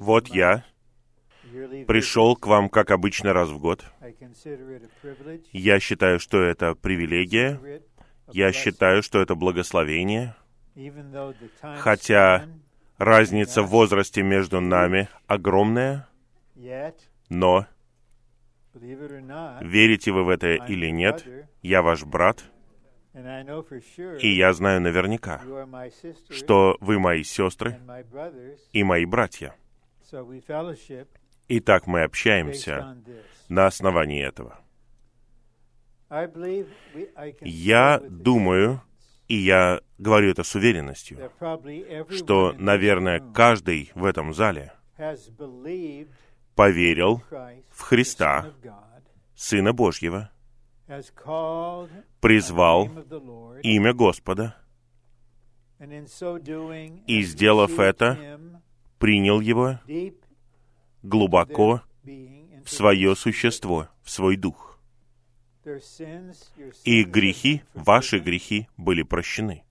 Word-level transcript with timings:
Вот 0.00 0.28
я 0.28 0.64
пришел 1.86 2.36
к 2.36 2.46
вам, 2.46 2.68
как 2.68 2.90
обычно, 2.90 3.32
раз 3.32 3.48
в 3.48 3.58
год. 3.58 3.84
Я 5.52 5.80
считаю, 5.80 6.20
что 6.20 6.42
это 6.42 6.74
привилегия. 6.74 7.82
Я 8.32 8.52
считаю, 8.52 9.02
что 9.02 9.20
это 9.20 9.34
благословение. 9.34 10.34
Хотя 11.78 12.46
разница 12.98 13.62
в 13.62 13.68
возрасте 13.68 14.22
между 14.22 14.60
нами 14.60 15.08
огромная, 15.26 16.08
но 17.28 17.66
верите 18.74 20.12
вы 20.12 20.24
в 20.24 20.28
это 20.28 20.54
или 20.54 20.90
нет, 20.90 21.26
я 21.62 21.82
ваш 21.82 22.04
брат, 22.04 22.44
и 23.12 24.28
я 24.36 24.52
знаю 24.52 24.80
наверняка, 24.80 25.40
что 26.30 26.76
вы 26.80 26.98
мои 26.98 27.24
сестры 27.24 27.80
и 28.72 28.84
мои 28.84 29.04
братья. 29.04 29.54
Итак, 31.48 31.86
мы 31.86 32.02
общаемся 32.02 32.96
на 33.48 33.66
основании 33.66 34.24
этого. 34.24 34.60
Я 37.42 38.00
думаю, 38.08 38.82
и 39.26 39.36
я 39.36 39.80
говорю 39.98 40.30
это 40.30 40.44
с 40.44 40.54
уверенностью, 40.54 41.18
что, 42.10 42.54
наверное, 42.58 43.20
каждый 43.32 43.90
в 43.94 44.04
этом 44.04 44.34
зале 44.34 44.72
поверил 46.54 47.22
в 47.70 47.80
Христа, 47.80 48.52
Сына 49.34 49.72
Божьего, 49.72 50.30
призвал 52.20 52.88
имя 53.62 53.92
Господа, 53.94 54.56
и, 57.06 57.22
сделав 57.22 57.78
это, 57.78 58.40
принял 58.98 59.40
его 59.40 59.78
глубоко 61.02 61.82
в 62.02 62.68
свое 62.68 63.16
существо, 63.16 63.88
в 64.02 64.10
свой 64.10 64.36
дух. 64.36 64.78
И 66.84 67.04
грехи, 67.04 67.62
ваши 67.74 68.18
грехи 68.18 68.68
были 68.76 69.02
прощены. 69.02 69.64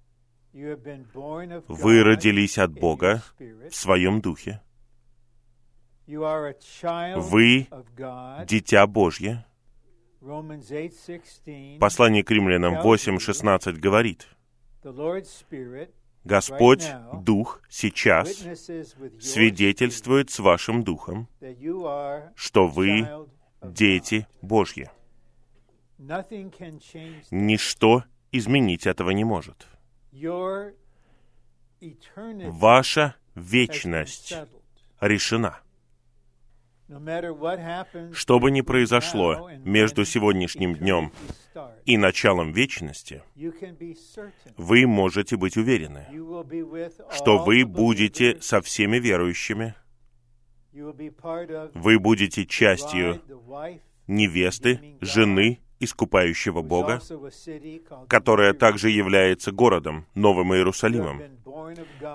Вы 0.53 2.03
родились 2.03 2.57
от 2.57 2.71
Бога 2.71 3.23
в 3.37 3.75
своем 3.75 4.21
духе. 4.21 4.61
Вы 6.07 7.67
дитя 8.47 8.87
Божье. 8.87 9.45
Послание 11.79 12.23
к 12.23 12.31
римлянам 12.31 12.75
8.16 12.75 13.73
говорит, 13.73 14.27
Господь, 16.25 16.85
Дух, 17.13 17.61
сейчас 17.69 18.29
свидетельствует 19.19 20.29
с 20.29 20.39
вашим 20.39 20.83
Духом, 20.83 21.27
что 22.35 22.67
вы 22.67 23.07
дети 23.61 24.27
Божьи. 24.41 24.89
Ничто 27.31 28.03
изменить 28.31 28.87
этого 28.87 29.11
не 29.11 29.23
может. 29.23 29.67
Ваша 31.81 33.15
вечность 33.35 34.35
решена. 34.99 35.59
Что 38.13 38.39
бы 38.39 38.49
ни 38.49 38.61
произошло 38.61 39.49
между 39.63 40.05
сегодняшним 40.05 40.75
днем 40.75 41.11
и 41.85 41.97
началом 41.97 42.51
вечности, 42.51 43.21
вы 44.57 44.87
можете 44.87 45.37
быть 45.37 45.55
уверены, 45.55 46.07
что 47.11 47.37
вы 47.37 47.65
будете 47.65 48.41
со 48.41 48.61
всеми 48.61 48.97
верующими, 48.97 49.75
вы 50.71 51.99
будете 51.99 52.45
частью 52.45 53.21
невесты, 54.07 54.97
жены 55.01 55.59
искупающего 55.79 56.63
Бога, 56.63 57.01
которая 58.07 58.53
также 58.53 58.89
является 58.89 59.51
городом, 59.51 60.07
Новым 60.15 60.55
Иерусалимом. 60.55 61.21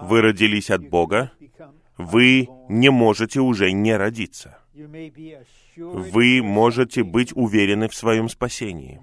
Вы 0.03 0.21
родились 0.21 0.71
от 0.71 0.89
Бога, 0.89 1.33
вы 1.97 2.49
не 2.69 2.91
можете 2.91 3.41
уже 3.41 3.71
не 3.71 3.97
родиться. 3.97 4.64
Вы 5.77 6.43
можете 6.43 7.05
быть 7.05 7.33
уверены 7.35 7.89
в 7.89 7.95
своем 7.95 8.29
спасении. 8.29 9.01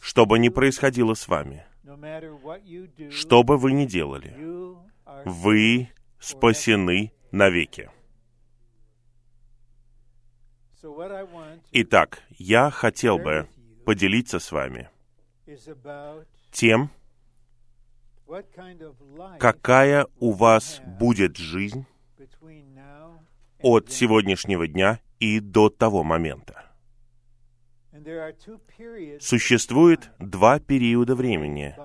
Что 0.00 0.24
бы 0.24 0.38
ни 0.38 0.48
происходило 0.50 1.14
с 1.14 1.26
вами, 1.26 1.64
что 3.10 3.42
бы 3.42 3.58
вы 3.58 3.72
ни 3.72 3.86
делали, 3.86 4.36
вы 5.24 5.88
спасены 6.20 7.12
навеки. 7.32 7.90
Итак, 11.72 12.22
я 12.38 12.70
хотел 12.70 13.18
бы 13.18 13.48
поделиться 13.84 14.38
с 14.38 14.52
вами 14.52 14.88
тем, 16.52 16.90
какая 19.38 20.06
у 20.18 20.32
вас 20.32 20.80
будет 20.86 21.36
жизнь 21.36 21.86
от 23.62 23.90
сегодняшнего 23.90 24.66
дня 24.66 25.00
и 25.18 25.40
до 25.40 25.70
того 25.70 26.02
момента. 26.02 26.72
Существует 29.20 30.10
два 30.18 30.58
периода 30.58 31.14
времени, 31.14 31.76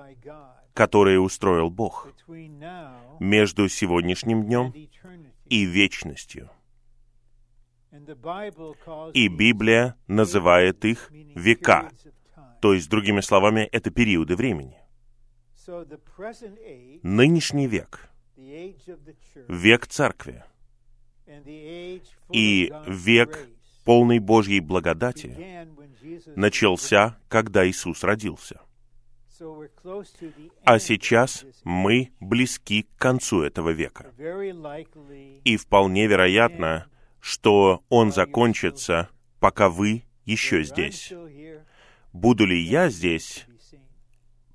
которые 0.74 1.20
устроил 1.20 1.70
Бог 1.70 2.08
между 3.20 3.68
сегодняшним 3.68 4.44
днем 4.44 4.74
и 5.46 5.64
вечностью. 5.64 6.50
И 9.14 9.28
Библия 9.28 9.96
называет 10.06 10.84
их 10.84 11.10
века, 11.10 11.90
то 12.60 12.74
есть, 12.74 12.90
другими 12.90 13.20
словами, 13.20 13.60
это 13.72 13.90
периоды 13.90 14.36
времени. 14.36 14.78
Нынешний 17.02 17.66
век, 17.66 18.10
век 18.36 19.86
Церкви 19.86 20.44
и 22.32 22.72
век 22.86 23.48
полной 23.84 24.18
Божьей 24.18 24.60
благодати 24.60 25.36
начался, 26.36 27.18
когда 27.28 27.68
Иисус 27.68 28.02
родился. 28.04 28.60
А 30.64 30.78
сейчас 30.78 31.44
мы 31.64 32.10
близки 32.20 32.82
к 32.82 32.98
концу 32.98 33.42
этого 33.42 33.70
века. 33.70 34.12
И 35.44 35.56
вполне 35.56 36.06
вероятно, 36.06 36.86
что 37.20 37.84
он 37.88 38.12
закончится, 38.12 39.10
пока 39.38 39.68
вы 39.68 40.04
еще 40.24 40.64
здесь. 40.64 41.12
Буду 42.12 42.46
ли 42.46 42.60
я 42.60 42.88
здесь? 42.90 43.46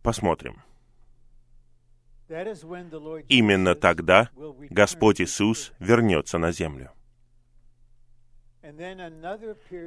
Посмотрим. 0.02 0.62
Именно 2.30 3.76
тогда 3.76 4.30
Господь 4.70 5.22
Иисус 5.22 5.72
вернется 5.80 6.38
на 6.38 6.52
землю. 6.52 6.92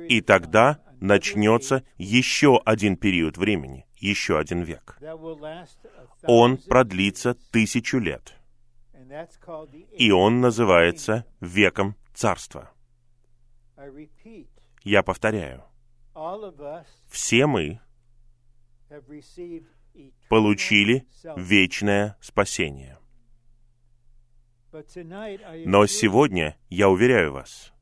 И 0.08 0.20
тогда 0.20 0.82
начнется 1.00 1.82
еще 1.96 2.60
один 2.64 2.96
период 2.96 3.38
времени, 3.38 3.86
еще 3.96 4.38
один 4.38 4.62
век. 4.62 4.98
Он 6.24 6.58
продлится 6.58 7.34
тысячу 7.50 7.98
лет. 7.98 8.34
И 9.92 10.10
он 10.10 10.40
называется 10.40 11.24
веком 11.40 11.96
царства. 12.12 12.70
Я 14.82 15.02
повторяю, 15.02 15.64
все 17.08 17.46
мы 17.46 17.80
получили 20.28 21.06
вечное 21.36 22.16
спасение. 22.20 22.98
Но 25.64 25.86
сегодня, 25.86 26.56
я 26.68 26.88
уверяю 26.88 27.32
вас, 27.32 27.72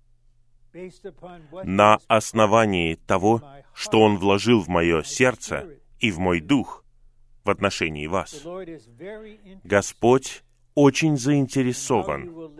на 1.65 1.99
основании 2.09 2.95
того, 2.95 3.43
что 3.75 4.01
Он 4.01 4.19
вложил 4.19 4.61
в 4.61 4.69
мое 4.69 5.03
сердце 5.03 5.79
и 6.01 6.11
в 6.11 6.19
мой 6.19 6.41
дух 6.41 6.85
в 7.45 7.51
отношении 7.51 8.07
вас, 8.07 8.45
Господь 9.65 10.43
очень 10.75 11.17
заинтересован 11.17 12.51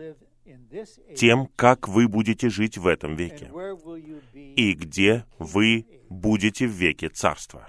тем, 1.15 1.47
как 1.55 1.87
вы 1.87 2.07
будете 2.07 2.49
жить 2.49 2.77
в 2.77 2.87
этом 2.87 3.15
веке 3.15 3.51
и 4.33 4.73
где 4.73 5.25
вы 5.39 5.85
будете 6.09 6.67
в 6.67 6.71
веке 6.71 7.09
Царства. 7.09 7.67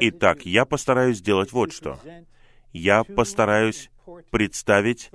Итак, 0.00 0.44
я 0.44 0.64
постараюсь 0.64 1.18
сделать 1.18 1.52
вот 1.52 1.72
что. 1.72 1.98
Я 2.72 3.04
постараюсь 3.04 3.90
представить 4.30 5.10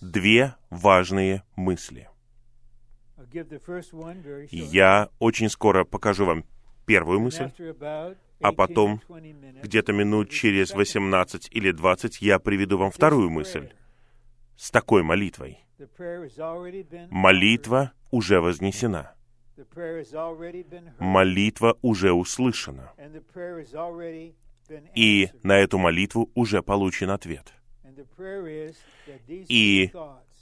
две 0.00 0.54
важные 0.70 1.42
мысли. 1.56 2.08
Я 4.50 5.08
очень 5.18 5.48
скоро 5.48 5.84
покажу 5.84 6.24
вам 6.26 6.44
первую 6.86 7.20
мысль, 7.20 7.50
а 8.40 8.52
потом, 8.52 9.00
где-то 9.62 9.92
минут 9.92 10.30
через 10.30 10.72
18 10.72 11.48
или 11.52 11.70
20, 11.70 12.20
я 12.20 12.38
приведу 12.38 12.78
вам 12.78 12.90
вторую 12.90 13.30
мысль 13.30 13.70
с 14.56 14.70
такой 14.70 15.02
молитвой. 15.02 15.58
Молитва 17.10 17.92
уже 18.10 18.40
вознесена. 18.40 19.14
Молитва 20.98 21.76
уже 21.82 22.12
услышана. 22.12 22.92
И 24.94 25.30
на 25.42 25.58
эту 25.58 25.78
молитву 25.78 26.30
уже 26.34 26.62
получен 26.62 27.10
ответ. 27.10 27.52
И 29.28 29.92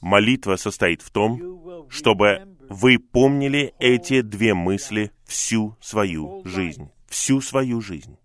молитва 0.01 0.57
состоит 0.57 1.03
в 1.03 1.11
том, 1.11 1.89
чтобы 1.91 2.57
вы 2.69 2.99
помнили 2.99 3.75
эти 3.79 4.21
две 4.21 4.55
мысли 4.55 5.11
всю 5.25 5.77
свою 5.81 6.43
жизнь. 6.45 6.91
Всю 7.09 7.41
свою 7.41 7.81
жизнь. 7.81 8.17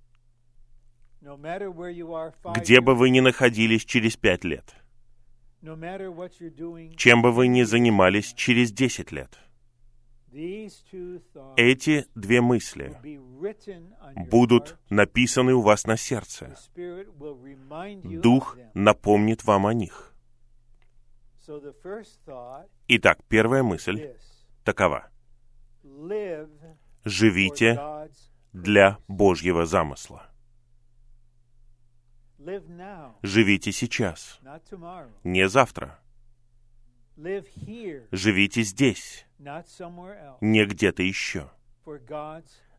Где 2.56 2.82
бы 2.82 2.94
вы 2.94 3.10
ни 3.10 3.20
находились 3.20 3.84
через 3.84 4.16
пять 4.16 4.44
лет, 4.44 4.76
чем 6.96 7.22
бы 7.24 7.32
вы 7.32 7.48
ни 7.48 7.64
занимались 7.64 8.34
через 8.34 8.72
десять 8.72 9.12
лет, 9.12 9.40
эти 11.56 12.08
две 12.14 12.42
мысли 12.42 12.98
будут 14.30 14.78
написаны 14.90 15.54
у 15.54 15.62
вас 15.62 15.86
на 15.86 15.96
сердце. 15.96 16.56
Дух 18.04 18.58
напомнит 18.74 19.46
вам 19.46 19.66
о 19.66 19.74
них. 19.74 20.14
Итак, 22.88 23.20
первая 23.30 23.64
мысль 23.64 24.14
такова. 24.66 25.10
Живите 27.06 27.80
для 28.52 28.98
Божьего 29.08 29.66
замысла. 29.66 30.30
Живите 33.22 33.72
сейчас, 33.72 34.40
не 35.24 35.48
завтра. 35.48 36.00
Живите 37.18 38.64
здесь, 38.64 39.26
не 39.40 40.66
где-то 40.66 41.04
еще, 41.04 41.50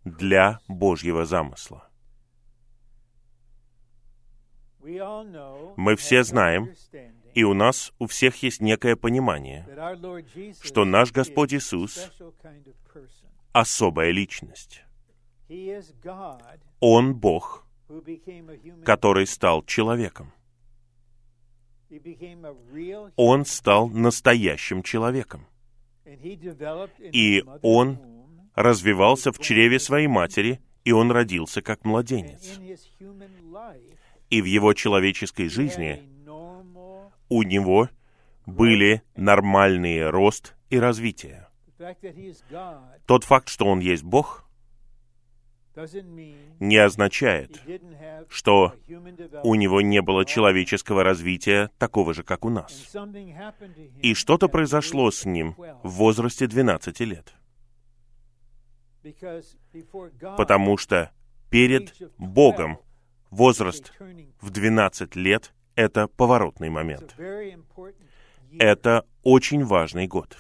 для 0.05 0.61
Божьего 0.69 1.25
замысла. 1.25 1.88
Мы 4.81 5.97
все 5.97 6.23
знаем, 6.23 6.75
и 7.35 7.44
у 7.44 7.55
нас 7.55 7.93
у 7.99 8.06
всех 8.06 8.43
есть 8.43 8.61
некое 8.61 8.94
понимание, 8.94 9.67
что 10.62 10.85
наш 10.85 11.12
Господь 11.12 11.55
Иисус— 11.55 12.11
особая 13.53 14.11
личность. 14.11 14.85
Он 16.81 17.15
Бог, 17.15 17.67
который 18.85 19.27
стал 19.27 19.62
человеком. 19.62 20.33
Он 23.17 23.44
стал 23.44 23.88
настоящим 23.88 24.83
человеком. 24.83 25.47
И 27.12 27.44
он 27.62 27.99
развивался 28.55 29.33
в 29.33 29.38
чреве 29.38 29.79
своей 29.79 30.06
матери, 30.06 30.61
и 30.85 30.93
он 30.93 31.11
родился 31.11 31.62
как 31.62 31.85
младенец. 31.85 32.59
И 34.31 34.43
в 34.43 34.44
его 34.44 34.73
человеческой 34.73 35.49
жизни 35.49 36.03
у 37.29 37.43
него 37.43 37.88
были 38.47 39.03
нормальные 39.17 40.11
рост 40.11 40.55
и 40.71 40.79
развитие. 40.79 41.49
Тот 43.06 43.25
факт, 43.25 43.49
что 43.49 43.67
он 43.67 43.81
есть 43.81 44.05
Бог, 44.05 44.45
не 46.58 46.76
означает, 46.76 47.62
что 48.28 48.75
у 49.43 49.55
него 49.55 49.81
не 49.81 50.00
было 50.00 50.25
человеческого 50.25 51.02
развития 51.05 51.70
такого 51.78 52.14
же, 52.14 52.23
как 52.23 52.44
у 52.44 52.50
нас. 52.50 52.94
И 54.00 54.14
что-то 54.14 54.49
произошло 54.49 55.11
с 55.11 55.25
ним 55.25 55.55
в 55.82 55.90
возрасте 55.90 56.46
12 56.46 57.00
лет. 57.00 57.34
Потому 60.37 60.76
что 60.76 61.12
перед 61.50 61.94
Богом 62.19 62.78
возраст 63.31 63.93
в 64.40 64.50
12 64.50 65.14
лет— 65.17 65.52
это 65.75 66.08
поворотный 66.08 66.70
момент. 66.70 67.14
Это 68.58 69.05
очень 69.23 69.64
важный 69.64 70.06
год 70.06 70.37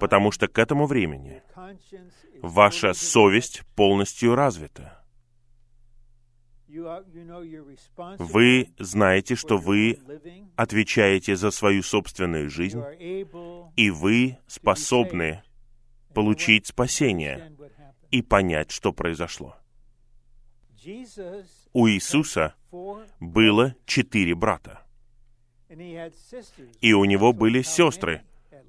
потому 0.00 0.30
что 0.30 0.48
к 0.48 0.58
этому 0.58 0.86
времени 0.86 1.42
ваша 2.42 2.94
совесть 2.94 3.62
полностью 3.74 4.34
развита. 4.34 5.04
Вы 8.18 8.68
знаете, 8.78 9.34
что 9.36 9.58
вы 9.58 9.98
отвечаете 10.56 11.36
за 11.36 11.50
свою 11.50 11.82
собственную 11.82 12.50
жизнь, 12.50 12.82
и 13.76 13.90
вы 13.90 14.38
способны 14.46 15.42
получить 16.14 16.66
спасение 16.66 17.52
и 18.10 18.22
понять, 18.22 18.70
что 18.70 18.92
произошло. 18.92 19.56
У 21.72 21.88
Иисуса 21.88 22.54
было 23.20 23.74
четыре 23.86 24.34
брата, 24.34 24.82
и 25.68 26.92
у 26.92 27.04
него 27.04 27.32
были 27.32 27.62
сестры, 27.62 28.22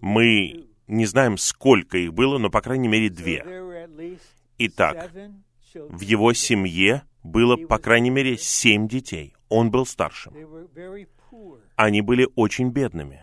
мы 0.06 0.68
не 0.88 1.08
знаем, 1.08 1.36
сколько 1.36 1.98
их 1.98 2.14
было, 2.14 2.38
но, 2.38 2.52
по 2.52 2.62
крайней 2.62 2.88
мере, 2.88 3.10
две. 3.10 3.44
Итак, 4.60 5.12
в 5.74 6.00
его 6.02 6.32
семье 6.34 7.02
было, 7.24 7.58
по 7.58 7.80
крайней 7.80 8.12
мере, 8.12 8.38
семь 8.38 8.88
детей. 8.88 9.34
Он 9.50 9.72
был 9.72 9.88
старшим. 9.88 10.36
Они 11.76 12.02
были 12.02 12.28
очень 12.36 12.70
бедными. 12.70 13.20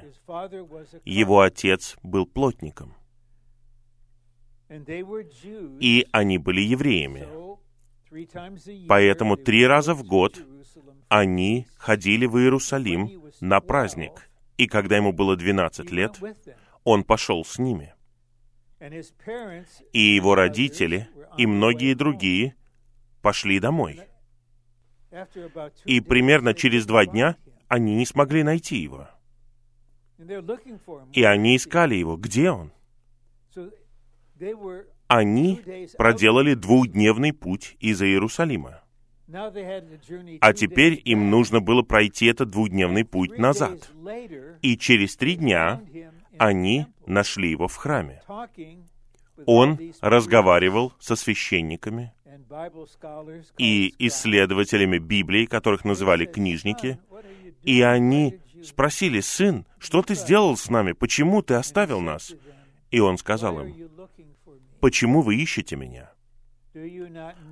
Его 1.05 1.43
отец 1.43 1.97
был 2.03 2.27
плотником. 2.27 2.95
И 5.79 6.05
они 6.11 6.39
были 6.39 6.63
евреями. 6.63 7.29
Поэтому 8.89 9.37
три 9.37 9.65
раза 9.65 9.95
в 9.95 10.03
год 10.03 10.45
они 11.09 11.69
ходили 11.77 12.27
в 12.27 12.39
Иерусалим 12.39 13.23
на 13.41 13.61
праздник. 13.61 14.29
И 14.57 14.67
когда 14.67 14.97
ему 14.97 15.13
было 15.13 15.37
12 15.37 15.91
лет, 15.91 16.19
он 16.85 17.05
пошел 17.05 17.45
с 17.45 17.59
ними. 17.59 17.95
И 19.93 20.01
его 20.01 20.35
родители, 20.35 21.09
и 21.39 21.47
многие 21.47 21.95
другие 21.95 22.57
пошли 23.21 23.61
домой. 23.61 24.01
И 25.85 26.01
примерно 26.01 26.55
через 26.55 26.87
два 26.87 27.07
дня 27.07 27.37
они 27.69 27.95
не 27.95 28.07
смогли 28.07 28.43
найти 28.43 28.77
его. 28.77 29.09
И 31.13 31.23
они 31.23 31.57
искали 31.57 31.95
его. 31.95 32.17
Где 32.17 32.51
он? 32.51 32.73
Они 35.09 35.61
проделали 35.99 36.55
двухдневный 36.55 37.33
путь 37.33 37.77
из 37.81 38.03
Иерусалима. 38.03 38.83
А 40.41 40.53
теперь 40.53 41.01
им 41.05 41.31
нужно 41.31 41.61
было 41.61 41.83
пройти 41.83 42.27
этот 42.27 42.51
двухдневный 42.51 43.05
путь 43.05 43.39
назад. 43.39 43.91
И 44.61 44.77
через 44.77 45.17
три 45.17 45.37
дня 45.37 45.81
они 46.39 46.87
нашли 47.07 47.51
его 47.51 47.69
в 47.69 47.77
храме. 47.77 48.23
Он 49.47 49.79
разговаривал 50.01 50.93
со 50.99 51.17
священниками 51.17 52.13
и 53.59 53.95
исследователями 53.99 54.99
Библии, 54.99 55.47
которых 55.47 55.85
называли 55.85 56.27
книжники, 56.27 56.99
и 57.63 57.83
они 57.83 58.41
спросили, 58.65 59.21
«Сын, 59.21 59.67
что 59.79 60.03
ты 60.03 60.15
сделал 60.15 60.57
с 60.57 60.69
нами? 60.69 60.93
Почему 60.93 61.43
ты 61.43 61.55
оставил 61.55 62.01
нас?» 62.01 62.35
И 62.91 63.01
он 63.01 63.19
сказал 63.19 63.61
им, 63.61 63.91
«Почему 64.81 65.23
вы 65.23 65.37
ищете 65.37 65.77
меня? 65.77 66.13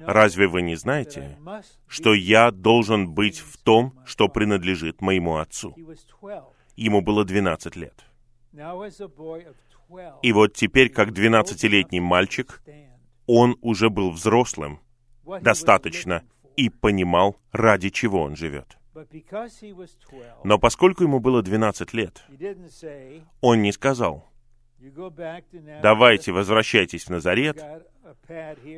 Разве 0.01 0.49
вы 0.49 0.63
не 0.63 0.77
знаете, 0.77 1.39
что 1.87 2.15
я 2.15 2.51
должен 2.51 3.13
быть 3.13 3.39
в 3.39 3.59
том, 3.59 3.99
что 4.05 4.29
принадлежит 4.29 5.01
моему 5.01 5.37
отцу?» 5.37 5.75
Ему 6.77 7.03
было 7.03 7.25
12 7.25 7.77
лет. 7.77 8.10
И 10.23 10.33
вот 10.33 10.55
теперь, 10.55 10.91
как 10.91 11.13
двенадцатилетний 11.13 12.01
мальчик, 12.01 12.63
он 13.27 13.57
уже 13.61 13.91
был 13.91 14.11
взрослым, 14.11 14.81
достаточно, 15.41 16.25
и 16.57 16.69
понимал, 16.69 17.37
ради 17.53 17.91
чего 17.91 18.23
он 18.23 18.37
живет. 18.37 18.77
Но 20.45 20.59
поскольку 20.59 21.05
ему 21.05 21.21
было 21.21 21.43
12 21.43 21.95
лет, 21.95 22.25
он 23.41 23.63
не 23.63 23.73
сказал, 23.73 24.29
«Давайте 25.83 26.33
возвращайтесь 26.33 27.05
в 27.05 27.11
Назарет, 27.11 27.63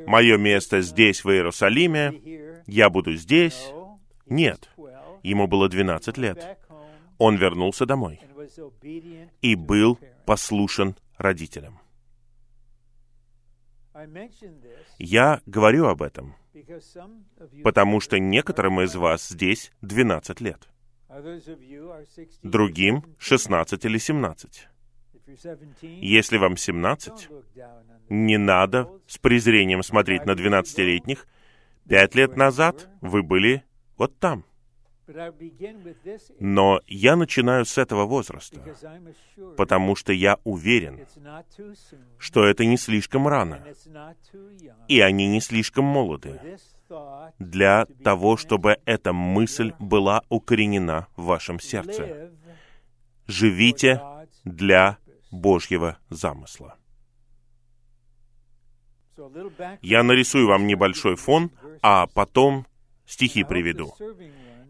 мое 0.06 0.36
место 0.36 0.80
здесь, 0.82 1.24
в 1.24 1.30
Иерусалиме, 1.30 2.62
я 2.66 2.90
буду 2.90 3.14
здесь». 3.14 3.72
Нет, 4.26 4.70
ему 5.22 5.46
было 5.46 5.68
12 5.68 6.16
лет. 6.18 6.58
Он 7.24 7.36
вернулся 7.36 7.86
домой 7.86 8.18
и 9.42 9.54
был 9.54 9.96
послушен 10.26 10.96
родителям. 11.16 11.78
Я 14.98 15.40
говорю 15.46 15.86
об 15.86 16.02
этом, 16.02 16.34
потому 17.62 18.00
что 18.00 18.18
некоторым 18.18 18.80
из 18.80 18.96
вас 18.96 19.28
здесь 19.28 19.70
12 19.82 20.40
лет, 20.40 20.68
другим 22.42 23.04
16 23.18 23.84
или 23.84 23.98
17. 23.98 24.68
Если 25.82 26.38
вам 26.38 26.56
17, 26.56 27.28
не 28.08 28.36
надо 28.36 28.90
с 29.06 29.18
презрением 29.18 29.84
смотреть 29.84 30.26
на 30.26 30.32
12-летних. 30.32 31.28
Пять 31.88 32.16
лет 32.16 32.36
назад 32.36 32.88
вы 33.00 33.22
были 33.22 33.62
вот 33.96 34.18
там. 34.18 34.44
Но 36.40 36.80
я 36.86 37.16
начинаю 37.16 37.64
с 37.64 37.78
этого 37.78 38.04
возраста, 38.04 38.60
потому 39.56 39.96
что 39.96 40.12
я 40.12 40.38
уверен, 40.44 41.06
что 42.18 42.44
это 42.44 42.64
не 42.64 42.76
слишком 42.76 43.28
рано, 43.28 43.64
и 44.88 45.00
они 45.00 45.26
не 45.28 45.40
слишком 45.40 45.84
молоды 45.84 46.40
для 47.38 47.86
того, 48.04 48.36
чтобы 48.36 48.78
эта 48.84 49.12
мысль 49.12 49.72
была 49.78 50.22
укоренена 50.28 51.08
в 51.16 51.24
вашем 51.24 51.60
сердце. 51.60 52.32
Живите 53.26 54.02
для 54.44 54.98
Божьего 55.30 55.98
замысла. 56.10 56.76
Я 59.82 60.02
нарисую 60.02 60.46
вам 60.46 60.66
небольшой 60.66 61.16
фон, 61.16 61.50
а 61.82 62.06
потом 62.06 62.66
стихи 63.06 63.44
приведу. 63.44 63.94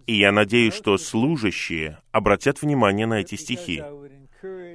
И 0.07 0.19
я 0.19 0.33
надеюсь, 0.33 0.75
что 0.75 0.99
служащие 0.99 1.99
обратят 2.11 2.63
внимание 2.63 3.07
на 3.07 3.21
эти 3.21 3.37
стихи, 3.37 3.83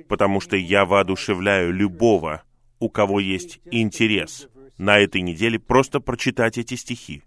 потому 0.07 0.39
что 0.39 0.55
я 0.55 0.86
воодушевляю 0.86 1.74
любого, 1.74 2.43
у 2.79 2.89
кого 2.89 3.19
есть 3.19 3.60
интерес 3.72 4.48
на 4.77 5.00
этой 5.00 5.22
неделе, 5.22 5.60
просто 5.60 6.00
прочитать 6.00 6.57
эти 6.57 6.75
стихи. 6.75 7.24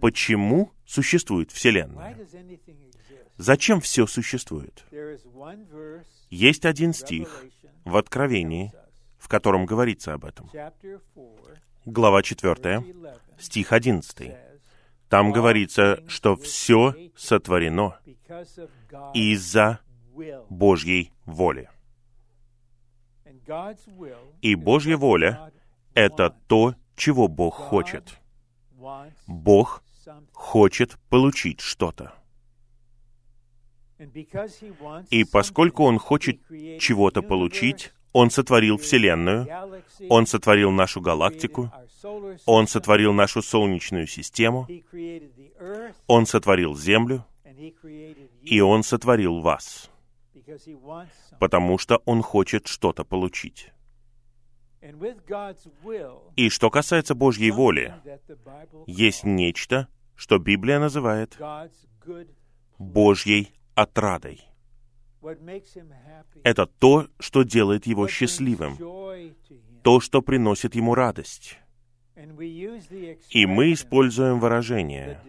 Почему 0.00 0.70
существует 0.86 1.50
Вселенная? 1.50 2.16
Зачем 3.36 3.80
все 3.80 4.06
существует? 4.06 4.84
Есть 6.30 6.64
один 6.64 6.94
стих 6.94 7.44
в 7.84 7.96
Откровении, 7.96 8.72
в 9.18 9.28
котором 9.28 9.66
говорится 9.66 10.14
об 10.14 10.24
этом. 10.24 10.50
Глава 11.84 12.22
4, 12.22 12.84
стих 13.38 13.72
11. 13.72 14.45
Там 15.08 15.32
говорится, 15.32 16.02
что 16.08 16.36
все 16.36 16.94
сотворено 17.16 17.98
из-за 19.14 19.80
Божьей 20.50 21.12
воли. 21.24 21.68
И 24.42 24.54
Божья 24.56 24.96
воля— 24.96 25.52
это 25.94 26.30
то, 26.48 26.74
чего 26.96 27.28
Бог 27.28 27.54
хочет. 27.54 28.18
Бог 29.26 29.82
хочет 30.32 30.98
получить 31.08 31.60
что-то. 31.60 32.12
И 35.10 35.24
поскольку 35.24 35.84
Он 35.84 35.98
хочет 35.98 36.40
чего-то 36.80 37.22
получить, 37.22 37.92
Он 38.12 38.30
сотворил 38.30 38.76
Вселенную, 38.76 39.46
Он 40.10 40.26
сотворил 40.26 40.70
нашу 40.70 41.00
галактику, 41.00 41.70
Он 42.46 42.66
сотворил 42.66 43.12
нашу 43.12 43.42
Солнечную 43.42 44.06
систему, 44.06 44.66
Он 46.06 46.26
сотворил 46.26 46.76
Землю, 46.76 47.24
и 48.42 48.60
Он 48.60 48.82
сотворил 48.82 49.40
вас, 49.40 49.90
потому 51.40 51.78
что 51.78 52.02
Он 52.04 52.22
хочет 52.22 52.66
что-то 52.66 53.04
получить. 53.04 53.70
И 56.36 56.48
что 56.48 56.70
касается 56.70 57.14
Божьей 57.14 57.50
воли, 57.50 57.94
есть 58.86 59.24
нечто, 59.24 59.88
что 60.14 60.38
Библия 60.38 60.78
называет 60.78 61.36
Божьей 62.78 63.52
отрадой. 63.74 64.42
Это 66.44 66.66
то, 66.66 67.08
что 67.18 67.42
делает 67.42 67.86
его 67.86 68.06
счастливым, 68.06 68.76
то, 69.82 70.00
что 70.00 70.22
приносит 70.22 70.74
ему 70.74 70.94
радость. 70.94 71.58
И 73.30 73.46
мы 73.46 73.72
используем 73.72 74.40
выражение 74.40 75.20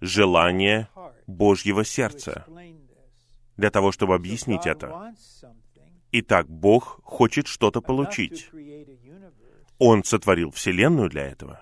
«желание 0.00 0.88
Божьего 1.26 1.84
сердца» 1.84 2.44
для 3.56 3.70
того, 3.70 3.90
чтобы 3.90 4.14
объяснить 4.14 4.66
это. 4.66 5.14
Итак, 6.12 6.48
Бог 6.48 7.00
хочет 7.04 7.46
что-то 7.46 7.80
получить. 7.80 8.50
Он 9.78 10.04
сотворил 10.04 10.50
Вселенную 10.50 11.08
для 11.08 11.26
этого. 11.26 11.60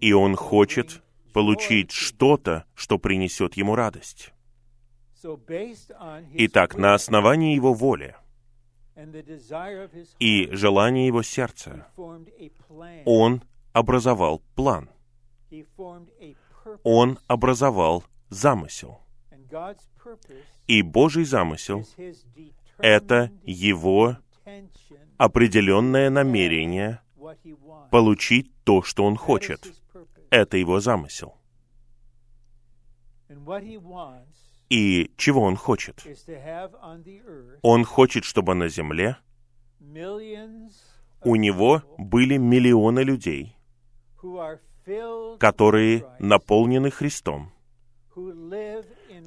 И 0.00 0.12
Он 0.12 0.36
хочет 0.36 1.02
получить 1.32 1.90
что-то, 1.90 2.64
что 2.74 2.98
принесет 2.98 3.54
Ему 3.54 3.74
радость. 3.74 4.32
Итак, 6.34 6.76
на 6.76 6.94
основании 6.94 7.54
Его 7.54 7.74
воли 7.74 8.14
и 10.18 10.48
желания 10.52 11.06
Его 11.06 11.22
сердца 11.22 11.86
Он 13.04 13.42
образовал 13.72 14.42
план. 14.56 14.88
Он 16.82 17.18
образовал 17.28 18.04
замысел. 18.28 19.00
И 20.66 20.82
Божий 20.82 21.24
замысел— 21.24 21.86
это 22.78 23.30
Его 23.44 24.16
определенное 25.16 26.10
намерение 26.10 27.00
получить 27.90 28.52
то, 28.64 28.82
что 28.82 29.04
Он 29.04 29.16
хочет. 29.16 29.72
Это 30.30 30.56
Его 30.56 30.80
замысел. 30.80 31.36
И 34.68 35.10
чего 35.16 35.42
он 35.42 35.56
хочет? 35.56 36.04
Он 37.62 37.84
хочет, 37.84 38.24
чтобы 38.24 38.54
на 38.54 38.68
земле 38.68 39.16
у 41.24 41.36
него 41.36 41.82
были 41.96 42.36
миллионы 42.36 43.00
людей, 43.00 43.56
которые 45.38 46.04
наполнены 46.18 46.90
Христом, 46.90 47.52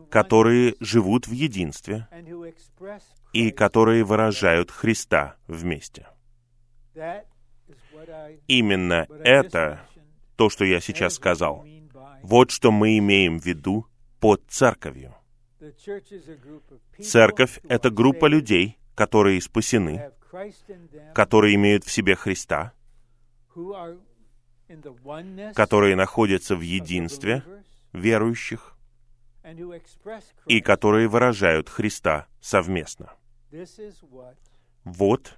которые 0.10 0.76
живут 0.80 1.28
в 1.28 1.32
единстве 1.32 2.08
и 3.34 3.52
которые 3.52 4.04
выражают 4.04 4.70
Христа 4.70 5.38
вместе. 5.48 6.08
Именно 8.48 9.08
это 9.24 9.82
то, 10.36 10.50
что 10.50 10.66
я 10.66 10.80
сейчас 10.80 11.16
сказал. 11.16 11.66
Вот 12.22 12.52
что 12.52 12.72
мы 12.72 12.98
имеем 12.98 13.40
в 13.40 13.46
виду 13.46 13.88
под 14.20 14.44
церковью. 14.48 15.16
Церковь— 17.01 17.60
это 17.63 17.89
группа 17.91 18.25
людей, 18.25 18.80
которые 18.96 19.41
спасены, 19.41 20.12
которые 21.13 21.56
имеют 21.56 21.84
в 21.84 21.91
себе 21.91 22.15
Христа, 22.15 22.74
которые 25.53 25.96
находятся 25.96 26.56
в 26.56 26.62
единстве 26.62 27.44
верующих 27.94 28.75
и 30.48 30.62
которые 30.62 31.08
выражают 31.08 31.70
Христа 31.70 32.27
совместно. 32.39 33.13
Вот 34.84 35.38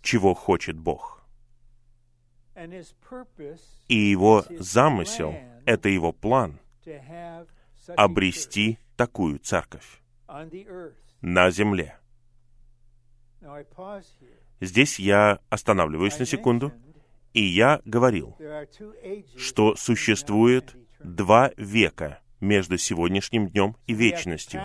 чего 0.00 0.34
хочет 0.34 0.78
Бог. 0.78 1.22
И 3.88 3.96
его 3.96 4.44
замысел— 4.58 5.34
это 5.66 5.88
его 5.88 6.12
план— 6.12 6.58
обрести 7.96 8.78
такую 8.96 9.38
церковь 9.38 10.00
на 11.20 11.50
земле. 11.50 11.98
Здесь 14.60 14.98
я 14.98 15.38
останавливаюсь 15.48 16.18
на 16.18 16.26
секунду, 16.26 16.72
и 17.32 17.42
я 17.42 17.80
говорил, 17.84 18.36
что 19.36 19.76
существует 19.76 20.76
два 20.98 21.52
века 21.56 22.20
между 22.40 22.78
сегодняшним 22.78 23.48
днем 23.48 23.76
и 23.86 23.94
вечностью. 23.94 24.62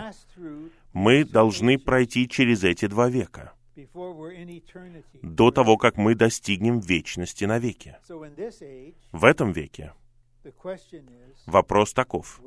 Мы 0.92 1.24
должны 1.24 1.78
пройти 1.78 2.28
через 2.28 2.64
эти 2.64 2.86
два 2.86 3.08
века 3.08 3.52
до 5.22 5.50
того, 5.50 5.76
как 5.76 5.96
мы 5.96 6.14
достигнем 6.14 6.80
вечности 6.80 7.44
навеки. 7.44 7.96
В 9.12 9.24
этом 9.24 9.52
веке 9.52 9.92
Вопрос 11.46 11.92
таков. 11.92 12.40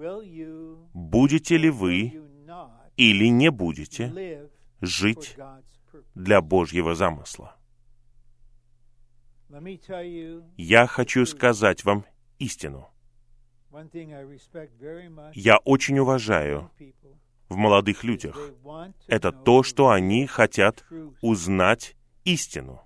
Будете 0.94 1.58
ли 1.58 1.70
вы 1.70 2.22
или 2.96 3.28
не 3.28 3.52
будете 3.52 4.50
жить 4.82 5.38
для 6.16 6.42
Божьего 6.42 6.96
замысла? 6.96 7.56
Я 10.58 10.88
хочу 10.88 11.26
сказать 11.26 11.86
вам 11.86 12.06
истину. 12.40 12.90
Я 15.34 15.58
очень 15.58 16.00
уважаю 16.00 16.72
в 17.50 17.56
молодых 17.56 18.04
людях. 18.04 18.52
Это 19.08 19.32
то, 19.32 19.64
что 19.64 19.90
они 19.90 20.28
хотят 20.28 20.86
узнать 21.22 21.96
истину. 22.26 22.82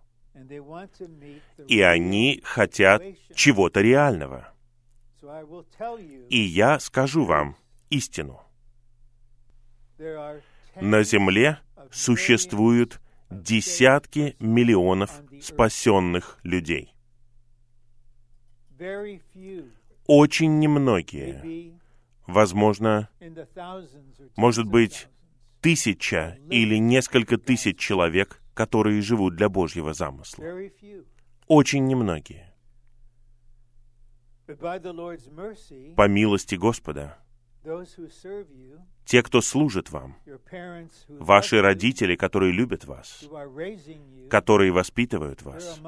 И 1.68 1.82
они 1.82 2.42
хотят 2.44 3.02
чего-то 3.34 3.82
реального. 3.82 4.54
И 6.30 6.40
я 6.40 6.80
скажу 6.80 7.26
вам 7.26 7.56
истину. 7.90 8.42
На 10.76 11.04
земле 11.04 11.60
существуют 11.92 13.00
десятки 13.30 14.36
миллионов 14.40 15.22
спасенных 15.42 16.40
людей. 16.44 16.96
Очень 20.08 20.60
немногие, 20.60 21.74
возможно, 22.26 23.10
может 24.36 24.66
быть, 24.66 25.08
тысяча 25.62 26.40
или 26.50 26.78
несколько 26.78 27.38
тысяч 27.38 27.78
человек, 27.78 28.42
которые 28.54 29.02
живут 29.02 29.36
для 29.36 29.50
Божьего 29.50 29.94
замысла. 29.94 30.44
Очень 31.48 31.86
немногие. 31.86 32.51
По 35.96 36.08
милости 36.08 36.56
Господа, 36.56 37.18
те, 39.06 39.24
кто 39.24 39.42
служит 39.42 39.92
вам, 39.92 40.16
ваши 41.08 41.62
родители, 41.62 42.16
которые 42.16 42.52
любят 42.52 42.86
вас, 42.86 43.24
которые 44.30 44.72
воспитывают 44.72 45.42
вас, 45.44 45.80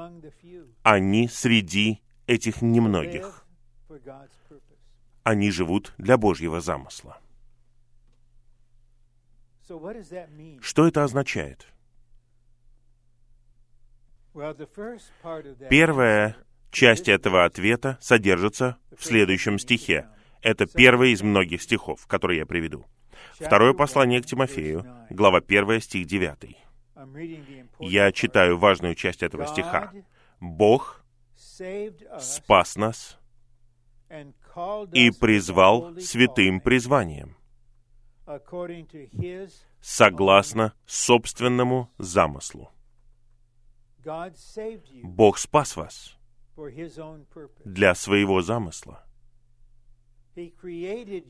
они 0.82 1.28
среди 1.28 2.00
этих 2.26 2.62
немногих. 2.62 3.44
Они 5.22 5.50
живут 5.50 5.94
для 5.98 6.16
Божьего 6.16 6.60
замысла. 6.60 7.18
Что 10.60 10.86
это 10.86 11.04
означает? 11.04 11.66
Первая 15.70 16.36
часть 16.74 17.08
этого 17.08 17.44
ответа 17.44 17.96
содержится 18.00 18.76
в 18.98 19.04
следующем 19.04 19.58
стихе. 19.58 20.08
Это 20.42 20.66
первый 20.66 21.12
из 21.12 21.22
многих 21.22 21.62
стихов, 21.62 22.06
которые 22.06 22.40
я 22.40 22.46
приведу. 22.46 22.84
Второе 23.34 23.72
послание 23.72 24.20
к 24.20 24.26
Тимофею, 24.26 24.84
глава 25.08 25.38
1, 25.38 25.80
стих 25.80 26.06
9. 26.06 26.56
Я 27.80 28.12
читаю 28.12 28.58
важную 28.58 28.94
часть 28.94 29.22
этого 29.22 29.46
стиха. 29.46 29.92
«Бог 30.40 31.04
спас 32.20 32.76
нас 32.76 33.18
и 34.92 35.10
призвал 35.10 35.96
святым 35.98 36.60
призванием, 36.60 37.36
согласно 39.80 40.74
собственному 40.86 41.90
замыслу. 41.98 42.70
Бог 45.02 45.38
спас 45.38 45.76
вас 45.76 46.18
для 47.64 47.94
своего 47.94 48.42
замысла. 48.42 49.04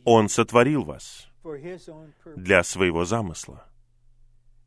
Он 0.05 0.29
сотворил 0.29 0.83
вас 0.83 1.29
для 2.37 2.63
своего 2.63 3.05
замысла. 3.05 3.67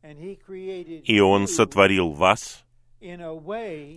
И 0.02 1.20
Он 1.20 1.48
сотворил 1.48 2.12
вас 2.12 2.64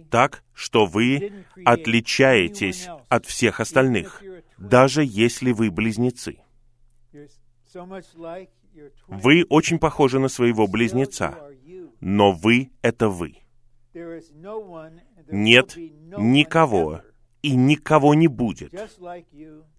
так, 0.09 0.43
что 0.53 0.85
вы 0.85 1.45
отличаетесь 1.65 2.87
от 3.09 3.25
всех 3.25 3.59
остальных, 3.59 4.23
даже 4.57 5.03
если 5.03 5.51
вы 5.51 5.71
близнецы. 5.71 6.39
Вы 9.07 9.45
очень 9.49 9.79
похожи 9.79 10.19
на 10.19 10.27
своего 10.27 10.67
близнеца, 10.67 11.37
но 11.99 12.31
вы— 12.31 12.71
это 12.81 13.09
вы. 13.09 13.40
Нет 15.29 15.75
никого 15.75 17.01
и 17.41 17.55
никого 17.55 18.13
не 18.13 18.27
будет 18.27 18.73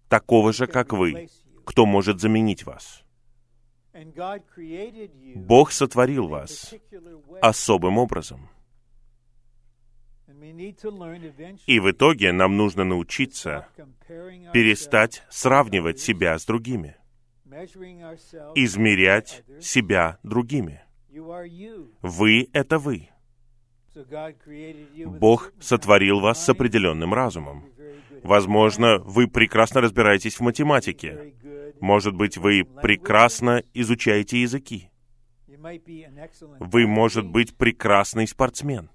такого 0.08 0.52
же, 0.52 0.66
как 0.66 0.92
вы, 0.92 1.28
кто 1.64 1.86
может 1.86 2.20
заменить 2.20 2.66
вас. 2.66 3.02
Бог 5.34 5.72
сотворил 5.72 6.28
вас 6.28 6.74
особым 7.40 7.98
образом. 7.98 8.48
И 11.66 11.80
в 11.80 11.90
итоге 11.90 12.32
нам 12.32 12.56
нужно 12.56 12.84
научиться 12.84 13.68
перестать 14.52 15.22
сравнивать 15.30 16.00
себя 16.00 16.38
с 16.38 16.44
другими, 16.46 16.96
измерять 18.54 19.44
себя 19.60 20.18
другими. 20.22 20.82
Вы— 22.00 22.48
это 22.52 22.78
вы. 22.78 23.11
Бог 25.18 25.52
сотворил 25.60 26.20
вас 26.20 26.44
с 26.44 26.48
определенным 26.48 27.12
разумом. 27.12 27.64
Возможно, 28.22 28.98
вы 28.98 29.26
прекрасно 29.28 29.80
разбираетесь 29.80 30.36
в 30.36 30.40
математике. 30.40 31.34
Может 31.80 32.14
быть, 32.14 32.36
вы 32.36 32.64
прекрасно 32.64 33.62
изучаете 33.74 34.40
языки. 34.40 34.90
Вы, 36.60 36.86
может 36.86 37.26
быть, 37.26 37.56
прекрасный 37.56 38.26
спортсмен. 38.26 38.90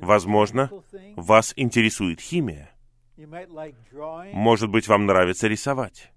Возможно, 0.00 0.70
вас 1.16 1.52
интересует 1.56 2.20
химия. 2.20 2.70
Может 4.32 4.70
быть, 4.70 4.88
вам 4.88 5.06
нравится 5.06 5.48
рисовать. 5.48 6.12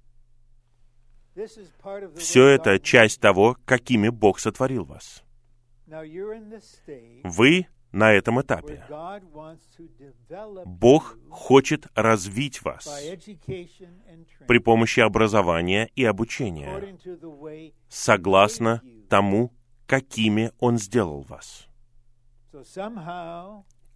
Все 2.18 2.48
это 2.48 2.80
часть 2.80 3.22
того, 3.22 3.58
какими 3.66 4.10
Бог 4.10 4.40
сотворил 4.40 4.84
вас. 4.84 5.24
Вы 7.24 7.68
на 7.92 8.14
этом 8.14 8.42
этапе. 8.42 8.84
Бог 10.66 11.18
хочет 11.30 11.88
развить 11.96 12.62
вас 12.62 12.88
при 14.48 14.60
помощи 14.60 15.02
образования 15.02 15.90
и 15.96 16.06
обучения, 16.06 16.98
согласно 17.90 18.82
тому, 19.10 19.52
какими 19.86 20.52
Он 20.60 20.78
сделал 20.78 21.22
вас. 21.24 21.68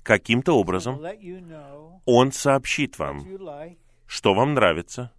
Каким-то 0.04 0.58
образом 0.60 1.02
Он 2.06 2.32
сообщит 2.32 3.00
вам, 3.00 3.26
что 4.06 4.34
вам 4.34 4.54
нравится, 4.54 5.12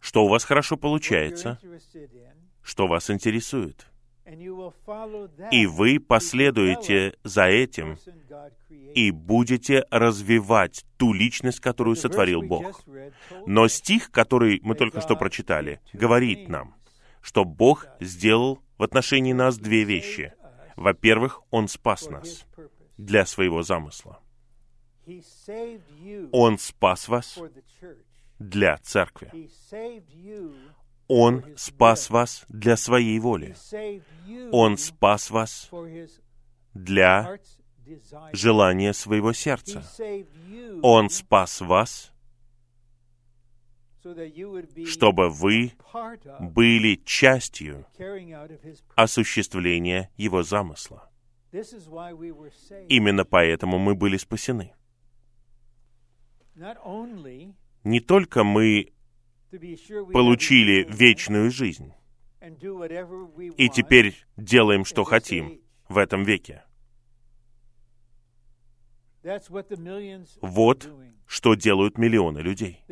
что 0.00 0.24
у 0.24 0.28
вас 0.28 0.44
хорошо 0.44 0.76
получается, 0.76 1.58
что 2.62 2.86
вас 2.86 3.10
интересует. 3.10 3.86
И 5.50 5.66
вы 5.66 5.98
последуете 6.00 7.14
за 7.24 7.44
этим 7.44 7.96
и 8.94 9.10
будете 9.10 9.84
развивать 9.90 10.84
ту 10.98 11.12
личность, 11.12 11.60
которую 11.60 11.96
сотворил 11.96 12.42
Бог. 12.42 12.82
Но 13.46 13.68
стих, 13.68 14.10
который 14.10 14.60
мы 14.62 14.74
только 14.74 15.00
что 15.00 15.16
прочитали, 15.16 15.80
говорит 15.92 16.48
нам, 16.48 16.74
что 17.22 17.44
Бог 17.44 17.86
сделал 18.00 18.60
в 18.76 18.82
отношении 18.82 19.32
нас 19.32 19.58
две 19.58 19.84
вещи. 19.84 20.34
Во-первых, 20.76 21.40
Он 21.50 21.66
спас 21.66 22.08
нас 22.08 22.44
для 22.96 23.24
своего 23.24 23.62
замысла. 23.62 24.20
Он 26.32 26.58
спас 26.58 27.08
вас 27.08 27.38
для 28.38 28.76
церкви. 28.78 29.32
Он 31.08 31.44
спас 31.56 32.10
вас 32.10 32.44
для 32.48 32.76
своей 32.76 33.18
воли. 33.18 33.56
Он 34.52 34.76
спас 34.76 35.30
вас 35.30 35.70
для 36.74 37.38
желания 38.32 38.92
своего 38.92 39.32
сердца. 39.32 39.82
Он 40.82 41.08
спас 41.08 41.62
вас, 41.62 42.12
чтобы 44.86 45.30
вы 45.30 45.72
были 46.40 47.00
частью 47.04 47.86
осуществления 48.94 50.10
Его 50.16 50.42
замысла. 50.42 51.10
Именно 52.88 53.24
поэтому 53.24 53.78
мы 53.78 53.94
были 53.94 54.18
спасены. 54.18 54.74
Не 57.84 58.00
только 58.00 58.44
мы 58.44 58.92
получили 60.12 60.86
вечную 60.88 61.50
жизнь. 61.50 61.92
И 63.56 63.68
теперь 63.68 64.14
делаем, 64.36 64.84
что 64.84 65.04
хотим 65.04 65.60
в 65.88 65.98
этом 65.98 66.22
веке. 66.24 66.64
Вот 70.40 70.90
что 71.26 71.54
делают 71.54 71.98
миллионы 71.98 72.38
людей. 72.38 72.84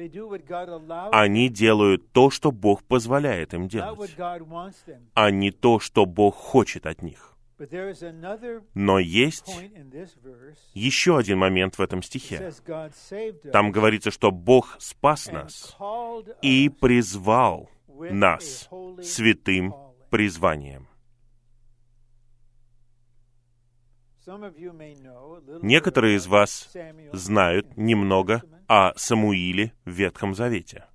Они 1.12 1.48
делают 1.48 2.12
то, 2.12 2.30
что 2.30 2.50
Бог 2.52 2.84
позволяет 2.84 3.54
им 3.54 3.68
делать, 3.68 4.14
а 5.14 5.30
не 5.30 5.50
то, 5.50 5.78
что 5.78 6.04
Бог 6.04 6.34
хочет 6.34 6.86
от 6.86 7.02
них. 7.02 7.36
Но 8.74 8.98
есть 8.98 9.48
еще 10.74 11.18
один 11.18 11.38
момент 11.38 11.78
в 11.78 11.80
этом 11.80 12.02
стихе. 12.02 12.52
Там 13.52 13.72
говорится, 13.72 14.10
что 14.10 14.30
Бог 14.30 14.76
спас 14.78 15.30
нас 15.30 15.76
и 16.42 16.68
призвал 16.68 17.70
нас 17.88 18.68
святым 19.02 19.74
призванием. 20.10 20.86
Некоторые 25.62 26.16
из 26.16 26.26
вас 26.26 26.74
знают 27.12 27.76
немного 27.76 28.42
о 28.66 28.92
Самуиле 28.96 29.72
в 29.84 29.90
Ветхом 29.90 30.34
Завете. 30.34 30.86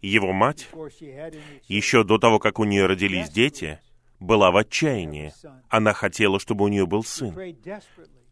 Его 0.00 0.32
мать, 0.32 0.68
еще 1.66 2.04
до 2.04 2.18
того, 2.18 2.38
как 2.38 2.58
у 2.58 2.64
нее 2.64 2.86
родились 2.86 3.30
дети, 3.30 3.80
была 4.24 4.50
в 4.50 4.56
отчаянии. 4.56 5.32
Она 5.68 5.92
хотела, 5.92 6.40
чтобы 6.40 6.64
у 6.64 6.68
нее 6.68 6.86
был 6.86 7.04
сын. 7.04 7.34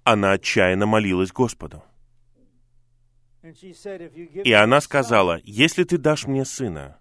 Она 0.04 0.32
отчаянно 0.32 0.86
молилась 0.86 1.30
Господу. 1.30 1.82
И 3.42 4.52
она 4.52 4.80
сказала, 4.80 5.40
если 5.44 5.84
ты 5.84 5.98
дашь 5.98 6.26
мне 6.26 6.44
сына, 6.44 6.98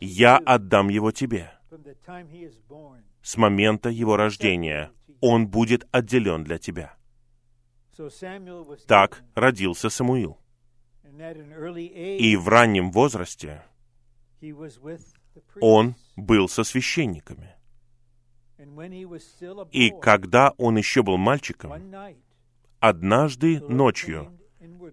я 0.00 0.36
отдам 0.38 0.88
его 0.88 1.12
тебе. 1.12 1.52
С 3.22 3.36
момента 3.36 3.88
его 3.88 4.16
рождения 4.16 4.90
он 5.20 5.48
будет 5.48 5.86
отделен 5.92 6.44
для 6.44 6.58
тебя. 6.58 6.94
Так 8.86 9.22
родился 9.34 9.88
Самуил. 9.88 10.38
И 11.04 12.36
в 12.36 12.48
раннем 12.48 12.90
возрасте 12.90 13.62
он 15.60 15.94
был 16.16 16.48
со 16.48 16.64
священниками. 16.64 17.54
И 19.72 19.90
когда 20.00 20.52
он 20.58 20.76
еще 20.76 21.02
был 21.02 21.16
мальчиком, 21.16 21.72
однажды 22.80 23.60
ночью 23.60 24.38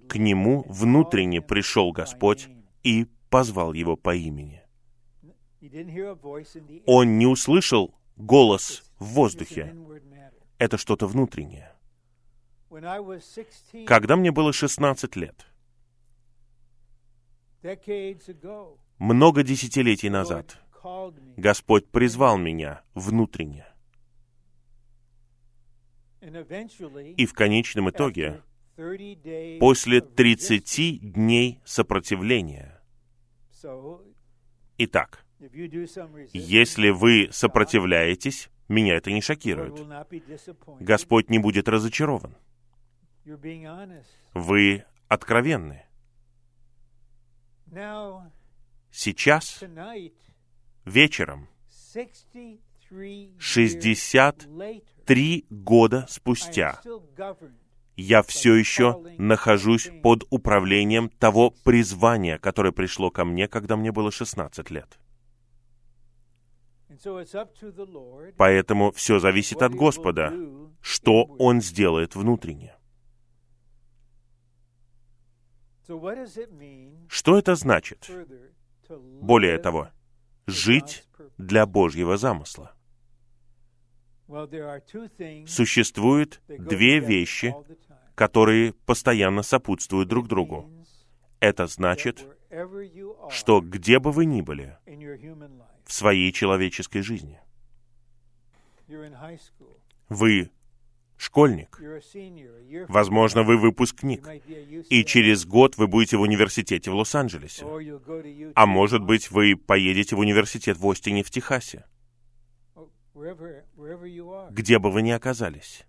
к 0.08 0.16
нему 0.18 0.64
внутренне 0.68 1.42
пришел 1.42 1.92
Господь 1.92 2.50
и 2.84 3.08
позвал 3.30 3.74
его 3.74 3.96
по 3.96 4.16
имени. 4.16 4.62
Он 6.86 7.18
не 7.18 7.28
услышал 7.28 7.94
голос 8.18 8.84
в 9.00 9.06
воздухе. 9.06 9.76
Это 10.58 10.78
что-то 10.78 11.08
внутреннее. 11.08 11.72
Когда 13.86 14.16
мне 14.16 14.32
было 14.32 14.54
16 14.54 15.16
лет, 15.16 15.46
много 18.98 19.44
десятилетий 19.44 20.10
назад, 20.10 20.58
Господь 21.38 21.88
призвал 21.90 22.38
меня 22.38 22.84
внутренне. 22.94 23.66
И 26.22 27.26
в 27.26 27.34
конечном 27.34 27.90
итоге, 27.90 28.42
после 29.60 30.02
30 30.02 31.14
дней 31.14 31.62
сопротивления, 31.66 32.82
Итак, 34.78 35.26
если 36.34 36.90
вы 36.90 37.30
сопротивляетесь, 37.32 38.50
меня 38.68 38.96
это 38.96 39.12
не 39.12 39.22
шокирует. 39.22 39.80
Господь 40.80 41.30
не 41.30 41.40
будет 41.40 41.68
разочарован. 41.68 42.36
Вы 44.34 44.86
откровенны. 45.08 45.86
Сейчас, 48.92 49.64
вечером, 50.86 51.48
63 53.40 55.46
года 55.50 56.06
спустя, 56.10 56.82
я 57.96 58.24
все 58.24 58.56
еще 58.56 59.04
нахожусь 59.18 59.90
под 60.02 60.24
управлением 60.30 61.10
того 61.10 61.54
призвания, 61.64 62.38
которое 62.38 62.72
пришло 62.72 63.12
ко 63.12 63.26
мне, 63.26 63.48
когда 63.48 63.76
мне 63.76 63.92
было 63.92 64.12
16 64.12 64.72
лет. 64.72 64.98
Поэтому 68.38 68.92
все 68.92 69.20
зависит 69.20 69.62
от 69.62 69.74
Господа, 69.74 70.34
что 70.82 71.24
Он 71.40 71.62
сделает 71.62 72.16
внутренне. 72.16 72.76
Что 77.08 77.38
это 77.38 77.56
значит? 77.56 78.10
Более 78.90 79.58
того, 79.58 79.90
жить 80.48 81.06
для 81.38 81.66
Божьего 81.66 82.18
замысла. 82.18 82.74
Существует 85.48 86.42
две 86.48 87.00
вещи, 87.00 87.54
которые 88.16 88.74
постоянно 88.74 89.42
сопутствуют 89.42 90.08
друг 90.08 90.28
другу. 90.28 90.70
Это 91.40 91.68
значит, 91.68 92.26
что 93.30 93.62
где 93.62 94.00
бы 94.00 94.12
вы 94.12 94.26
ни 94.26 94.42
были 94.42 94.78
в 95.86 95.92
своей 95.92 96.32
человеческой 96.32 97.02
жизни, 97.02 97.40
вы 100.08 100.52
школьник, 101.22 101.80
возможно, 102.90 103.44
вы 103.44 103.58
выпускник, 103.58 104.28
и 104.90 105.06
через 105.06 105.46
год 105.46 105.78
вы 105.78 105.88
будете 105.88 106.18
в 106.18 106.22
университете 106.22 106.90
в 106.90 106.96
Лос-Анджелесе, 106.96 107.66
а 108.56 108.66
может 108.66 109.04
быть, 109.04 109.30
вы 109.30 109.56
поедете 109.56 110.16
в 110.16 110.20
университет 110.20 110.78
в 110.78 110.90
Остине 110.90 111.24
в 111.24 111.30
Техасе, 111.30 111.86
где 114.50 114.80
бы 114.80 114.92
вы 114.92 115.04
ни 115.04 115.12
оказались. 115.12 115.86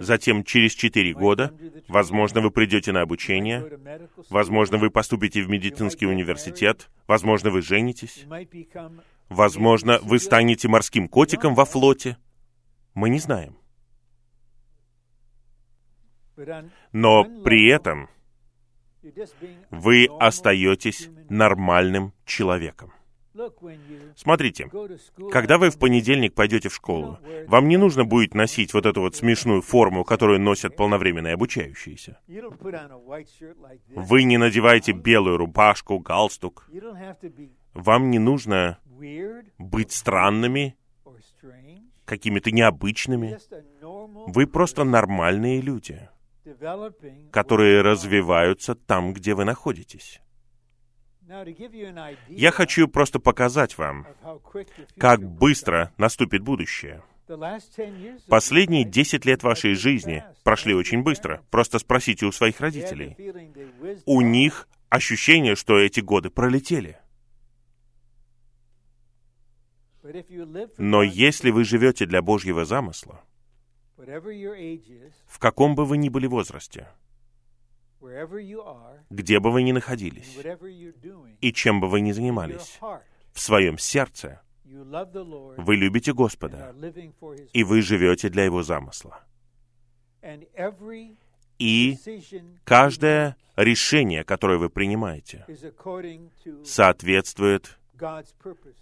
Затем, 0.00 0.42
через 0.42 0.72
четыре 0.72 1.12
года, 1.12 1.54
возможно, 1.86 2.40
вы 2.40 2.50
придете 2.50 2.90
на 2.90 3.02
обучение, 3.02 3.78
возможно, 4.30 4.78
вы 4.78 4.90
поступите 4.90 5.42
в 5.42 5.50
медицинский 5.50 6.06
университет, 6.06 6.88
возможно, 7.06 7.50
вы 7.50 7.60
женитесь, 7.60 8.24
возможно, 9.28 10.00
вы 10.02 10.18
станете 10.18 10.68
морским 10.68 11.06
котиком 11.06 11.54
во 11.54 11.66
флоте. 11.66 12.16
Мы 12.94 13.10
не 13.10 13.18
знаем. 13.18 13.58
Но 16.92 17.24
при 17.42 17.68
этом 17.68 18.08
вы 19.70 20.08
остаетесь 20.18 21.08
нормальным 21.28 22.12
человеком. 22.24 22.92
Смотрите, 24.14 24.70
когда 25.32 25.58
вы 25.58 25.70
в 25.70 25.78
понедельник 25.78 26.34
пойдете 26.34 26.68
в 26.68 26.74
школу, 26.74 27.18
вам 27.48 27.66
не 27.66 27.76
нужно 27.76 28.04
будет 28.04 28.32
носить 28.34 28.72
вот 28.72 28.86
эту 28.86 29.00
вот 29.00 29.16
смешную 29.16 29.60
форму, 29.60 30.04
которую 30.04 30.40
носят 30.40 30.76
полновременные 30.76 31.34
обучающиеся. 31.34 32.20
Вы 33.88 34.22
не 34.22 34.38
надеваете 34.38 34.92
белую 34.92 35.36
рубашку, 35.36 35.98
галстук. 35.98 36.70
Вам 37.72 38.10
не 38.10 38.20
нужно 38.20 38.78
быть 39.58 39.90
странными, 39.90 40.76
какими-то 42.04 42.52
необычными. 42.52 43.38
Вы 44.28 44.46
просто 44.46 44.84
нормальные 44.84 45.60
люди, 45.60 46.08
которые 47.30 47.82
развиваются 47.82 48.74
там, 48.74 49.12
где 49.12 49.34
вы 49.34 49.44
находитесь. 49.44 50.20
Я 52.28 52.50
хочу 52.50 52.86
просто 52.86 53.18
показать 53.18 53.78
вам, 53.78 54.06
как 54.98 55.22
быстро 55.22 55.92
наступит 55.96 56.42
будущее. 56.42 57.02
Последние 58.28 58.84
десять 58.84 59.24
лет 59.24 59.42
вашей 59.42 59.74
жизни 59.74 60.22
прошли 60.42 60.74
очень 60.74 61.02
быстро. 61.02 61.42
Просто 61.50 61.78
спросите 61.78 62.26
у 62.26 62.32
своих 62.32 62.60
родителей. 62.60 63.16
У 64.04 64.20
них 64.20 64.68
ощущение, 64.90 65.56
что 65.56 65.78
эти 65.78 66.00
годы 66.00 66.28
пролетели. 66.28 66.98
Но 70.76 71.02
если 71.02 71.50
вы 71.50 71.64
живете 71.64 72.04
для 72.04 72.20
Божьего 72.20 72.66
замысла, 72.66 73.24
в 73.96 75.38
каком 75.38 75.74
бы 75.74 75.84
вы 75.84 75.96
ни 75.98 76.08
были 76.08 76.26
возрасте, 76.26 76.88
где 79.10 79.40
бы 79.40 79.50
вы 79.50 79.62
ни 79.62 79.72
находились 79.72 80.36
и 81.40 81.52
чем 81.52 81.80
бы 81.80 81.88
вы 81.88 82.00
ни 82.00 82.12
занимались, 82.12 82.78
в 83.32 83.40
своем 83.40 83.78
сердце 83.78 84.42
вы 84.64 85.76
любите 85.76 86.12
Господа, 86.12 86.74
и 87.52 87.64
вы 87.64 87.82
живете 87.82 88.28
для 88.28 88.44
Его 88.44 88.62
замысла. 88.62 89.24
И 91.58 91.96
каждое 92.64 93.36
решение, 93.56 94.24
которое 94.24 94.58
вы 94.58 94.70
принимаете, 94.70 95.46
соответствует 96.64 97.78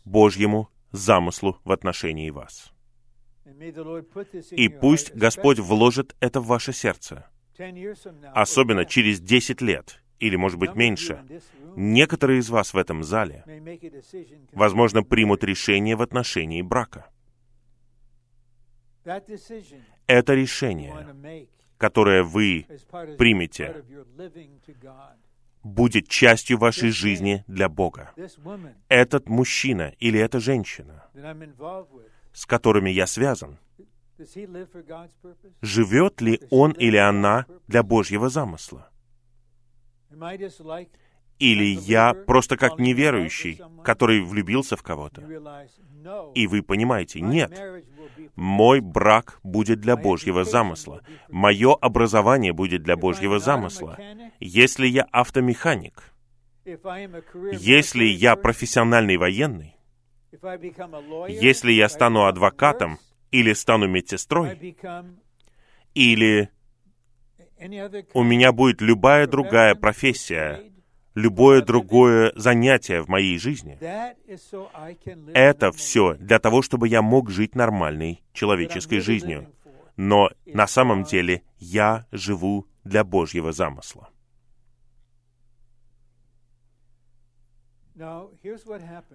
Божьему 0.04 0.70
замыслу 0.92 1.58
в 1.64 1.72
отношении 1.72 2.30
вас. 2.30 2.71
И 4.50 4.68
пусть 4.68 5.14
Господь 5.14 5.58
вложит 5.58 6.16
это 6.20 6.40
в 6.40 6.46
ваше 6.46 6.72
сердце, 6.72 7.26
особенно 8.34 8.84
через 8.84 9.20
10 9.20 9.60
лет, 9.60 10.02
или, 10.18 10.36
может 10.36 10.58
быть, 10.58 10.74
меньше, 10.74 11.24
некоторые 11.76 12.40
из 12.40 12.50
вас 12.50 12.72
в 12.72 12.76
этом 12.76 13.02
зале, 13.02 13.44
возможно, 14.52 15.02
примут 15.02 15.42
решение 15.44 15.96
в 15.96 16.02
отношении 16.02 16.62
брака. 16.62 17.06
Это 19.04 20.34
решение, 20.34 21.48
которое 21.76 22.22
вы 22.22 22.66
примете, 23.18 23.84
будет 25.64 26.08
частью 26.08 26.58
вашей 26.58 26.90
жизни 26.90 27.44
для 27.48 27.68
Бога. 27.68 28.12
Этот 28.88 29.28
мужчина 29.28 29.92
или 29.98 30.18
эта 30.20 30.38
женщина, 30.38 31.08
с 32.32 32.46
которыми 32.46 32.90
я 32.90 33.06
связан, 33.06 33.58
живет 35.60 36.20
ли 36.20 36.40
он 36.50 36.72
или 36.72 36.96
она 36.96 37.46
для 37.66 37.82
Божьего 37.82 38.28
замысла? 38.28 38.88
Или 41.38 41.64
я 41.64 42.14
просто 42.14 42.56
как 42.56 42.78
неверующий, 42.78 43.60
который 43.82 44.22
влюбился 44.22 44.76
в 44.76 44.82
кого-то? 44.82 45.22
И 46.34 46.46
вы 46.46 46.62
понимаете, 46.62 47.20
нет, 47.20 47.52
мой 48.36 48.80
брак 48.80 49.40
будет 49.42 49.80
для 49.80 49.96
Божьего 49.96 50.44
замысла. 50.44 51.02
Мое 51.28 51.74
образование 51.74 52.52
будет 52.52 52.82
для 52.82 52.96
Божьего 52.96 53.38
замысла. 53.38 53.98
Если 54.38 54.86
я 54.86 55.02
автомеханик, 55.10 56.12
если 56.64 58.04
я 58.04 58.36
профессиональный 58.36 59.16
военный, 59.16 59.76
если 61.28 61.72
я 61.72 61.88
стану 61.88 62.24
адвокатом 62.24 62.98
или 63.30 63.52
стану 63.52 63.86
медсестрой, 63.86 64.76
или 65.94 66.50
у 68.14 68.22
меня 68.22 68.52
будет 68.52 68.80
любая 68.80 69.26
другая 69.26 69.74
профессия, 69.74 70.72
любое 71.14 71.62
другое 71.62 72.32
занятие 72.34 73.02
в 73.02 73.08
моей 73.08 73.38
жизни. 73.38 73.78
Это 75.34 75.72
все 75.72 76.14
для 76.14 76.38
того, 76.38 76.62
чтобы 76.62 76.88
я 76.88 77.02
мог 77.02 77.30
жить 77.30 77.54
нормальной 77.54 78.22
человеческой 78.32 79.00
жизнью. 79.00 79.52
Но 79.96 80.30
на 80.46 80.66
самом 80.66 81.04
деле 81.04 81.42
я 81.58 82.06
живу 82.10 82.66
для 82.84 83.04
Божьего 83.04 83.52
замысла. 83.52 84.08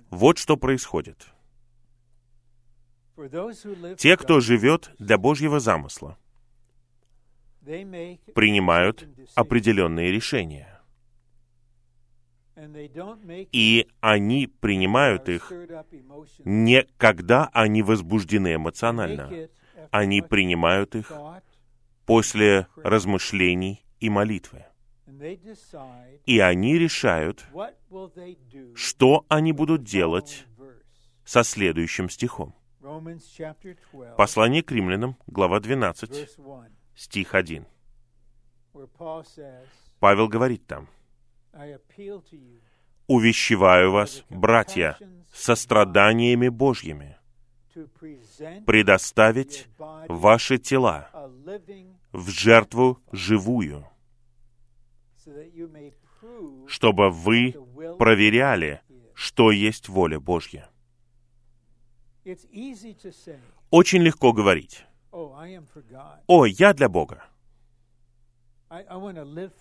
Вот 0.09 0.37
что 0.37 0.57
происходит. 0.57 1.27
Те, 3.97 4.15
кто 4.15 4.39
живет 4.39 4.91
для 4.99 5.17
Божьего 5.17 5.59
замысла, 5.59 6.17
принимают 7.61 9.07
определенные 9.35 10.11
решения. 10.11 10.81
И 13.51 13.87
они 13.99 14.47
принимают 14.47 15.29
их 15.29 15.51
не 16.43 16.87
когда 16.97 17.49
они 17.53 17.83
возбуждены 17.83 18.55
эмоционально. 18.55 19.49
Они 19.91 20.21
принимают 20.21 20.95
их 20.95 21.11
после 22.05 22.67
размышлений 22.83 23.85
и 23.99 24.09
молитвы. 24.09 24.66
И 26.25 26.39
они 26.39 26.77
решают, 26.77 27.45
что 28.75 29.25
они 29.29 29.51
будут 29.51 29.83
делать 29.83 30.45
со 31.25 31.43
следующим 31.43 32.09
стихом. 32.09 32.55
Послание 34.15 34.63
к 34.63 34.71
римлянам, 34.71 35.17
глава 35.27 35.59
12, 35.59 36.29
стих 36.95 37.35
1. 37.35 37.65
Павел 39.99 40.27
говорит 40.27 40.65
там, 40.67 40.87
«Увещеваю 43.07 43.91
вас, 43.91 44.23
братья, 44.29 44.97
состраданиями 45.33 46.49
Божьими, 46.49 47.17
предоставить 48.65 49.67
ваши 50.07 50.57
тела 50.57 51.09
в 52.11 52.29
жертву 52.29 53.01
живую, 53.11 53.87
чтобы 56.67 57.09
вы 57.09 57.53
проверяли, 57.97 58.81
что 59.13 59.51
есть 59.51 59.89
воля 59.89 60.19
Божья. 60.19 60.69
Очень 63.69 64.01
легко 64.01 64.33
говорить, 64.33 64.85
«О, 65.11 66.45
я 66.45 66.73
для 66.73 66.89
Бога. 66.89 67.23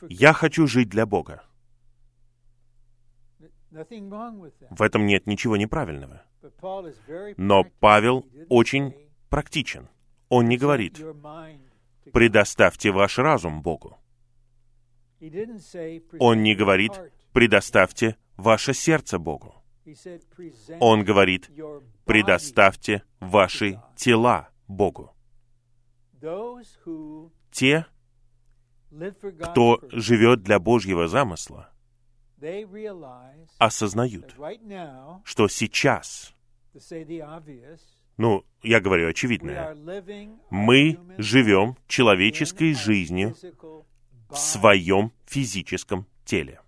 Я 0.09 0.33
хочу 0.33 0.67
жить 0.67 0.89
для 0.89 1.07
Бога». 1.07 1.45
В 3.71 4.83
этом 4.83 5.07
нет 5.07 5.27
ничего 5.27 5.57
неправильного. 5.57 6.23
Но 7.37 7.65
Павел 7.81 8.25
очень 8.49 8.95
практичен. 9.29 9.89
Он 10.29 10.49
не 10.49 10.57
говорит, 10.57 11.01
предоставьте 12.13 12.91
ваш 12.91 13.19
разум 13.19 13.63
Богу. 13.63 13.99
Он 16.19 16.43
не 16.43 16.55
говорит, 16.55 16.93
предоставьте 17.33 18.17
ваше 18.37 18.75
сердце 18.75 19.19
Богу. 19.19 19.55
Он 20.81 21.05
говорит, 21.05 21.51
предоставьте 22.05 23.03
ваши 23.21 23.81
тела 23.95 24.49
Богу. 24.69 25.13
Те, 27.51 27.87
кто 29.41 29.81
живет 29.93 30.43
для 30.43 30.59
Божьего 30.59 31.09
замысла, 31.09 31.71
осознают, 33.59 34.35
что 35.25 35.49
сейчас, 35.49 36.35
ну, 38.17 38.45
я 38.63 38.81
говорю 38.81 39.09
очевидное, 39.09 39.75
мы 40.51 40.99
живем 41.19 41.77
человеческой 41.87 42.75
жизнью 42.75 43.35
в 44.29 44.37
своем 44.37 45.13
физическом 45.27 46.07
теле. 46.25 46.61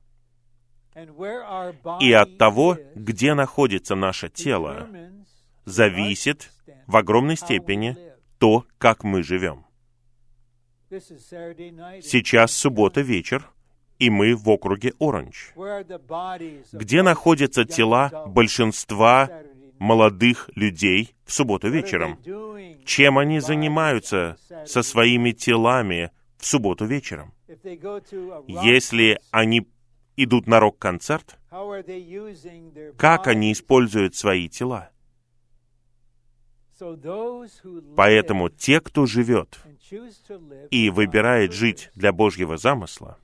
И 2.01 2.13
от 2.13 2.39
того, 2.39 2.77
где 2.95 3.35
находится 3.35 3.95
наше 3.95 4.29
тело, 4.29 4.89
зависит 5.65 6.51
в 6.87 6.97
огромной 6.97 7.37
степени 7.37 7.97
то, 8.39 8.65
как 8.79 9.05
мы 9.05 9.23
живем. 9.23 9.65
Сейчас 10.91 12.53
суббота 12.53 13.03
вечер, 13.03 13.49
и 13.99 14.11
мы 14.11 14.35
в 14.35 14.49
округе 14.49 14.95
Оранж, 14.99 15.53
где 16.73 17.03
находятся 17.03 17.65
тела 17.65 18.25
большинства 18.27 19.29
молодых 19.79 20.51
людей 20.55 21.15
в 21.25 21.33
субботу 21.33 21.69
вечером. 21.69 22.19
Чем 22.85 23.19
они 23.19 23.41
занимаются 23.41 24.37
со 24.67 24.83
своими 24.83 25.33
телами 25.33 26.11
в 26.39 26.47
субботу 26.47 26.87
вечером? 26.87 27.35
Если 28.47 29.19
они 29.31 29.67
идут 30.17 30.47
на 30.47 30.61
рок-концерт, 30.61 31.39
как 32.97 33.27
они 33.27 33.53
используют 33.53 34.15
свои 34.15 34.49
тела? 34.49 34.91
Поэтому 37.97 38.51
те, 38.51 38.81
кто 38.81 39.07
живет 39.07 39.59
и 40.71 40.91
выбирает 40.91 41.53
жить 41.53 41.91
для 41.95 42.13
Божьего 42.13 42.57
замысла, 42.57 43.19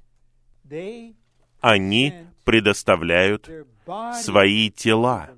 они 1.60 2.14
предоставляют 2.44 3.48
свои 4.22 4.70
тела 4.70 5.30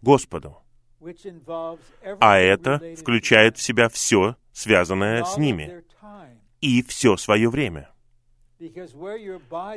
Господу. 0.00 0.58
А 2.20 2.38
это 2.38 2.82
включает 2.96 3.58
в 3.58 3.62
себя 3.62 3.88
все, 3.88 4.36
связанное 4.52 5.24
с 5.24 5.36
ними, 5.36 5.84
и 6.60 6.82
все 6.82 7.16
свое 7.16 7.48
время. 7.48 7.90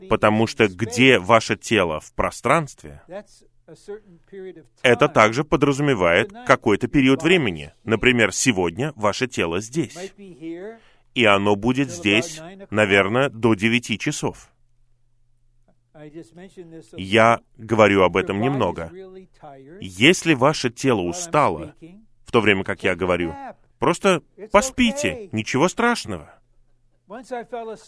Потому 0.10 0.48
что 0.48 0.68
где 0.68 1.20
ваше 1.20 1.56
тело 1.58 2.00
в 2.00 2.14
пространстве, 2.14 3.02
это 4.82 5.08
также 5.08 5.44
подразумевает 5.44 6.32
какой-то 6.46 6.88
период 6.88 7.24
времени. 7.24 7.74
Например, 7.84 8.32
сегодня 8.32 8.94
ваше 8.96 9.28
тело 9.28 9.60
здесь. 9.60 9.98
И 11.16 11.26
оно 11.26 11.56
будет 11.56 11.90
здесь, 11.90 12.40
наверное, 12.70 13.30
до 13.30 13.54
9 13.54 14.00
часов. 14.00 14.50
Я 16.96 17.42
говорю 17.58 18.04
об 18.04 18.16
этом 18.16 18.40
немного. 18.40 18.92
Если 19.82 20.34
ваше 20.34 20.70
тело 20.70 21.02
устало, 21.02 21.76
в 22.24 22.32
то 22.32 22.42
время 22.42 22.64
как 22.64 22.84
я 22.84 22.96
говорю, 22.96 23.36
просто 23.80 24.24
поспите, 24.52 25.30
ничего 25.32 25.68
страшного. 25.68 26.39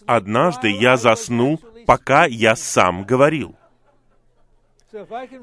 Однажды 0.07 0.69
я 0.69 0.97
заснул, 0.97 1.59
пока 1.85 2.25
я 2.25 2.55
сам 2.55 3.03
говорил. 3.03 3.55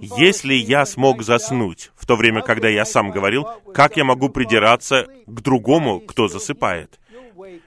Если 0.00 0.54
я 0.54 0.84
смог 0.84 1.22
заснуть 1.22 1.92
в 1.96 2.06
то 2.06 2.16
время, 2.16 2.42
когда 2.42 2.68
я 2.68 2.84
сам 2.84 3.10
говорил, 3.10 3.46
как 3.72 3.96
я 3.96 4.04
могу 4.04 4.28
придираться 4.28 5.06
к 5.26 5.40
другому, 5.40 6.00
кто 6.00 6.28
засыпает? 6.28 6.98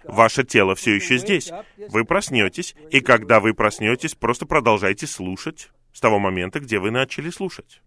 Ваше 0.03 0.43
тело 0.43 0.75
все 0.75 0.95
еще 0.95 1.17
здесь. 1.17 1.51
Вы 1.89 2.05
проснетесь, 2.05 2.75
и 2.91 2.99
когда 2.99 3.39
вы 3.39 3.53
проснетесь, 3.53 4.13
просто 4.13 4.45
продолжайте 4.45 5.07
слушать 5.07 5.71
с 5.93 5.99
того 5.99 6.19
момента, 6.19 6.59
где 6.59 6.77
вы 6.77 6.91
начали 6.91 7.29
слушать. 7.29 7.81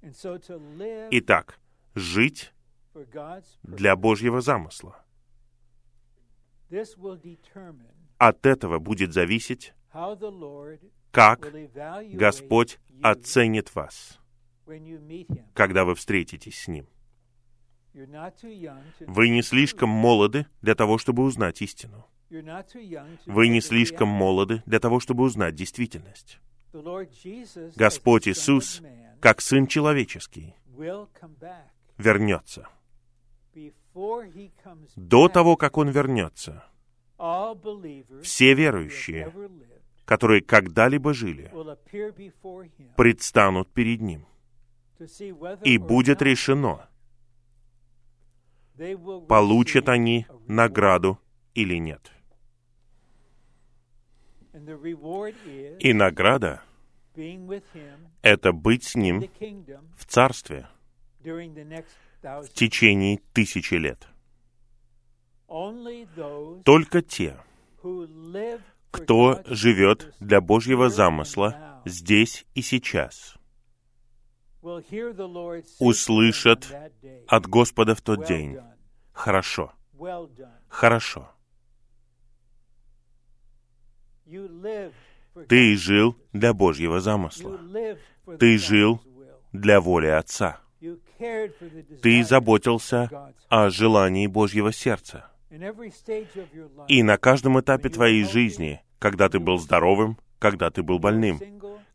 Итак, 1.11 1.59
жить 1.95 2.53
для 3.63 3.97
Божьего 3.97 4.41
замысла. 4.41 5.05
От 8.27 8.47
этого 8.47 8.79
будет 8.79 9.13
зависеть, 9.13 9.75
как 11.11 11.53
Господь 12.15 12.79
оценит 13.03 13.75
вас, 13.75 14.19
когда 15.53 15.85
вы 15.85 15.95
встретитесь 15.95 16.63
с 16.63 16.69
Ним. 16.69 16.87
Вы 17.93 19.29
не 19.29 19.43
слишком 19.43 19.91
молоды 19.91 20.47
для 20.63 20.75
того, 20.75 20.97
чтобы 20.97 21.23
узнать 21.23 21.61
истину. 21.61 22.07
Вы 23.27 23.49
не 23.49 23.61
слишком 23.61 24.09
молоды 24.09 24.63
для 24.65 24.81
того, 24.81 25.01
чтобы 25.01 25.25
узнать 25.25 25.55
действительность. 25.55 26.41
Господь 27.77 28.27
Иисус, 28.27 28.81
как 29.21 29.43
Сын 29.43 29.67
Человеческий, 29.67 30.55
вернется. 31.99 32.69
До 34.97 35.29
того, 35.29 35.57
как 35.59 35.77
Он 35.77 35.91
вернется, 35.91 36.65
все 37.17 38.55
верующие, 38.55 39.33
которые 40.05 40.43
когда-либо 40.43 41.15
жили, 41.15 41.51
предстанут 42.97 43.73
перед 43.73 44.01
Ним. 44.01 44.27
И 45.63 45.79
будет 45.79 46.23
решено, 46.23 46.89
получат 49.29 49.89
они 49.89 50.27
награду 50.47 51.19
или 51.55 51.77
нет. 51.77 52.11
И 55.81 55.93
награда— 55.93 56.63
это 58.23 58.53
быть 58.53 58.85
с 58.85 58.95
Ним 58.95 59.29
в 59.97 60.07
Царстве 60.07 60.69
в 61.23 62.49
течение 62.53 63.21
тысячи 63.33 63.75
лет. 63.75 64.07
Только 66.65 67.03
те, 67.03 67.37
кто 68.91 69.43
живет 69.47 70.15
для 70.21 70.41
Божьего 70.41 70.89
замысла 70.89 71.83
здесь 71.85 72.47
и 72.55 72.63
сейчас, 72.63 73.37
услышат 75.79 76.75
от 77.29 77.47
Господа 77.47 77.95
в 77.95 78.01
тот 78.01 78.27
день. 78.27 78.59
Хорошо. 79.13 79.73
Хорошо. 80.69 81.31
Ты 85.49 85.77
жил 85.77 86.17
для 86.33 86.55
Божьего 86.55 87.01
замысла. 87.01 87.59
Ты 88.39 88.59
жил 88.59 89.01
для 89.53 89.81
воли 89.81 90.07
Отца. 90.07 90.61
Ты 92.03 92.25
заботился 92.25 93.33
о 93.49 93.71
желании 93.71 94.27
Божьего 94.27 94.73
сердца. 94.73 95.31
И 96.89 97.03
на 97.03 97.17
каждом 97.17 97.61
этапе 97.61 97.89
твоей 97.89 98.25
жизни, 98.25 98.81
когда 98.99 99.29
ты 99.29 99.39
был 99.39 99.59
здоровым, 99.59 100.19
когда 100.39 100.71
ты 100.71 100.83
был 100.83 100.99
больным, 100.99 101.41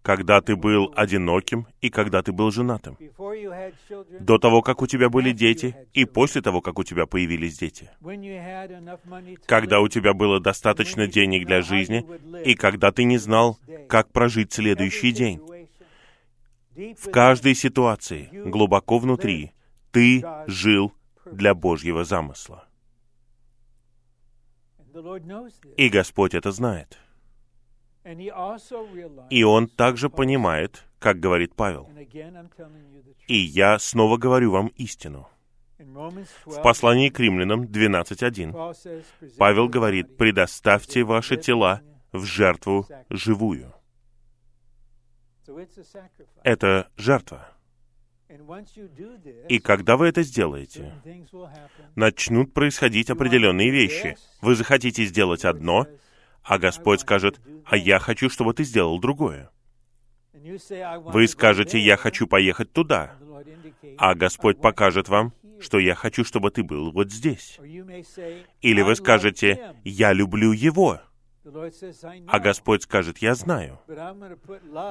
когда 0.01 0.41
ты 0.41 0.55
был 0.55 0.93
одиноким 0.95 1.67
и 1.81 1.89
когда 1.89 2.21
ты 2.21 2.31
был 2.31 2.51
женатым, 2.51 2.97
до 4.19 4.37
того, 4.37 4.61
как 4.61 4.81
у 4.81 4.87
тебя 4.87 5.09
были 5.09 5.31
дети, 5.31 5.75
и 5.93 6.05
после 6.05 6.41
того, 6.41 6.61
как 6.61 6.79
у 6.79 6.83
тебя 6.83 7.05
появились 7.05 7.57
дети, 7.57 7.89
когда 9.45 9.81
у 9.81 9.87
тебя 9.87 10.13
было 10.13 10.39
достаточно 10.39 11.07
денег 11.07 11.45
для 11.45 11.61
жизни, 11.61 12.05
и 12.45 12.55
когда 12.55 12.91
ты 12.91 13.03
не 13.03 13.17
знал, 13.17 13.59
как 13.87 14.11
прожить 14.11 14.53
следующий 14.53 15.11
день. 15.11 15.41
В 16.97 17.11
каждой 17.11 17.55
ситуации, 17.55 18.29
глубоко 18.31 18.99
внутри, 18.99 19.51
ты 19.91 20.23
жил 20.47 20.93
для 21.25 21.53
Божьего 21.53 22.05
замысла. 22.05 22.68
И 25.77 25.89
Господь 25.89 26.33
это 26.33 26.51
знает. 26.51 26.97
И 29.29 29.43
он 29.43 29.67
также 29.67 30.09
понимает, 30.09 30.83
как 30.99 31.19
говорит 31.19 31.55
Павел. 31.55 31.89
И 33.27 33.37
я 33.37 33.77
снова 33.79 34.17
говорю 34.17 34.51
вам 34.51 34.67
истину. 34.77 35.27
В 36.45 36.61
послании 36.61 37.09
к 37.09 37.19
римлянам 37.19 37.63
12.1 37.63 39.05
Павел 39.37 39.69
говорит, 39.69 40.17
«Предоставьте 40.17 41.03
ваши 41.03 41.37
тела 41.37 41.81
в 42.11 42.25
жертву 42.25 42.85
живую». 43.09 43.73
Это 46.43 46.89
жертва. 46.97 47.47
И 49.49 49.59
когда 49.59 49.97
вы 49.97 50.07
это 50.07 50.21
сделаете, 50.21 50.93
начнут 51.95 52.53
происходить 52.53 53.09
определенные 53.09 53.71
вещи. 53.71 54.17
Вы 54.41 54.55
захотите 54.55 55.03
сделать 55.05 55.45
одно, 55.45 55.87
а 56.43 56.59
Господь 56.59 57.01
скажет, 57.01 57.39
а 57.65 57.75
я 57.75 57.99
хочу, 57.99 58.29
чтобы 58.29 58.53
ты 58.53 58.63
сделал 58.63 58.99
другое. 58.99 59.49
Вы 60.33 61.27
скажете, 61.27 61.79
я 61.79 61.97
хочу 61.97 62.27
поехать 62.27 62.71
туда, 62.71 63.15
а 63.97 64.15
Господь 64.15 64.61
покажет 64.61 65.09
вам, 65.09 65.33
что 65.59 65.79
я 65.79 65.95
хочу, 65.95 66.23
чтобы 66.23 66.51
ты 66.51 66.63
был 66.63 66.91
вот 66.91 67.11
здесь. 67.11 67.59
Или 68.61 68.81
вы 68.81 68.95
скажете, 68.95 69.75
я 69.83 70.13
люблю 70.13 70.51
его, 70.51 71.01
а 72.27 72.39
Господь 72.39 72.83
скажет, 72.83 73.19
я 73.19 73.33
знаю, 73.33 73.79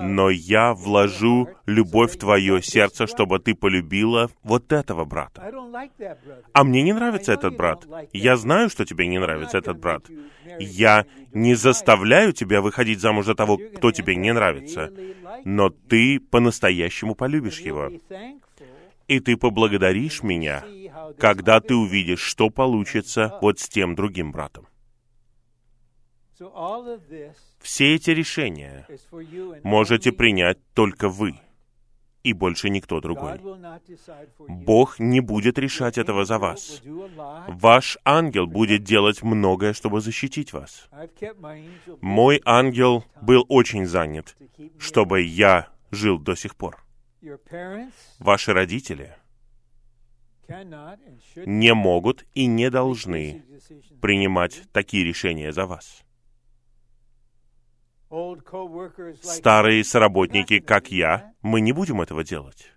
но 0.00 0.30
я 0.30 0.72
вложу 0.72 1.48
любовь 1.66 2.14
в 2.14 2.18
твое 2.18 2.62
сердце, 2.62 3.06
чтобы 3.06 3.38
ты 3.38 3.54
полюбила 3.54 4.30
вот 4.42 4.72
этого 4.72 5.04
брата. 5.04 5.52
А 6.52 6.64
мне 6.64 6.82
не 6.82 6.92
нравится 6.92 7.32
этот 7.32 7.56
брат. 7.56 7.86
Я 8.12 8.36
знаю, 8.36 8.70
что 8.70 8.84
тебе 8.84 9.06
не 9.06 9.18
нравится 9.18 9.58
этот 9.58 9.78
брат. 9.78 10.06
Я 10.58 11.06
не 11.32 11.54
заставляю 11.54 12.32
тебя 12.32 12.62
выходить 12.62 13.00
замуж 13.00 13.26
за 13.26 13.34
того, 13.34 13.58
кто 13.58 13.92
тебе 13.92 14.16
не 14.16 14.32
нравится, 14.32 14.90
но 15.44 15.68
ты 15.68 16.18
по-настоящему 16.18 17.14
полюбишь 17.14 17.60
его. 17.60 17.90
И 19.06 19.20
ты 19.20 19.36
поблагодаришь 19.36 20.22
меня, 20.22 20.64
когда 21.18 21.60
ты 21.60 21.74
увидишь, 21.74 22.20
что 22.20 22.50
получится 22.50 23.38
вот 23.40 23.58
с 23.58 23.68
тем 23.68 23.94
другим 23.94 24.32
братом. 24.32 24.66
Все 27.60 27.94
эти 27.94 28.10
решения 28.10 28.86
можете 29.62 30.12
принять 30.12 30.58
только 30.74 31.08
вы 31.08 31.40
и 32.22 32.32
больше 32.32 32.68
никто 32.68 33.00
другой. 33.00 33.40
Бог 34.48 34.98
не 34.98 35.20
будет 35.20 35.58
решать 35.58 35.98
этого 35.98 36.24
за 36.24 36.38
вас. 36.38 36.82
Ваш 37.48 37.98
ангел 38.04 38.46
будет 38.46 38.82
делать 38.82 39.22
многое, 39.22 39.72
чтобы 39.72 40.00
защитить 40.00 40.52
вас. 40.52 40.88
Мой 42.00 42.40
ангел 42.44 43.04
был 43.22 43.44
очень 43.48 43.86
занят, 43.86 44.36
чтобы 44.78 45.22
я 45.22 45.68
жил 45.90 46.18
до 46.18 46.34
сих 46.34 46.56
пор. 46.56 46.84
Ваши 48.18 48.52
родители 48.52 49.16
не 51.46 51.74
могут 51.74 52.24
и 52.34 52.46
не 52.46 52.70
должны 52.70 53.42
принимать 54.00 54.62
такие 54.72 55.04
решения 55.04 55.52
за 55.52 55.66
вас. 55.66 56.04
Старые 59.22 59.84
соработники, 59.84 60.60
как 60.60 60.90
я, 60.90 61.32
мы 61.42 61.60
не 61.60 61.72
будем 61.72 62.00
этого 62.00 62.24
делать. 62.24 62.72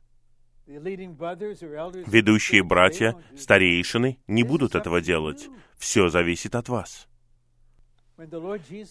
Ведущие 0.67 2.63
братья, 2.63 3.15
старейшины 3.37 4.19
не 4.27 4.43
будут 4.43 4.75
этого 4.75 5.01
делать. 5.01 5.49
Все 5.77 6.09
зависит 6.09 6.55
от 6.55 6.69
вас. 6.69 7.07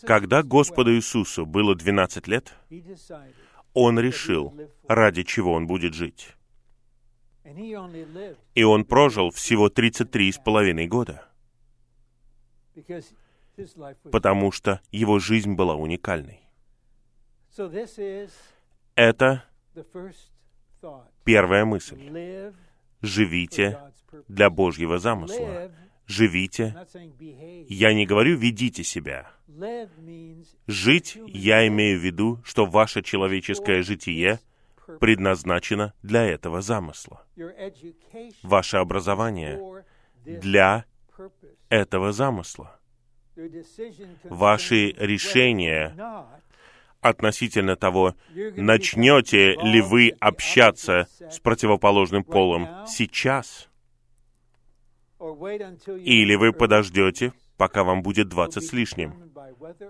Когда 0.03 0.43
Господу 0.43 0.95
Иисусу 0.95 1.47
было 1.47 1.75
12 1.75 2.27
лет, 2.27 2.55
Он 3.75 4.01
решил, 4.01 4.55
ради 4.89 5.23
чего 5.23 5.53
Он 5.53 5.67
будет 5.67 5.95
жить. 5.95 6.37
И 8.55 8.65
Он 8.65 8.85
прожил 8.85 9.31
всего 9.31 9.69
33 9.69 10.33
с 10.33 10.39
половиной 10.39 10.87
года 10.87 11.27
потому 14.11 14.53
что 14.53 14.81
его 14.91 15.19
жизнь 15.19 15.55
была 15.55 15.75
уникальной. 15.75 16.41
Это 18.95 19.45
первая 21.25 21.65
мысль. 21.65 22.53
Живите 23.03 23.79
для 24.29 24.51
Божьего 24.51 24.99
замысла. 24.99 25.71
Живите. 26.07 26.77
Я 27.69 27.95
не 27.95 28.05
говорю 28.05 28.37
«ведите 28.37 28.83
себя». 28.83 29.31
Жить, 30.67 31.19
я 31.27 31.67
имею 31.69 32.01
в 32.01 32.03
виду, 32.03 32.41
что 32.45 32.67
ваше 32.67 33.03
человеческое 33.03 33.83
житие 33.83 34.41
предназначено 34.99 35.95
для 36.03 36.25
этого 36.25 36.63
замысла. 36.63 37.25
Ваше 38.43 38.79
образование 38.79 39.85
для 40.25 40.85
этого 41.69 42.13
замысла 42.13 42.80
ваши 44.25 44.93
решения 44.99 45.95
относительно 47.01 47.77
того, 47.77 48.15
начнете 48.57 49.55
ли 49.55 49.81
вы 49.81 50.11
общаться 50.21 51.09
с 51.31 51.39
противоположным 51.41 52.25
полом 52.25 52.87
сейчас, 52.87 53.69
или 55.19 56.35
вы 56.35 56.53
подождете, 56.53 57.33
пока 57.57 57.85
вам 57.85 58.03
будет 58.03 58.29
двадцать 58.29 58.65
с 58.65 58.73
лишним. 58.73 59.33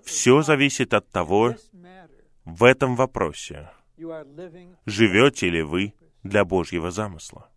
Все 0.05 0.43
зависит 0.43 0.95
от 0.95 1.09
того, 1.09 1.55
в 2.45 2.65
этом 2.65 2.97
вопросе, 2.97 3.71
живете 4.87 5.51
ли 5.51 5.63
вы 5.63 5.95
для 6.23 6.45
Божьего 6.45 6.91
замысла. 6.91 7.51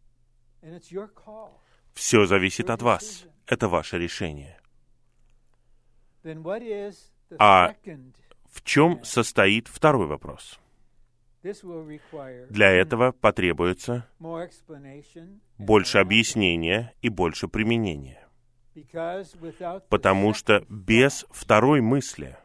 Все 1.94 2.26
зависит 2.26 2.70
от 2.70 2.82
вас. 2.82 3.26
Это 3.46 3.68
ваше 3.68 4.00
решение. 4.00 4.60
А 7.40 7.74
в 8.50 8.62
чем 8.64 9.04
состоит 9.04 9.68
второй 9.68 10.08
вопрос? 10.08 10.60
Для 12.50 12.70
этого 12.72 13.12
потребуется 13.12 14.08
больше 15.58 15.98
объяснения 15.98 16.94
и 17.02 17.10
больше 17.10 17.48
применения. 17.50 18.28
Потому 19.90 20.34
что 20.34 20.66
без 20.70 21.26
второй 21.32 21.82
мысли 21.82 22.38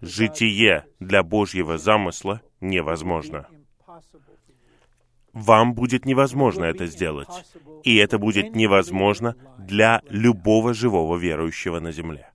житие 0.00 0.86
для 1.00 1.22
Божьего 1.22 1.78
замысла 1.78 2.42
невозможно. 2.60 3.48
Вам 5.32 5.74
будет 5.74 6.04
невозможно 6.04 6.64
это 6.64 6.86
сделать. 6.86 7.28
И 7.84 7.96
это 7.96 8.18
будет 8.18 8.54
невозможно 8.54 9.36
для 9.58 10.02
любого 10.08 10.74
живого 10.74 11.16
верующего 11.16 11.80
на 11.80 11.92
земле. 11.92 12.30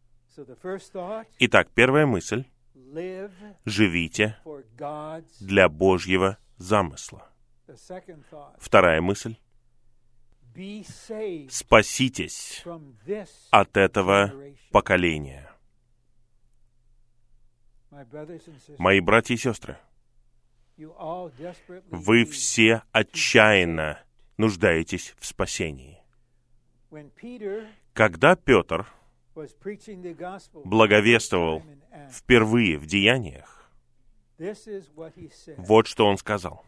Итак, 1.39 1.69
первая 1.73 2.05
мысль. 2.05 2.45
Живите 3.65 4.37
для 5.39 5.69
Божьего 5.69 6.37
замысла. 6.57 7.29
Вторая 8.57 9.01
мысль. 9.01 9.35
Спаситесь 11.49 12.63
от 13.51 13.77
этого 13.77 14.33
поколения. 14.71 15.51
Мои 18.77 18.99
братья 18.99 19.35
и 19.35 19.37
сестры, 19.37 19.77
вы 20.77 22.25
все 22.25 22.83
отчаянно 22.91 23.99
нуждаетесь 24.37 25.15
в 25.17 25.25
спасении. 25.25 25.99
Когда 27.93 28.35
Петр 28.35 28.87
благовествовал 30.63 31.63
впервые 32.11 32.77
в 32.77 32.85
деяниях, 32.85 33.71
вот 35.57 35.87
что 35.87 36.05
он 36.05 36.17
сказал. 36.17 36.63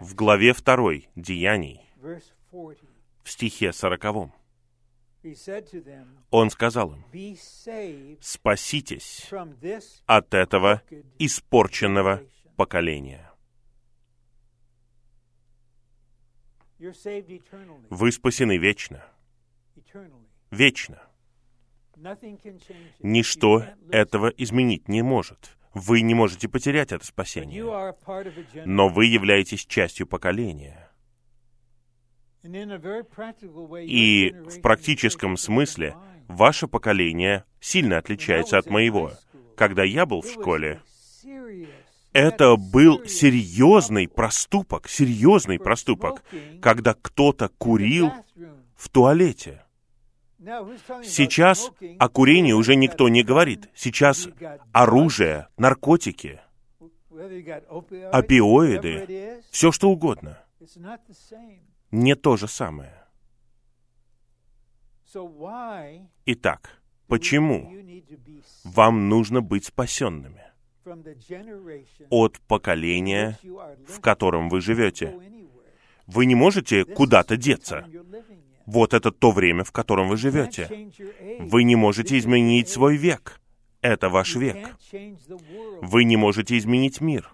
В 0.00 0.14
главе 0.14 0.54
2 0.54 0.92
Деяний, 1.14 1.80
в 2.02 3.30
стихе 3.30 3.72
сороковом, 3.72 4.32
он 6.30 6.50
сказал 6.50 6.94
им, 6.94 7.04
«Спаситесь 8.20 9.28
от 10.06 10.34
этого 10.34 10.82
испорченного 11.18 12.22
поколения». 12.56 13.30
Вы 17.90 18.12
спасены 18.12 18.58
вечно. 18.58 19.02
Вечно. 20.50 21.02
Ничто 23.00 23.64
этого 23.90 24.28
изменить 24.28 24.88
не 24.88 25.02
может. 25.02 25.56
Вы 25.72 26.02
не 26.02 26.14
можете 26.14 26.48
потерять 26.48 26.92
это 26.92 27.04
спасение. 27.04 27.62
Но 28.64 28.88
вы 28.88 29.06
являетесь 29.06 29.64
частью 29.66 30.06
поколения. 30.06 30.90
И 33.82 34.30
в 34.32 34.60
практическом 34.60 35.36
смысле 35.36 35.96
ваше 36.28 36.68
поколение 36.68 37.44
сильно 37.60 37.98
отличается 37.98 38.58
от 38.58 38.66
моего. 38.66 39.12
Когда 39.56 39.82
я 39.84 40.06
был 40.06 40.20
в 40.20 40.30
школе, 40.30 40.82
это 42.16 42.56
был 42.56 43.04
серьезный 43.06 44.08
проступок, 44.08 44.88
серьезный 44.88 45.58
проступок, 45.58 46.24
когда 46.62 46.94
кто-то 46.94 47.50
курил 47.58 48.10
в 48.74 48.88
туалете. 48.88 49.62
Сейчас 51.04 51.70
о 51.98 52.08
курении 52.08 52.52
уже 52.52 52.74
никто 52.74 53.10
не 53.10 53.22
говорит. 53.22 53.68
Сейчас 53.74 54.28
оружие, 54.72 55.48
наркотики, 55.58 56.40
опиоиды, 58.12 59.42
все 59.50 59.70
что 59.70 59.90
угодно. 59.90 60.42
Не 61.90 62.14
то 62.14 62.38
же 62.38 62.48
самое. 62.48 62.94
Итак, 66.24 66.80
почему 67.08 67.72
вам 68.64 69.10
нужно 69.10 69.42
быть 69.42 69.66
спасенными 69.66 70.45
от 72.10 72.40
поколения, 72.40 73.38
в 73.86 74.00
котором 74.00 74.48
вы 74.48 74.60
живете? 74.60 75.18
Вы 76.06 76.26
не 76.26 76.34
можете 76.34 76.84
куда-то 76.84 77.36
деться. 77.36 77.88
Вот 78.64 78.94
это 78.94 79.10
то 79.10 79.30
время, 79.30 79.64
в 79.64 79.72
котором 79.72 80.08
вы 80.08 80.16
живете. 80.16 80.90
Вы 81.40 81.64
не 81.64 81.76
можете 81.76 82.18
изменить 82.18 82.68
свой 82.68 82.96
век. 82.96 83.40
Это 83.80 84.08
ваш 84.08 84.36
век. 84.36 84.76
Вы 85.82 86.04
не 86.04 86.16
можете 86.16 86.58
изменить 86.58 87.00
мир. 87.00 87.32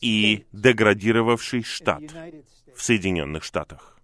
и 0.00 0.46
деградировавший 0.52 1.62
штат 1.62 2.02
в 2.74 2.82
Соединенных 2.82 3.42
Штатах. 3.42 3.98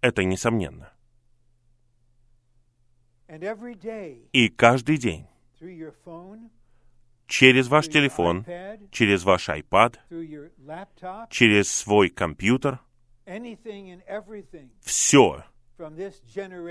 Это 0.00 0.24
несомненно. 0.24 0.92
И 4.32 4.48
каждый 4.48 4.98
день 4.98 5.26
через 7.26 7.68
ваш 7.68 7.88
телефон, 7.88 8.44
через 8.90 9.24
ваш 9.24 9.48
iPad, 9.48 9.98
через 11.30 11.70
свой 11.70 12.08
компьютер, 12.08 12.80
все 14.80 15.44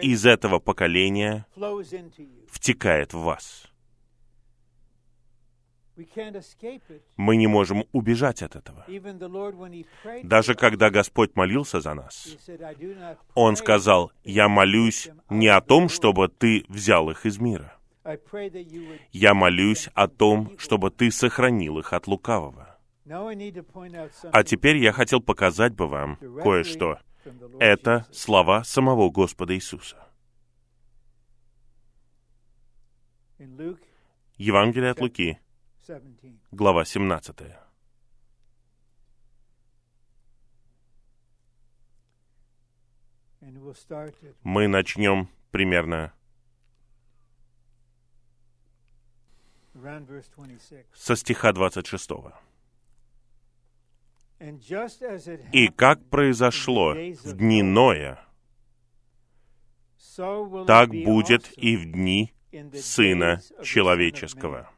из 0.01 0.25
этого 0.25 0.59
поколения 0.59 1.45
втекает 2.49 3.13
в 3.13 3.19
вас. 3.19 3.71
Мы 7.17 7.37
не 7.37 7.47
можем 7.47 7.85
убежать 7.91 8.41
от 8.41 8.55
этого. 8.55 8.85
Даже 10.23 10.55
когда 10.55 10.89
Господь 10.89 11.35
молился 11.35 11.79
за 11.79 11.93
нас, 11.93 12.37
Он 13.33 13.55
сказал, 13.55 14.11
«Я 14.23 14.49
молюсь 14.49 15.09
не 15.29 15.47
о 15.47 15.61
том, 15.61 15.89
чтобы 15.89 16.27
Ты 16.27 16.65
взял 16.67 17.09
их 17.09 17.25
из 17.25 17.39
мира. 17.39 17.73
Я 19.11 19.33
молюсь 19.33 19.89
о 19.93 20.07
том, 20.07 20.57
чтобы 20.57 20.91
Ты 20.91 21.11
сохранил 21.11 21.79
их 21.79 21.93
от 21.93 22.07
лукавого». 22.07 22.77
А 24.31 24.43
теперь 24.43 24.77
я 24.77 24.91
хотел 24.91 25.21
показать 25.21 25.75
бы 25.75 25.87
вам 25.87 26.17
кое-что. 26.41 26.99
Это 27.59 28.05
слова 28.11 28.63
самого 28.63 29.09
Господа 29.09 29.55
Иисуса. 29.55 29.97
Евангелие 34.37 34.91
от 34.91 34.99
Луки, 34.99 35.39
глава 36.51 36.85
17. 36.85 37.35
Мы 44.41 44.67
начнем 44.67 45.29
примерно. 45.51 46.13
Со 50.93 51.15
стиха 51.15 51.53
26. 51.53 52.09
И 55.51 55.67
как 55.67 56.09
произошло 56.09 56.93
в 56.93 57.33
дни 57.33 57.61
Ноя, 57.61 58.25
так 60.65 60.89
будет 60.89 61.55
и 61.57 61.77
в 61.77 61.91
дни 61.91 62.33
Сына 62.73 63.41
Человеческого 63.63 64.74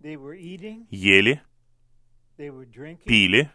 ели, 0.00 1.42
пили, 3.04 3.50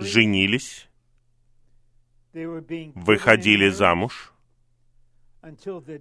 женились, 0.00 0.88
выходили 2.32 3.68
замуж. 3.68 4.32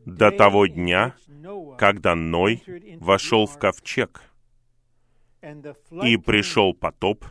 до 0.06 0.32
того 0.32 0.68
дня, 0.68 1.16
когда 1.78 2.16
Ной 2.16 2.64
вошел 3.00 3.46
в 3.46 3.58
ковчег, 3.58 4.24
и 6.04 6.18
пришел 6.18 6.74
потоп, 6.74 7.26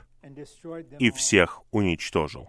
и 0.98 1.10
всех 1.10 1.62
уничтожил. 1.72 2.48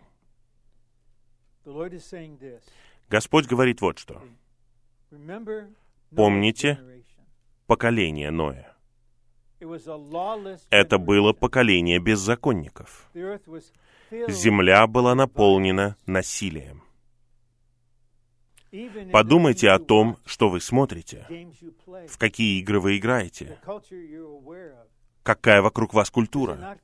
Господь 3.09 3.47
говорит 3.47 3.81
вот 3.81 3.97
что. 3.99 4.23
Помните 6.15 6.79
поколение 7.69 8.31
Ноя. 8.31 8.75
Это 10.71 10.97
было 10.97 11.33
поколение 11.33 11.99
беззаконников. 11.99 13.07
Земля 14.27 14.87
была 14.87 15.13
наполнена 15.13 15.95
насилием. 16.07 16.81
Подумайте 19.11 19.69
о 19.69 19.77
том, 19.77 20.17
что 20.25 20.49
вы 20.49 20.61
смотрите, 20.61 21.27
в 22.07 22.17
какие 22.17 22.59
игры 22.59 22.79
вы 22.79 22.97
играете, 22.97 23.59
какая 25.21 25.61
вокруг 25.61 25.93
вас 25.93 26.09
культура. 26.09 26.79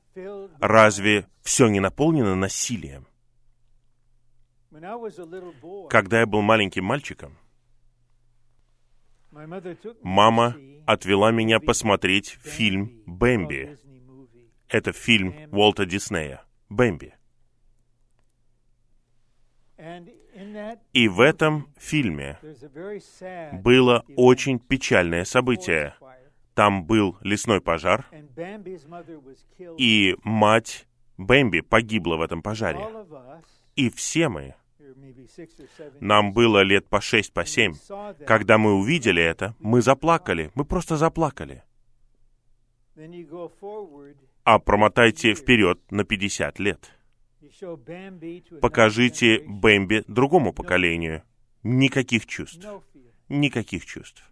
Разве 0.60 1.26
все 1.42 1.66
не 1.66 1.80
наполнено 1.80 2.36
насилием? 2.36 3.06
Когда 5.88 6.20
я 6.20 6.26
был 6.26 6.42
маленьким 6.42 6.84
мальчиком, 6.84 7.36
мама 10.02 10.56
отвела 10.86 11.30
меня 11.30 11.60
посмотреть 11.60 12.38
фильм 12.42 13.02
«Бэмби». 13.06 13.76
Это 14.68 14.92
фильм 14.92 15.34
Уолта 15.52 15.86
Диснея 15.86 16.42
«Бэмби». 16.68 17.14
И 20.92 21.08
в 21.08 21.20
этом 21.20 21.68
фильме 21.78 22.38
было 23.52 24.04
очень 24.16 24.58
печальное 24.58 25.24
событие. 25.24 25.94
Там 26.54 26.84
был 26.86 27.18
лесной 27.20 27.60
пожар, 27.60 28.06
и 29.78 30.16
мать 30.24 30.86
Бэмби 31.18 31.60
погибла 31.60 32.16
в 32.16 32.22
этом 32.22 32.42
пожаре. 32.42 32.80
И 33.74 33.90
все 33.90 34.28
мы, 34.28 34.54
нам 36.00 36.32
было 36.32 36.62
лет 36.62 36.88
по 36.88 37.00
шесть, 37.00 37.32
по 37.32 37.44
семь, 37.44 37.74
когда 38.26 38.58
мы 38.58 38.74
увидели 38.74 39.22
это, 39.22 39.54
мы 39.58 39.82
заплакали, 39.82 40.50
мы 40.54 40.64
просто 40.64 40.96
заплакали. 40.96 41.62
А 44.44 44.58
промотайте 44.58 45.34
вперед 45.34 45.80
на 45.90 46.04
50 46.04 46.58
лет. 46.60 46.92
Покажите 48.60 49.42
Бэмби 49.46 50.04
другому 50.06 50.52
поколению. 50.52 51.22
Никаких 51.62 52.26
чувств. 52.26 52.66
Никаких 53.28 53.84
чувств. 53.84 54.22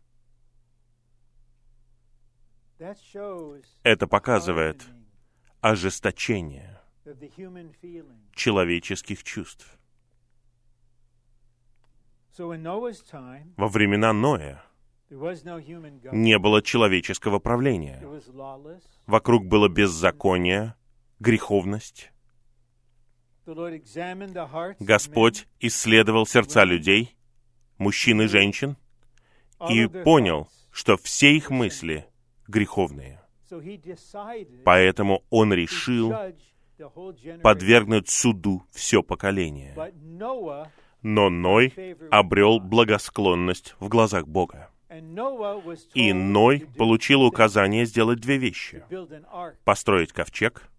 Это 3.83 4.07
показывает 4.07 4.83
ожесточение 5.61 6.81
человеческих 8.35 9.23
чувств. 9.23 9.79
Во 12.37 13.68
времена 13.68 14.12
Ноя 14.12 14.64
не 15.11 16.39
было 16.39 16.62
человеческого 16.62 17.39
правления. 17.39 18.03
Вокруг 19.07 19.47
было 19.47 19.68
беззаконие, 19.68 20.74
греховность. 21.20 22.11
Господь 24.80 25.47
исследовал 25.61 26.26
сердца 26.26 26.64
людей, 26.64 27.16
мужчин 27.78 28.22
и 28.22 28.26
женщин, 28.26 28.76
и 29.68 29.87
понял, 29.87 30.49
что 30.70 30.97
все 30.97 31.37
их 31.37 31.51
мысли 31.51 32.07
греховные. 32.49 33.20
Поэтому 34.64 35.22
Он 35.30 35.53
решил 35.53 36.12
подвергнуть 37.43 38.09
суду 38.09 38.64
все 38.72 39.03
поколение. 39.03 39.74
Но 41.05 41.29
Ной 41.29 41.97
обрел 42.11 42.59
благосклонность 42.61 43.77
в 43.79 43.89
глазах 43.89 44.27
Бога. 44.27 44.71
И 45.93 46.13
Ной 46.15 46.67
получил 46.79 47.23
указание 47.23 47.85
сделать 47.85 48.21
две 48.21 48.39
вещи. 48.39 48.83
Построить 49.65 50.13
ковчег 50.13 50.71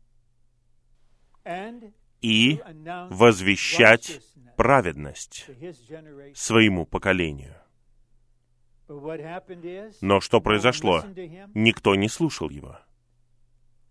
и 2.21 2.59
возвещать 3.11 4.19
праведность 4.57 5.45
своему 6.33 6.87
поколению. 6.87 7.55
Но 10.01 10.21
что 10.21 10.41
произошло? 10.41 11.03
Никто 11.53 11.93
не 11.93 12.09
слушал 12.09 12.49
его. 12.49 12.79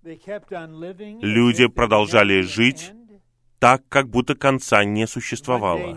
Люди 0.03 1.69
продолжали 1.69 2.41
жить 2.41 2.93
так, 3.65 3.89
как 3.89 4.11
будто 4.11 4.35
конца 4.35 4.85
не 4.85 5.07
существовало. 5.07 5.97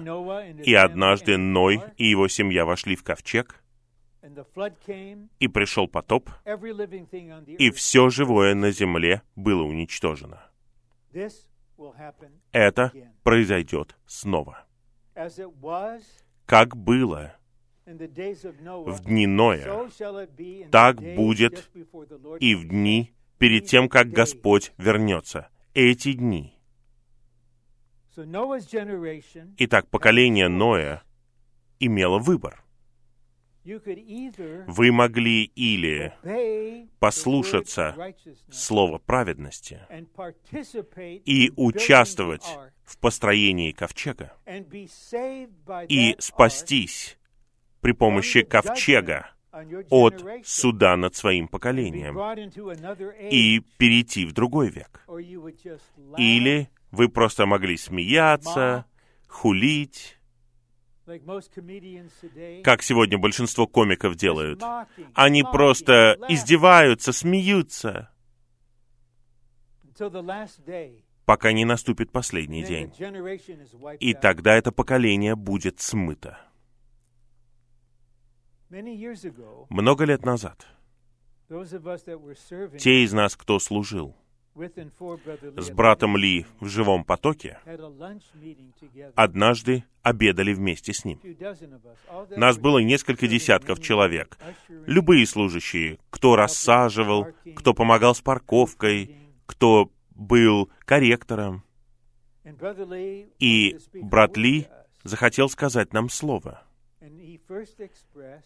И 0.63 0.74
однажды 0.74 1.36
Ной 1.36 1.82
и 1.97 2.05
его 2.05 2.30
семья 2.30 2.63
вошли 2.63 2.95
в 2.95 3.03
ковчег, 3.03 3.61
и 5.39 5.47
пришел 5.49 5.89
потоп, 5.89 6.30
и 7.57 7.70
все 7.72 8.09
живое 8.09 8.55
на 8.55 8.72
земле 8.72 9.22
было 9.36 9.63
уничтожено. 9.63 10.49
Это 12.53 12.93
произойдет 13.24 13.97
снова. 14.05 14.65
Как 16.45 16.78
было 16.78 17.36
в 17.86 18.99
дни 19.01 19.28
Ноя, 19.28 19.89
так 20.72 21.01
будет 21.01 21.70
и 22.39 22.55
в 22.55 22.65
дни 22.65 23.13
перед 23.38 23.65
тем, 23.65 23.89
как 23.89 24.07
Господь 24.07 24.72
вернется. 24.78 25.49
Эти 25.74 26.13
дни. 26.13 26.57
Итак, 29.57 29.88
поколение 29.89 30.47
Ноя 30.47 31.03
имело 31.80 32.20
выбор. 32.20 32.63
Вы 33.63 34.91
могли 34.91 35.43
или 35.43 36.13
послушаться 36.99 37.95
слова 38.49 38.97
праведности 38.97 39.82
и 41.26 41.51
участвовать 41.57 42.45
в 42.84 42.97
построении 42.97 43.72
ковчега 43.72 44.34
и 45.89 46.15
спастись 46.20 47.18
при 47.82 47.91
помощи 47.91 48.41
ковчега 48.41 49.32
от 49.89 50.24
суда 50.45 50.95
над 50.95 51.15
своим 51.15 51.47
поколением 51.47 52.18
и 53.30 53.59
перейти 53.78 54.26
в 54.26 54.34
другой 54.34 54.70
век. 54.70 55.03
Или 56.18 56.70
вы 56.92 57.10
просто 57.10 57.46
могли 57.46 57.78
смеяться, 57.78 58.86
хулить, 59.28 60.18
как 62.64 62.82
сегодня 62.82 63.18
большинство 63.18 63.66
комиков 63.66 64.16
делают. 64.16 64.62
Они 65.14 65.44
просто 65.44 66.18
издеваются, 66.28 67.14
смеются, 67.14 68.12
пока 71.26 71.54
не 71.54 71.66
наступит 71.66 72.12
последний 72.12 72.64
день. 72.64 72.92
И 74.00 74.14
тогда 74.14 74.56
это 74.56 74.72
поколение 74.72 75.36
будет 75.36 75.80
смыто. 75.80 76.38
Много 79.70 80.04
лет 80.04 80.26
назад 80.26 80.68
те 81.48 83.04
из 83.04 83.14
нас, 83.14 83.36
кто 83.36 83.60
служил 83.60 84.16
с 85.58 85.70
братом 85.70 86.18
Ли 86.18 86.45
в 86.60 86.68
живом 86.68 87.03
потоке, 87.03 87.60
однажды 89.16 89.84
обедали 90.01 90.53
вместе 90.53 90.93
с 90.93 91.05
ним. 91.05 91.20
Нас 92.36 92.58
было 92.58 92.80
несколько 92.80 93.28
десятков 93.28 93.82
человек. 93.82 94.38
Любые 94.86 95.26
служащие, 95.26 95.99
кто 96.10 96.36
рассаживал, 96.36 97.28
кто 97.55 97.74
помогал 97.74 98.16
с 98.16 98.22
парковкой, 98.22 99.16
кто 99.45 99.91
был 100.16 100.70
корректором. 100.86 101.64
И 103.39 103.78
брат 103.93 104.38
Ли 104.38 104.68
захотел 105.03 105.49
сказать 105.49 105.93
нам 105.93 106.10
слово— 106.10 106.64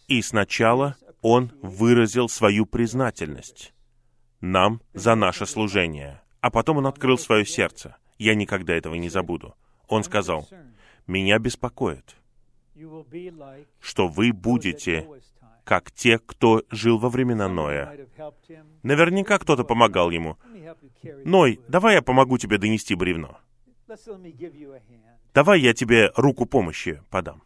и 0.08 0.22
сначала 0.22 0.96
он 1.20 1.52
выразил 1.62 2.28
свою 2.28 2.66
признательность 2.66 3.72
нам 4.42 4.82
за 4.92 5.14
наше 5.14 5.46
служение, 5.46 6.20
а 6.40 6.50
потом 6.50 6.76
он 6.78 6.86
открыл 6.86 7.16
свое 7.16 7.46
сердце. 7.46 7.96
Я 8.18 8.34
никогда 8.34 8.74
этого 8.74 8.96
не 8.96 9.08
забуду. 9.08 9.54
Он 9.88 10.04
сказал, 10.04 10.46
«Меня 11.06 11.38
беспокоит, 11.38 12.16
что 13.80 14.08
вы 14.08 14.32
будете 14.32 15.08
как 15.64 15.92
те, 15.92 16.18
кто 16.18 16.62
жил 16.70 16.98
во 16.98 17.08
времена 17.08 17.48
Ноя. 17.48 18.06
Наверняка 18.82 19.38
кто-то 19.38 19.64
помогал 19.64 20.10
ему. 20.10 20.36
Ной, 21.24 21.60
давай 21.68 21.94
я 21.94 22.02
помогу 22.02 22.36
тебе 22.36 22.58
донести 22.58 22.94
бревно. 22.94 23.38
Давай 25.34 25.60
я 25.60 25.72
тебе 25.72 26.10
руку 26.16 26.46
помощи 26.46 27.02
подам. 27.10 27.42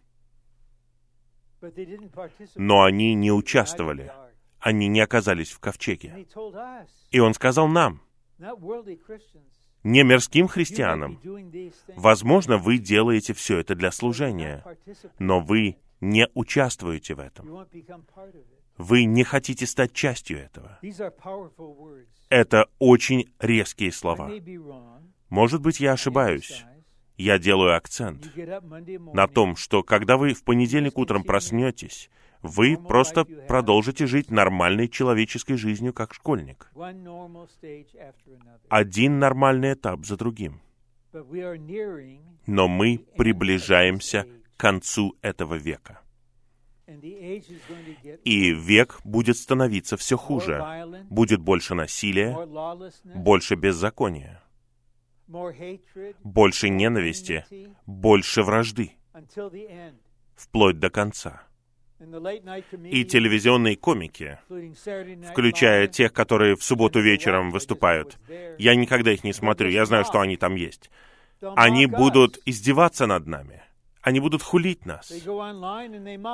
Но 2.55 2.83
они 2.85 3.15
не 3.15 3.33
участвовали. 3.33 4.13
Они 4.61 4.89
не 4.89 5.01
оказались 5.01 5.51
в 5.51 5.59
ковчеге. 5.61 6.27
И 7.11 7.21
он 7.21 7.35
сказал 7.35 7.69
нам, 7.69 8.01
не 9.83 10.03
мирским 10.03 10.49
христианам, 10.49 11.21
возможно, 11.95 12.59
вы 12.59 12.79
делаете 12.79 13.35
все 13.35 13.59
это 13.59 13.75
для 13.75 13.93
служения, 13.93 14.65
но 15.19 15.41
вы 15.41 15.77
не 16.01 16.29
участвуете 16.35 17.15
в 17.15 17.21
этом. 17.21 17.67
Вы 18.77 19.05
не 19.05 19.25
хотите 19.25 19.67
стать 19.67 19.93
частью 19.93 20.39
этого. 20.39 20.79
Это 22.29 22.67
очень 22.79 23.33
резкие 23.39 23.93
слова. 23.93 24.31
Может 25.29 25.63
быть, 25.63 25.81
я 25.81 25.93
ошибаюсь, 25.93 26.65
я 27.17 27.39
делаю 27.39 27.77
акцент 27.77 28.31
на 29.15 29.27
том, 29.27 29.57
что 29.57 29.83
когда 29.83 30.17
вы 30.17 30.35
в 30.35 30.45
понедельник 30.45 30.99
утром 30.99 31.25
проснетесь, 31.25 32.11
вы 32.47 32.77
просто 32.77 33.25
продолжите 33.25 34.07
жить 34.07 34.31
нормальной 34.31 34.89
человеческой 34.89 35.57
жизнью, 35.57 35.93
как 35.93 36.15
школьник. 36.15 36.71
Один 38.69 39.19
нормальный 39.19 39.75
этап 39.75 40.05
за 40.05 40.17
другим. 40.17 40.61
Но 42.47 42.69
мы 42.69 42.99
приближаемся 43.17 44.27
к 44.57 44.61
концу 44.61 45.17
этого 45.23 45.55
века. 45.55 46.01
И 48.25 48.53
век 48.53 49.01
будет 49.05 49.37
становиться 49.37 49.97
все 49.97 50.17
хуже. 50.17 50.65
Будет 51.11 51.41
больше 51.41 51.75
насилия, 51.75 52.37
больше 53.15 53.57
беззакония, 53.57 54.43
больше 56.23 56.69
ненависти, 56.69 57.45
больше 57.87 58.43
вражды, 58.43 58.93
вплоть 60.37 60.79
до 60.79 60.91
конца. 60.91 61.43
И 61.99 63.05
телевизионные 63.05 63.77
комики, 63.77 64.39
включая 65.31 65.87
тех, 65.87 66.13
которые 66.13 66.57
в 66.57 66.63
субботу 66.63 67.01
вечером 67.01 67.51
выступают, 67.51 68.19
я 68.59 68.75
никогда 68.75 69.13
их 69.13 69.25
не 69.25 69.33
смотрю, 69.33 69.71
я 69.71 69.87
знаю, 69.87 70.05
что 70.05 70.21
они 70.21 70.37
там 70.37 70.55
есть. 70.57 70.91
Они 71.41 71.87
будут 71.87 72.39
издеваться 72.45 73.07
над 73.07 73.27
нами 73.27 73.63
они 74.07 74.21
будут 74.21 74.41
хулить 74.41 74.87
нас. 74.87 75.13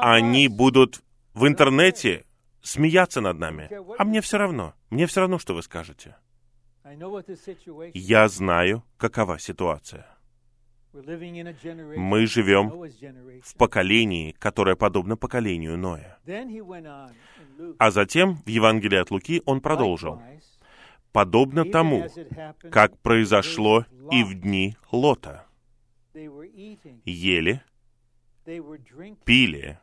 Они 0.02 0.48
будут 0.48 1.02
в 1.32 1.46
интернете 1.46 2.26
смеяться 2.60 3.22
над 3.22 3.38
нами. 3.38 3.70
А 3.96 4.04
мне 4.04 4.20
все 4.20 4.36
равно. 4.36 4.74
Мне 4.90 5.06
все 5.06 5.20
равно, 5.20 5.38
что 5.38 5.54
вы 5.54 5.62
скажете. 5.62 6.14
Я 7.94 8.28
знаю, 8.28 8.84
какова 8.98 9.38
ситуация. 9.38 10.06
Мы 10.92 12.26
живем 12.26 12.70
в 13.42 13.54
поколении, 13.56 14.32
которое 14.38 14.76
подобно 14.76 15.16
поколению 15.16 15.78
Ноя. 15.78 16.18
А 17.78 17.90
затем 17.90 18.36
в 18.44 18.48
Евангелии 18.48 18.98
от 18.98 19.10
Луки 19.10 19.42
он 19.46 19.60
продолжил. 19.60 20.20
Подобно 21.12 21.64
тому, 21.64 22.06
как 22.70 22.98
произошло 22.98 23.86
и 24.10 24.22
в 24.22 24.34
дни 24.34 24.76
Лота. 24.90 25.46
Ели, 27.04 27.62
пили, 29.24 29.78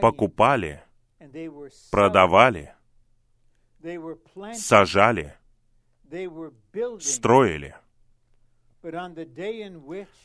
покупали, 0.00 0.82
продавали, 1.90 2.74
сажали, 4.54 5.34
строили. 7.00 7.74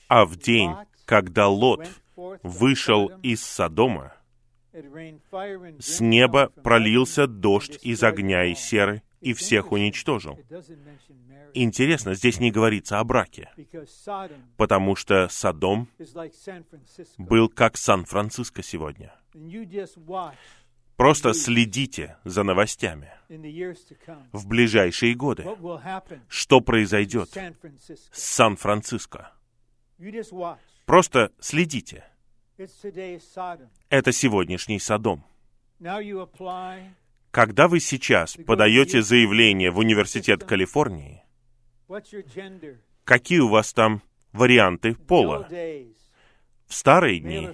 А 0.08 0.26
в 0.26 0.36
день, 0.38 0.72
когда 1.06 1.47
Лот 1.47 1.88
вышел 2.16 3.12
из 3.22 3.43
Содома, 3.43 4.14
с 5.80 5.99
неба 6.01 6.51
пролился 6.64 7.28
дождь 7.28 7.80
из 7.82 8.03
огня 8.03 8.45
и 8.45 8.56
серы 8.56 9.03
и 9.22 9.34
всех 9.34 9.72
уничтожил. 9.72 10.39
Интересно, 11.53 12.14
здесь 12.14 12.39
не 12.39 12.51
говорится 12.51 12.99
о 12.99 13.03
браке, 13.06 13.49
потому 14.58 14.95
что 14.95 15.30
Содом 15.30 15.88
был 17.18 17.47
как 17.47 17.78
Сан-Франциско 17.78 18.62
сегодня. 18.62 19.16
Просто 20.98 21.34
следите 21.34 22.18
за 22.24 22.43
новостями. 22.43 23.12
В 24.32 24.48
ближайшие 24.48 25.14
годы. 25.14 25.46
Что 26.30 26.62
произойдет? 26.62 27.30
с 27.30 28.10
Сан-Франциско? 28.14 29.32
Просто 30.86 31.32
следите. 31.39 32.06
Это 33.89 34.12
сегодняшний 34.12 34.80
Содом. 34.80 35.26
Когда 37.32 37.68
вы 37.68 37.80
сейчас 37.82 38.38
подаете 38.46 39.02
заявление 39.02 39.72
в 39.72 39.80
Университет 39.80 40.46
Калифорнии, 40.46 41.24
Какие 43.04 43.39
у 43.39 43.50
вас 43.50 43.74
там 43.74 44.02
варианты 44.32 44.96
пола? 44.96 45.48
В 46.68 46.74
старые 46.74 47.20
дни 47.20 47.50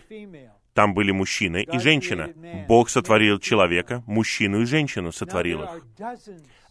там 0.73 0.93
были 0.93 1.11
мужчина 1.11 1.57
и 1.57 1.79
женщина. 1.79 2.29
Бог 2.67 2.89
сотворил 2.89 3.39
человека, 3.39 4.03
мужчину 4.07 4.61
и 4.61 4.65
женщину 4.65 5.11
сотворил 5.11 5.63
их. 5.63 5.85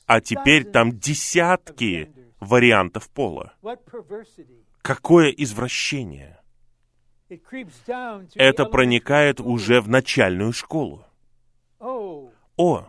А 0.07 0.21
теперь 0.21 0.65
там 0.65 0.99
десятки 0.99 2.11
вариантов 2.41 3.09
пола. 3.11 3.55
Какое 4.83 5.29
извращение! 5.31 6.39
Это 8.35 8.65
проникает 8.65 9.41
уже 9.41 9.81
в 9.81 9.89
начальную 9.89 10.53
школу. 10.53 11.05
О, 11.79 12.87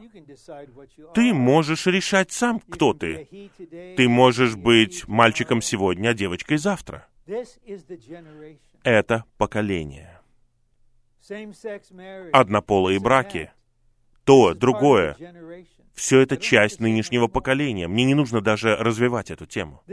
ты 1.14 1.34
можешь 1.34 1.86
решать 1.86 2.32
сам, 2.32 2.59
кто 2.59 2.93
ты. 2.93 3.28
Ты 3.95 4.09
можешь 4.09 4.55
быть 4.55 5.07
мальчиком 5.07 5.62
сегодня, 5.62 6.09
а 6.09 6.14
девочкой 6.14 6.57
завтра. 6.57 7.07
Это 8.84 9.26
поколение. 9.38 10.20
Однополые 12.34 13.00
браки. 13.00 13.52
То, 14.24 14.54
другое. 14.54 15.18
Все 15.94 16.22
это 16.22 16.38
часть 16.38 16.80
нынешнего 16.80 17.28
поколения. 17.28 17.88
Мне 17.88 18.06
не 18.06 18.14
нужно 18.14 18.42
даже 18.42 18.76
развивать 18.76 19.32
эту 19.32 19.46
тему. 19.46 19.84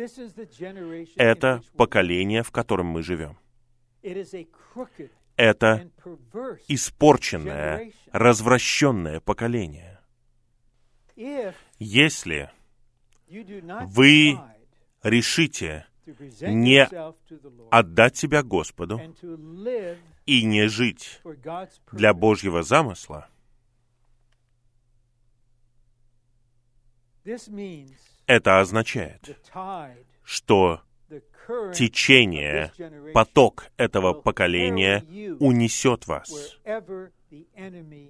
Это 1.17 1.63
поколение, 1.77 2.43
в 2.43 2.51
котором 2.51 2.87
мы 2.87 3.03
живем 3.03 3.37
это 5.39 5.89
испорченное, 6.67 7.93
развращенное 8.13 9.21
поколение. 9.21 10.01
Если 11.79 12.51
вы 13.29 14.39
решите 15.03 15.87
не 16.41 16.89
отдать 17.71 18.17
себя 18.17 18.43
Господу 18.43 19.01
и 20.29 20.45
не 20.45 20.69
жить 20.69 21.23
для 21.91 22.13
Божьего 22.13 22.63
замысла, 22.63 23.29
это 28.27 28.61
означает, 28.61 29.39
что 30.23 30.83
течение, 31.75 32.73
поток 33.15 33.71
этого 33.79 34.13
поколения 34.13 35.03
унесет 35.41 36.07
вас 36.07 36.59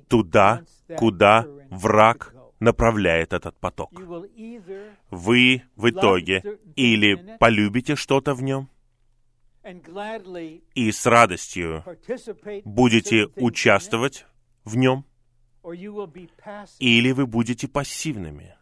туда, 0.08 0.64
куда 0.96 1.46
враг 1.70 2.34
направляет 2.58 3.32
этот 3.32 3.56
поток. 3.60 3.92
Вы 5.10 5.62
в 5.76 5.88
итоге 5.88 6.58
или 6.74 7.36
полюбите 7.38 7.94
что-то 7.94 8.34
в 8.34 8.42
нем, 8.42 8.68
и 10.74 10.92
с 10.92 11.06
радостью 11.06 11.84
будете 12.64 13.26
участвовать 13.36 14.26
в 14.64 14.76
нем, 14.76 15.04
или 16.78 17.12
вы 17.12 17.26
будете 17.26 17.68
пассивными. 17.68 18.56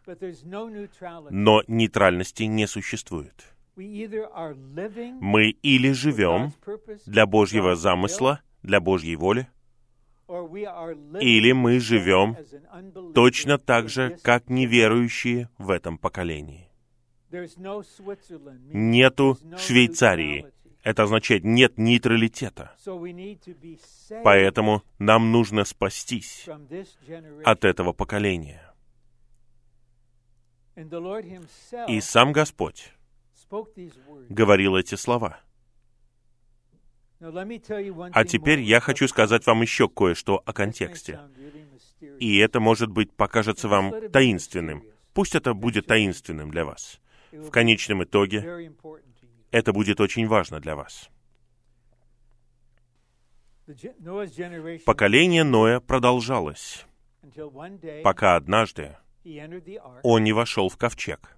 Но 1.29 1.63
нейтральности 1.67 2.43
не 2.43 2.67
существует. 2.67 3.45
Мы 3.75 5.49
или 5.61 5.91
живем 5.91 6.53
для 7.05 7.25
Божьего 7.25 7.75
замысла, 7.75 8.41
для 8.63 8.79
Божьей 8.79 9.15
воли, 9.15 9.47
или 10.27 11.51
мы 11.53 11.79
живем 11.79 12.35
точно 13.13 13.57
так 13.57 13.87
же, 13.87 14.17
как 14.23 14.49
неверующие 14.49 15.49
в 15.57 15.69
этом 15.69 15.97
поколении. 15.97 16.67
Нету 18.73 19.37
Швейцарии. 19.57 20.45
Это 20.87 21.03
означает 21.03 21.43
нет 21.43 21.77
нейтралитета. 21.77 22.71
Поэтому 24.23 24.83
нам 24.99 25.33
нужно 25.33 25.65
спастись 25.65 26.47
от 27.43 27.65
этого 27.65 27.91
поколения. 27.91 28.73
И 31.89 31.99
сам 31.99 32.31
Господь 32.31 32.93
говорил 34.29 34.77
эти 34.77 34.95
слова. 34.95 35.41
А 37.19 38.23
теперь 38.23 38.61
я 38.61 38.79
хочу 38.79 39.09
сказать 39.09 39.45
вам 39.45 39.63
еще 39.63 39.89
кое-что 39.89 40.41
о 40.45 40.53
контексте. 40.53 41.19
И 42.17 42.37
это, 42.37 42.61
может 42.61 42.89
быть, 42.89 43.11
покажется 43.11 43.67
вам 43.67 43.93
таинственным. 44.09 44.85
Пусть 45.13 45.35
это 45.35 45.53
будет 45.53 45.87
таинственным 45.87 46.49
для 46.49 46.63
вас. 46.63 47.01
В 47.33 47.49
конечном 47.49 48.05
итоге 48.05 48.71
это 49.51 49.73
будет 49.73 49.99
очень 49.99 50.27
важно 50.27 50.59
для 50.59 50.75
вас. 50.75 51.09
Поколение 54.85 55.43
Ноя 55.43 55.79
продолжалось, 55.79 56.85
пока 58.03 58.35
однажды 58.35 58.95
он 60.03 60.23
не 60.23 60.31
вошел 60.31 60.69
в 60.69 60.77
ковчег. 60.77 61.37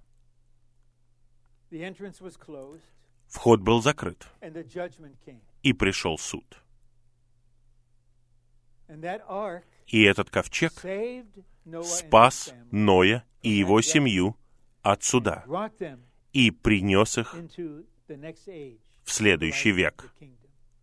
вход 3.26 3.60
был 3.60 3.82
закрыт, 3.82 4.28
и 5.62 5.72
пришел 5.72 6.18
суд. 6.18 6.62
И 9.86 10.02
этот 10.02 10.30
ковчег 10.30 10.72
спас 11.82 12.54
Ноя 12.70 13.24
и 13.42 13.50
его 13.50 13.80
семью 13.82 14.36
от 14.82 15.02
суда 15.02 15.44
и 16.32 16.50
принес 16.50 17.18
их 17.18 17.34
в 19.04 19.12
следующий 19.12 19.72
век, 19.72 20.12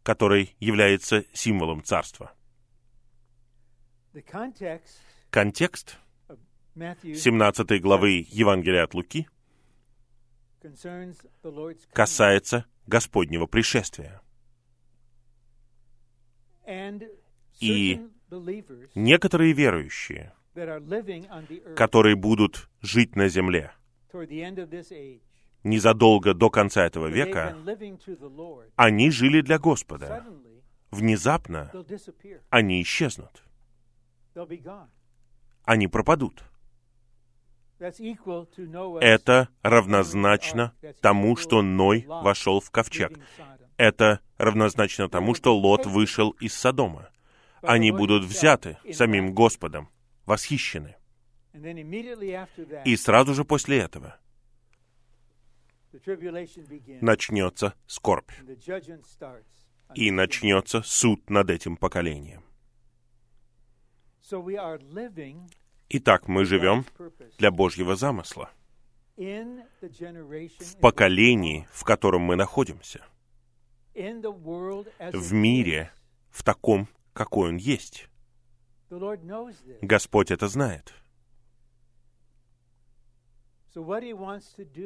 который 0.03 0.55
является 0.59 1.25
символом 1.33 1.83
царства. 1.83 2.33
Контекст 5.29 5.97
17 6.75 7.81
главы 7.81 8.25
Евангелия 8.29 8.83
от 8.83 8.93
Луки 8.93 9.27
касается 11.93 12.65
Господнего 12.85 13.45
пришествия. 13.45 14.21
И 17.59 18.01
некоторые 18.95 19.53
верующие, 19.53 20.33
которые 21.75 22.15
будут 22.15 22.69
жить 22.81 23.15
на 23.15 23.27
земле 23.27 23.73
незадолго 25.63 26.33
до 26.33 26.49
конца 26.49 26.85
этого 26.85 27.07
века, 27.07 27.55
они 28.75 29.11
жили 29.11 29.41
для 29.41 29.59
Господа. 29.59 30.25
Внезапно 30.91 31.71
они 32.49 32.81
исчезнут. 32.81 33.43
Они 35.63 35.87
пропадут. 35.87 36.43
Это 37.79 39.49
равнозначно 39.61 40.73
тому, 41.01 41.35
что 41.35 41.61
Ной 41.61 42.05
вошел 42.07 42.59
в 42.59 42.71
ковчег. 42.71 43.19
Это 43.75 44.21
равнозначно 44.37 45.09
тому, 45.09 45.35
что 45.35 45.55
Лот 45.55 45.85
вышел 45.85 46.31
из 46.31 46.53
Содома. 46.53 47.09
Они 47.61 47.91
будут 47.91 48.23
взяты 48.23 48.77
самим 48.93 49.33
Господом, 49.33 49.89
восхищены. 50.25 50.95
И 52.85 52.95
сразу 52.95 53.33
же 53.33 53.43
после 53.43 53.79
этого 53.79 54.17
начнется 57.01 57.73
скорбь. 57.87 58.31
И 59.95 60.11
начнется 60.11 60.81
суд 60.81 61.29
над 61.29 61.49
этим 61.49 61.77
поколением. 61.77 62.43
Итак, 65.89 66.27
мы 66.27 66.43
живем 66.43 66.85
для 67.37 67.51
Божьего 67.51 67.95
замысла. 67.95 68.51
В 69.15 70.79
поколении, 70.81 71.67
в 71.71 71.83
котором 71.83 72.21
мы 72.21 72.35
находимся. 72.35 73.05
В 73.93 75.33
мире, 75.33 75.91
в 76.29 76.43
таком, 76.43 76.87
какой 77.13 77.49
он 77.49 77.57
есть. 77.57 78.09
Господь 79.81 80.31
это 80.31 80.47
знает. 80.47 80.93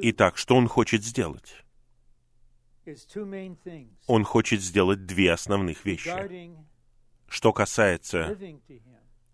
Итак, 0.01 0.37
что 0.37 0.55
Он 0.55 0.67
хочет 0.67 1.03
сделать? 1.03 1.63
Он 4.07 4.23
хочет 4.23 4.61
сделать 4.61 5.05
две 5.05 5.31
основных 5.31 5.85
вещи. 5.85 6.11
Что 7.27 7.53
касается 7.53 8.37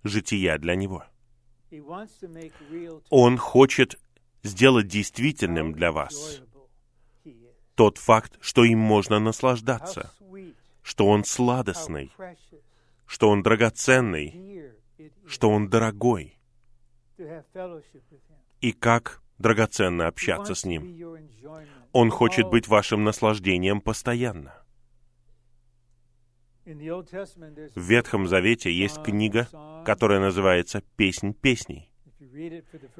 жития 0.03 0.57
для 0.57 0.75
Него. 0.75 1.03
Он 3.09 3.37
хочет 3.37 3.99
сделать 4.43 4.87
действительным 4.87 5.73
для 5.73 5.91
вас 5.91 6.41
тот 7.77 7.99
факт, 7.99 8.37
что 8.41 8.63
им 8.63 8.79
можно 8.79 9.19
наслаждаться, 9.19 10.11
что 10.81 11.07
Он 11.07 11.23
сладостный, 11.23 12.11
что 13.05 13.29
Он 13.29 13.43
драгоценный, 13.43 14.73
что 15.27 15.51
Он 15.51 15.69
дорогой, 15.69 16.39
и 18.61 18.71
как 18.71 19.21
драгоценно 19.37 20.07
общаться 20.07 20.55
с 20.55 20.65
Ним. 20.65 21.17
Он 21.91 22.09
хочет 22.09 22.47
быть 22.49 22.67
вашим 22.67 23.03
наслаждением 23.03 23.81
постоянно. 23.81 24.53
В 26.65 27.81
Ветхом 27.81 28.27
Завете 28.27 28.71
есть 28.71 29.01
книга, 29.01 29.47
которая 29.85 30.19
называется 30.19 30.83
«Песнь 30.97 31.33
песней». 31.33 31.89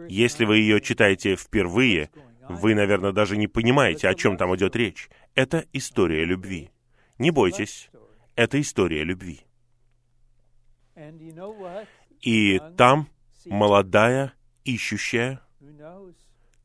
Если 0.08 0.46
вы 0.46 0.60
ее 0.60 0.80
читаете 0.80 1.36
впервые, 1.36 2.10
вы, 2.48 2.76
наверное, 2.76 3.12
даже 3.12 3.36
не 3.36 3.48
понимаете, 3.48 4.08
о 4.08 4.16
чем 4.16 4.38
там 4.38 4.56
идет 4.56 4.76
речь. 4.76 5.10
Это 5.36 5.66
история 5.74 6.24
любви. 6.24 6.72
Не 7.18 7.32
бойтесь, 7.32 7.90
это 8.36 8.62
история 8.62 9.04
любви. 9.04 9.42
И 12.22 12.62
там 12.78 13.10
молодая, 13.46 14.34
ищущая, 14.64 15.42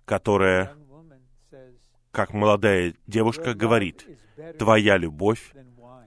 которая, 0.05 0.77
как 2.11 2.33
молодая 2.33 2.95
девушка 3.07 3.55
говорит, 3.55 4.07
«Твоя 4.59 4.97
любовь 4.97 5.53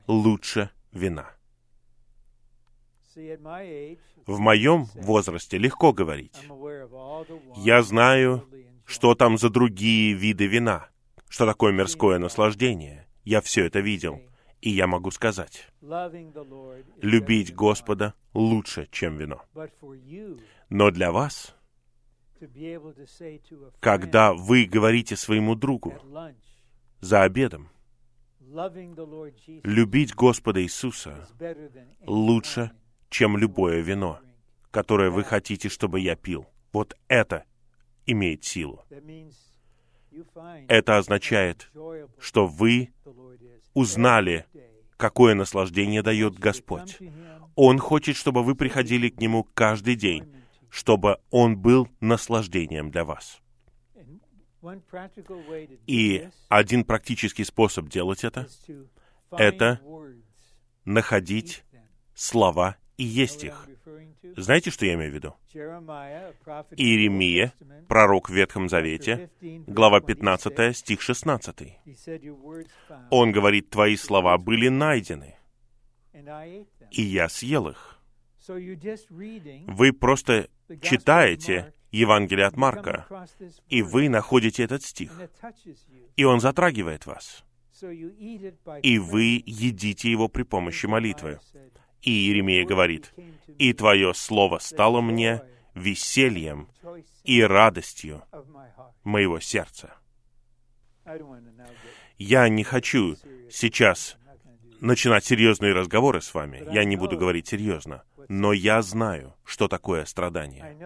лучше 0.07 0.69
вина». 0.91 1.31
В 4.25 4.39
моем 4.39 4.85
возрасте 4.95 5.57
легко 5.57 5.93
говорить. 5.93 6.35
Я 7.55 7.81
знаю, 7.81 8.47
что 8.85 9.15
там 9.15 9.37
за 9.37 9.49
другие 9.49 10.13
виды 10.13 10.47
вина, 10.47 10.89
что 11.29 11.45
такое 11.45 11.71
мирское 11.71 12.19
наслаждение. 12.19 13.07
Я 13.23 13.41
все 13.41 13.65
это 13.65 13.79
видел. 13.79 14.21
И 14.61 14.69
я 14.71 14.87
могу 14.87 15.11
сказать, 15.11 15.67
любить 17.01 17.53
Господа 17.53 18.15
лучше, 18.33 18.87
чем 18.91 19.17
вино. 19.17 19.43
Но 20.69 20.91
для 20.91 21.11
вас 21.11 21.55
когда 23.79 24.33
вы 24.33 24.65
говорите 24.65 25.15
своему 25.15 25.55
другу 25.55 25.93
за 27.01 27.23
обедом, 27.23 27.69
любить 29.63 30.15
Господа 30.15 30.61
Иисуса 30.61 31.27
лучше, 32.05 32.71
чем 33.09 33.37
любое 33.37 33.81
вино, 33.81 34.19
которое 34.71 35.09
вы 35.09 35.23
хотите, 35.23 35.69
чтобы 35.69 35.99
я 35.99 36.15
пил. 36.15 36.47
Вот 36.71 36.95
это 37.07 37.45
имеет 38.05 38.43
силу. 38.43 38.83
Это 40.67 40.97
означает, 40.97 41.69
что 42.19 42.47
вы 42.47 42.93
узнали, 43.73 44.45
какое 44.97 45.35
наслаждение 45.35 46.01
дает 46.01 46.39
Господь. 46.39 46.99
Он 47.55 47.79
хочет, 47.79 48.15
чтобы 48.15 48.43
вы 48.43 48.55
приходили 48.55 49.09
к 49.09 49.19
Нему 49.19 49.47
каждый 49.53 49.95
день, 49.95 50.34
чтобы 50.69 51.19
он 51.31 51.57
был 51.57 51.87
наслаждением 51.99 52.91
для 52.91 53.05
вас. 53.05 53.41
И 55.85 56.27
один 56.49 56.83
практический 56.83 57.43
способ 57.43 57.87
делать 57.87 58.23
это— 58.23 58.47
это 59.31 59.79
находить 60.85 61.63
слова 62.15 62.77
и 62.97 63.03
есть 63.03 63.43
их. 63.43 63.67
Знаете, 64.37 64.71
что 64.71 64.85
я 64.85 64.95
имею 64.95 65.11
в 65.11 65.15
виду? 65.15 65.35
Иеремия, 66.75 67.53
пророк 67.87 68.29
в 68.29 68.33
Ветхом 68.33 68.69
Завете, 68.69 69.29
глава 69.67 70.01
15, 70.01 70.75
стих 70.75 71.01
16. 71.01 71.77
Он 73.11 73.31
говорит, 73.31 73.69
«Твои 73.69 73.95
слова 73.95 74.37
были 74.37 74.69
найдены, 74.69 75.35
и 76.91 77.01
я 77.01 77.29
съел 77.29 77.69
их». 77.69 77.99
Вы 78.47 79.93
просто 79.93 80.49
читаете 80.81 81.73
Евангелие 81.91 82.45
от 82.45 82.57
Марка, 82.57 83.07
и 83.69 83.81
вы 83.81 84.09
находите 84.09 84.63
этот 84.63 84.83
стих, 84.83 85.11
и 86.15 86.23
он 86.23 86.39
затрагивает 86.39 87.05
вас, 87.05 87.45
и 87.81 88.99
вы 88.99 89.43
едите 89.45 90.11
его 90.11 90.27
при 90.27 90.43
помощи 90.43 90.85
молитвы. 90.85 91.39
И 92.01 92.11
Иеремия 92.11 92.65
говорит, 92.65 93.13
«И 93.57 93.73
твое 93.73 94.13
слово 94.13 94.59
стало 94.59 95.01
мне 95.01 95.41
весельем 95.73 96.69
и 97.23 97.41
радостью 97.41 98.23
моего 99.03 99.39
сердца». 99.39 99.95
Я 102.17 102.47
не 102.47 102.63
хочу 102.63 103.15
сейчас 103.49 104.17
начинать 104.79 105.25
серьезные 105.25 105.73
разговоры 105.73 106.21
с 106.21 106.33
вами. 106.33 106.63
Я 106.71 106.83
не 106.83 106.95
буду 106.95 107.17
говорить 107.17 107.47
серьезно 107.47 108.03
но 108.29 108.53
я 108.53 108.81
знаю, 108.81 109.35
что 109.43 109.67
такое 109.67 110.05
страдание. 110.05 110.77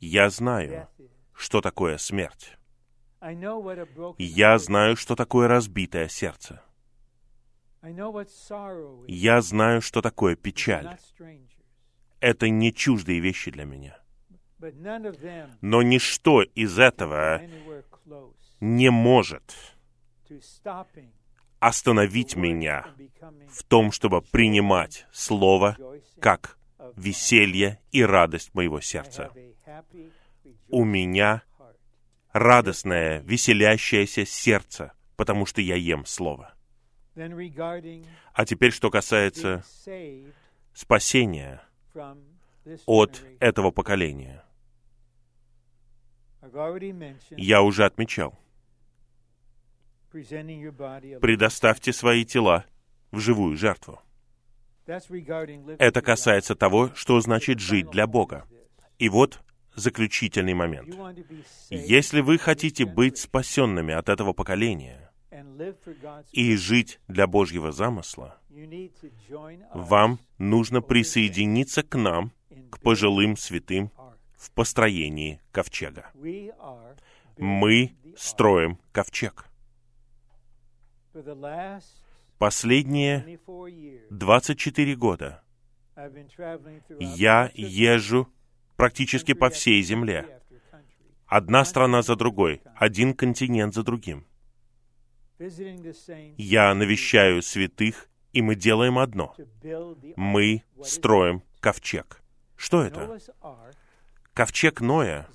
Я 0.00 0.30
знаю, 0.30 0.88
что 1.32 1.60
такое 1.60 1.98
смерть. 1.98 2.56
Я 4.18 4.58
знаю, 4.58 4.96
что 4.96 5.16
такое 5.16 5.48
разбитое 5.48 6.08
сердце. 6.08 6.62
Я 9.06 9.40
знаю, 9.42 9.82
что 9.82 10.02
такое 10.02 10.36
печаль. 10.36 10.98
Это 12.20 12.48
не 12.48 12.72
чуждые 12.72 13.20
вещи 13.20 13.50
для 13.50 13.64
меня. 13.64 13.98
Но 15.60 15.82
ничто 15.82 16.42
из 16.42 16.78
этого 16.78 17.42
не 18.60 18.90
может 18.90 19.54
остановить 21.64 22.36
меня 22.36 22.86
в 23.48 23.62
том, 23.62 23.90
чтобы 23.90 24.20
принимать 24.20 25.06
Слово 25.12 25.78
как 26.20 26.58
веселье 26.94 27.80
и 27.90 28.04
радость 28.04 28.54
моего 28.54 28.82
сердца. 28.82 29.30
У 30.68 30.84
меня 30.84 31.42
радостное, 32.32 33.20
веселящееся 33.20 34.26
сердце, 34.26 34.92
потому 35.16 35.46
что 35.46 35.62
я 35.62 35.76
ем 35.76 36.04
Слово. 36.04 36.54
А 37.14 38.44
теперь, 38.44 38.72
что 38.72 38.90
касается 38.90 39.64
спасения 40.74 41.62
от 42.84 43.24
этого 43.40 43.70
поколения. 43.70 44.44
Я 47.30 47.62
уже 47.62 47.86
отмечал. 47.86 48.38
Предоставьте 51.20 51.92
свои 51.92 52.24
тела 52.24 52.64
в 53.10 53.18
живую 53.18 53.56
жертву. 53.56 54.00
Это 54.86 56.02
касается 56.02 56.54
того, 56.54 56.90
что 56.94 57.20
значит 57.20 57.58
жить 57.58 57.90
для 57.90 58.06
Бога. 58.06 58.46
И 58.98 59.08
вот 59.08 59.40
заключительный 59.74 60.54
момент. 60.54 60.94
Если 61.70 62.20
вы 62.20 62.38
хотите 62.38 62.84
быть 62.84 63.18
спасенными 63.18 63.94
от 63.94 64.08
этого 64.08 64.32
поколения 64.32 65.10
и 66.32 66.56
жить 66.56 67.00
для 67.08 67.26
Божьего 67.26 67.72
замысла, 67.72 68.38
вам 69.72 70.20
нужно 70.38 70.80
присоединиться 70.80 71.82
к 71.82 71.96
нам, 71.96 72.32
к 72.70 72.78
пожилым 72.80 73.36
святым, 73.36 73.90
в 74.36 74.50
построении 74.52 75.40
ковчега. 75.50 76.10
Мы 77.38 77.96
строим 78.16 78.78
ковчег. 78.92 79.46
Последние 82.38 83.38
24 84.10 84.96
года 84.96 85.42
я 86.98 87.50
езжу 87.54 88.28
практически 88.76 89.32
по 89.34 89.48
всей 89.50 89.82
земле. 89.82 90.40
Одна 91.26 91.64
страна 91.64 92.02
за 92.02 92.16
другой, 92.16 92.62
один 92.76 93.14
континент 93.14 93.74
за 93.74 93.82
другим. 93.82 94.26
Я 95.38 96.74
навещаю 96.74 97.42
святых, 97.42 98.08
и 98.32 98.42
мы 98.42 98.54
делаем 98.56 98.98
одно. 98.98 99.34
Мы 100.16 100.62
строим 100.82 101.42
ковчег. 101.60 102.22
Что 102.56 102.82
это? 102.82 103.18
Ковчег 104.32 104.80
Ноя 104.80 105.28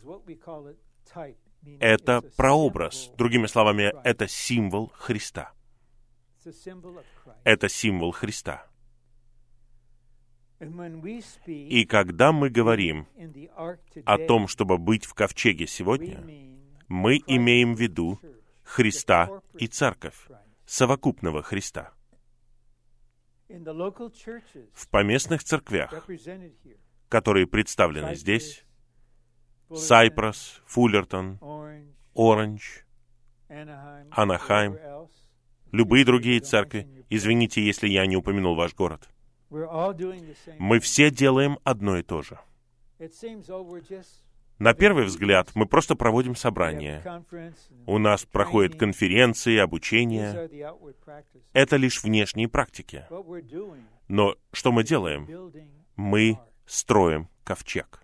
—это 1.80 2.22
прообраз. 2.36 3.12
Другими 3.18 3.48
словами, 3.48 3.94
это 4.04 4.28
символ 4.28 4.92
Христа. 4.94 5.54
Это 7.44 7.70
символ 7.70 8.12
Христа. 8.12 8.66
И 11.46 11.86
когда 11.86 12.32
мы 12.32 12.50
говорим 12.50 13.08
о 14.06 14.18
том, 14.18 14.48
чтобы 14.48 14.78
быть 14.78 15.06
в 15.06 15.14
ковчеге 15.14 15.68
сегодня, 15.68 16.22
мы 16.88 17.22
имеем 17.28 17.76
в 17.76 17.80
виду 17.80 18.20
Христа 18.64 19.42
и 19.54 19.68
Церковь, 19.68 20.28
совокупного 20.66 21.42
Христа. 21.42 21.94
В 23.48 24.90
поместных 24.90 25.44
церквях, 25.44 26.08
которые 27.08 27.48
представлены 27.48 28.16
здесь, 28.16 28.66
Сайпрос, 29.74 30.62
Фуллертон, 30.66 31.40
Оранж, 32.16 32.86
Анахайм, 33.48 34.78
любые 35.72 36.06
другие 36.06 36.40
церкви. 36.40 36.88
Извините, 37.10 37.62
если 37.62 37.88
я 37.88 38.06
не 38.06 38.16
упомянул 38.16 38.56
ваш 38.56 38.74
город. 38.76 39.10
Мы 40.60 40.80
все 40.80 41.10
делаем 41.10 41.58
одно 41.64 41.98
и 41.98 42.04
то 42.04 42.22
же. 42.22 42.40
На 44.60 44.74
первый 44.74 45.06
взгляд, 45.06 45.52
мы 45.56 45.66
просто 45.66 45.96
проводим 45.96 46.36
собрания. 46.36 47.02
У 47.86 47.98
нас 47.98 48.26
проходят 48.26 48.76
конференции, 48.76 49.58
обучение. 49.58 50.50
Это 51.54 51.78
лишь 51.78 52.04
внешние 52.04 52.50
практики. 52.50 53.06
Но 54.10 54.36
что 54.52 54.72
мы 54.72 54.84
делаем? 54.84 55.28
Мы 55.96 56.40
строим 56.66 57.30
ковчег. 57.44 58.04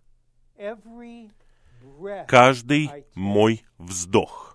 Каждый 2.28 2.90
мой 3.14 3.64
вздох 3.78 4.55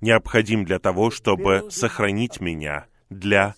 необходим 0.00 0.64
для 0.64 0.78
того, 0.78 1.10
чтобы 1.10 1.70
сохранить 1.70 2.40
меня 2.40 2.86
для 3.08 3.54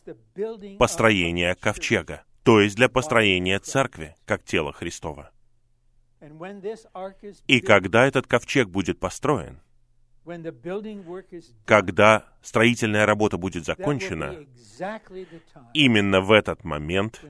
построения 0.78 1.54
ковчега, 1.54 2.24
то 2.42 2.60
есть 2.60 2.76
для 2.76 2.88
построения 2.88 3.58
церкви, 3.58 4.16
как 4.24 4.44
тело 4.44 4.72
Христова. 4.72 5.30
И 7.48 7.60
когда 7.60 8.06
этот 8.06 8.26
ковчег 8.26 8.68
будет 8.68 9.00
построен, 9.00 9.60
когда 11.64 12.24
строительная 12.42 13.06
работа 13.06 13.38
будет 13.38 13.64
закончена, 13.64 14.46
именно 15.74 16.20
в 16.20 16.30
этот 16.30 16.64
момент 16.64 17.20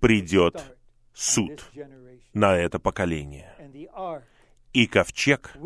придет 0.00 0.76
суд 1.14 1.70
на 2.34 2.56
это 2.56 2.78
поколение. 2.80 3.54
И 4.72 4.86
ковчег 4.86 5.56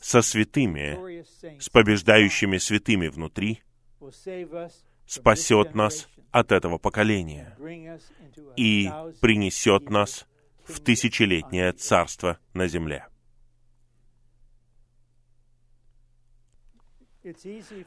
со 0.00 0.22
святыми, 0.22 1.24
с 1.58 1.68
побеждающими 1.68 2.58
святыми 2.58 3.08
внутри, 3.08 3.62
спасет 5.06 5.74
нас 5.74 6.08
от 6.30 6.52
этого 6.52 6.78
поколения 6.78 7.56
и 8.56 8.90
принесет 9.20 9.90
нас 9.90 10.26
в 10.64 10.80
тысячелетнее 10.80 11.72
царство 11.72 12.38
на 12.54 12.68
земле. 12.68 13.06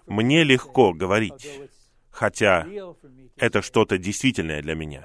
Мне 0.05 0.43
легко 0.43 0.93
говорить, 0.93 1.61
хотя 2.09 2.67
это 3.37 3.61
что-то 3.61 3.97
действительное 3.97 4.61
для 4.61 4.75
меня. 4.75 5.03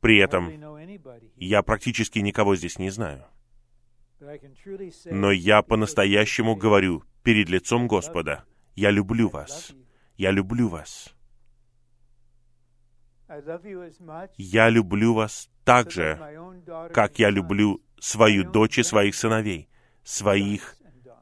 При 0.00 0.18
этом 0.18 0.50
я 1.36 1.62
практически 1.62 2.18
никого 2.18 2.56
здесь 2.56 2.78
не 2.78 2.90
знаю. 2.90 3.26
Но 5.06 5.32
я 5.32 5.62
по-настоящему 5.62 6.56
говорю 6.56 7.02
перед 7.22 7.48
лицом 7.48 7.88
Господа, 7.88 8.44
я 8.74 8.90
люблю 8.90 9.28
вас, 9.28 9.72
я 10.16 10.30
люблю 10.30 10.68
вас. 10.68 11.14
Я 14.36 14.68
люблю 14.68 15.14
вас 15.14 15.50
так 15.64 15.90
же, 15.90 16.18
как 16.92 17.18
я 17.18 17.30
люблю 17.30 17.82
свою 17.98 18.44
дочь 18.44 18.78
и 18.78 18.82
своих 18.82 19.14
сыновей, 19.14 19.68
своих 20.04 20.76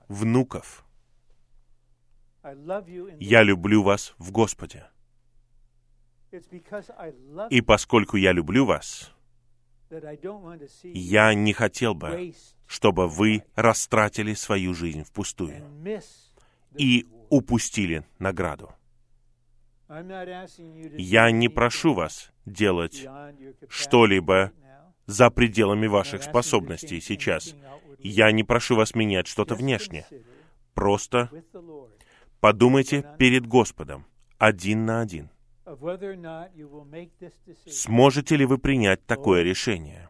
внуков. 0.09 0.85
Я 3.21 3.43
люблю 3.43 3.83
вас 3.83 4.15
в 4.19 4.33
Господе. 4.33 4.87
И 7.51 7.61
поскольку 7.61 8.17
я 8.17 8.33
люблю 8.33 8.65
вас, 8.65 9.13
я 10.83 11.35
не 11.35 11.53
хотел 11.53 11.95
бы, 11.95 12.35
чтобы 12.67 13.09
вы 13.09 13.45
растратили 13.55 14.35
свою 14.35 14.75
жизнь 14.75 15.05
впустую 15.05 15.65
и 16.77 17.07
упустили 17.29 18.05
награду. 18.19 18.73
Я 19.89 21.31
не 21.33 21.49
прошу 21.49 21.95
вас 21.95 22.31
делать 22.47 23.07
что-либо 23.69 24.53
за 25.07 25.31
пределами 25.31 25.89
ваших 25.89 26.23
способностей 26.23 27.01
сейчас. 27.01 27.55
Я 27.99 28.31
не 28.31 28.45
прошу 28.45 28.77
вас 28.77 28.95
менять 28.95 29.27
что-то 29.27 29.57
внешне. 29.57 30.07
Просто 30.75 31.31
подумайте 32.41 33.05
перед 33.19 33.47
Господом, 33.47 34.07
один 34.39 34.87
на 34.87 35.01
один. 35.01 35.31
Сможете 37.67 38.37
ли 38.37 38.45
вы 38.45 38.59
принять 38.59 39.05
такое 39.07 39.43
решение? 39.43 40.09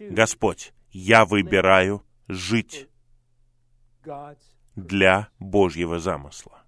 Господь, 0.00 0.72
я 0.90 1.24
выбираю 1.24 2.02
жить 2.28 2.88
для 4.76 5.28
Божьего 5.38 5.98
замысла. 5.98 6.64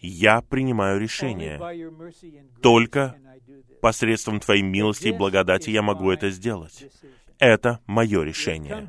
Я 0.00 0.40
принимаю 0.42 1.00
решение. 1.00 1.58
Только 2.62 3.16
посредством 3.80 4.38
Твоей 4.38 4.62
милости 4.62 5.08
и 5.08 5.12
благодати 5.12 5.70
я 5.70 5.82
могу 5.82 6.10
это 6.10 6.30
сделать. 6.30 6.86
Это 7.40 7.80
мое 7.86 8.22
решение. 8.22 8.86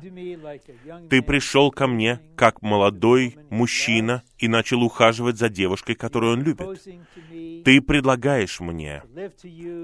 Ты 1.08 1.22
пришел 1.22 1.70
ко 1.70 1.86
мне 1.86 2.20
как 2.36 2.60
молодой 2.60 3.38
мужчина 3.48 4.22
и 4.36 4.46
начал 4.46 4.82
ухаживать 4.82 5.38
за 5.38 5.48
девушкой, 5.48 5.94
которую 5.94 6.34
он 6.34 6.42
любит. 6.42 6.82
Ты 7.64 7.80
предлагаешь 7.80 8.60
мне 8.60 9.02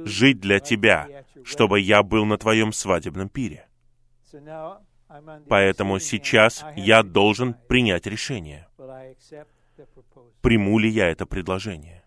жить 0.04 0.40
для 0.40 0.60
тебя, 0.60 1.24
чтобы 1.44 1.80
я 1.80 2.02
был 2.02 2.26
на 2.26 2.36
твоем 2.36 2.74
свадебном 2.74 3.30
пире. 3.30 3.66
Поэтому 5.48 5.98
сейчас 5.98 6.62
я 6.76 7.02
должен 7.02 7.54
принять 7.54 8.06
решение. 8.06 8.68
Приму 10.42 10.78
ли 10.78 10.90
я 10.90 11.08
это 11.08 11.24
предложение? 11.24 12.04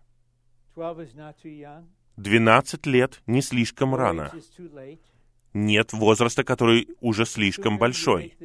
12 2.16 2.86
лет 2.86 3.20
не 3.26 3.42
слишком 3.42 3.96
рано. 3.96 4.30
Нет 5.54 5.92
возраста, 5.92 6.44
который 6.44 6.88
уже 7.00 7.26
слишком 7.26 7.78
большой. 7.78 8.36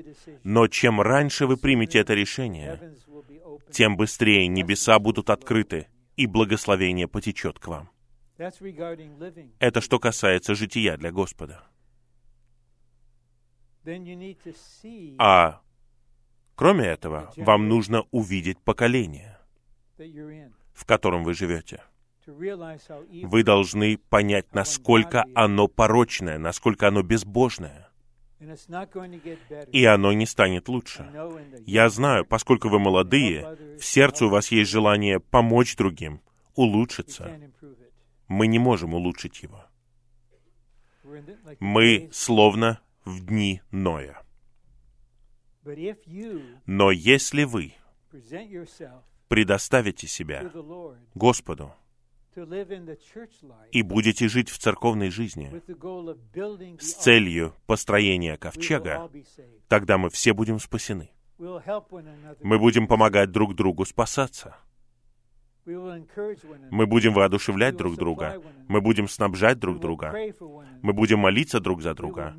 Но 0.44 0.68
чем 0.68 1.00
раньше 1.02 1.48
вы 1.48 1.58
примете 1.58 2.00
это 2.00 2.14
решение, 2.14 2.96
тем 3.72 3.96
быстрее 3.96 4.48
небеса 4.48 5.00
будут 5.00 5.30
открыты, 5.30 5.88
и 6.18 6.26
благословение 6.26 7.08
потечет 7.08 7.60
к 7.60 7.68
вам. 7.68 7.90
Это 9.60 9.82
что 9.82 10.00
касается 10.00 10.56
жития 10.56 10.98
для 10.98 11.12
Господа. 11.12 11.64
А 15.18 15.62
кроме 16.56 16.86
этого, 16.86 17.32
вам 17.38 17.70
нужно 17.70 18.04
увидеть 18.12 18.60
поколение, 18.60 19.40
в 20.74 20.86
котором 20.86 21.24
вы 21.24 21.34
живете. 21.34 21.82
Вы 22.28 23.44
должны 23.44 23.98
понять, 23.98 24.54
насколько 24.54 25.26
оно 25.34 25.68
порочное, 25.68 26.38
насколько 26.38 26.88
оно 26.88 27.02
безбожное. 27.02 27.90
И 29.72 29.86
оно 29.86 30.14
не 30.14 30.26
станет 30.26 30.68
лучше. 30.68 31.10
Я 31.66 31.90
знаю, 31.90 32.26
поскольку 32.26 32.70
вы 32.70 32.80
молодые, 32.80 33.78
в 33.80 33.84
сердце 33.84 34.26
у 34.26 34.30
вас 34.30 34.52
есть 34.52 34.70
желание 34.70 35.20
помочь 35.20 35.76
другим, 35.76 36.22
улучшиться. 36.56 37.40
Мы 38.28 38.48
не 38.48 38.60
можем 38.60 38.94
улучшить 38.94 39.42
его. 39.42 39.66
Мы 41.60 42.10
словно 42.12 42.82
в 43.06 43.26
дни 43.26 43.62
Ноя. 43.72 44.22
Но 46.66 46.92
если 46.92 47.44
вы 47.44 47.74
предоставите 49.28 50.08
себя 50.08 50.52
Господу 51.16 51.74
и 53.72 53.82
будете 53.82 54.28
жить 54.28 54.50
в 54.50 54.58
церковной 54.58 55.10
жизни 55.10 55.52
с 56.80 56.94
целью 56.94 57.54
построения 57.66 58.38
ковчега, 58.38 59.10
тогда 59.68 59.98
мы 59.98 60.10
все 60.10 60.34
будем 60.34 60.60
спасены. 60.60 61.10
Мы 61.40 62.60
будем 62.60 62.88
помогать 62.88 63.32
друг 63.32 63.56
другу 63.56 63.86
спасаться. 63.86 64.58
Мы 65.68 66.88
будем 66.88 67.14
воодушевлять 67.14 67.76
друг 67.76 67.98
друга. 67.98 68.42
Мы 68.70 68.80
будем 68.80 69.08
снабжать 69.08 69.60
друг 69.60 69.80
друга. 69.80 70.14
Мы 70.82 70.94
будем 70.94 71.20
молиться 71.20 71.60
друг 71.60 71.82
за 71.82 71.94
друга. 71.94 72.36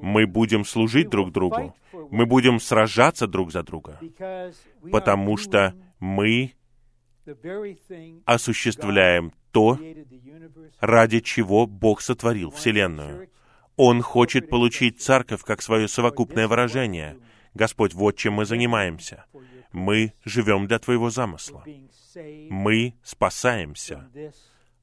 Мы 0.00 0.26
будем 0.26 0.64
служить 0.64 1.10
друг 1.10 1.32
другу. 1.32 1.74
Мы 2.10 2.24
будем 2.26 2.60
сражаться 2.60 3.26
друг 3.26 3.50
за 3.50 3.64
друга. 3.64 3.98
Потому 4.92 5.36
что 5.36 5.74
мы 5.98 6.52
осуществляем 8.24 9.32
то, 9.50 9.78
ради 10.80 11.20
чего 11.20 11.66
Бог 11.66 12.00
сотворил 12.00 12.50
Вселенную. 12.50 13.28
Он 13.76 14.02
хочет 14.02 14.48
получить 14.48 15.00
церковь 15.00 15.42
как 15.42 15.62
свое 15.62 15.88
совокупное 15.88 16.48
выражение. 16.48 17.18
Господь, 17.54 17.94
вот 17.94 18.16
чем 18.16 18.34
мы 18.34 18.44
занимаемся. 18.44 19.24
Мы 19.72 20.14
живем 20.24 20.66
для 20.66 20.78
Твоего 20.78 21.10
замысла 21.10 21.64
мы 22.50 22.94
спасаемся 23.02 24.10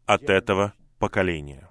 от 0.06 0.30
этого 0.30 0.74
поколения. 1.00 1.70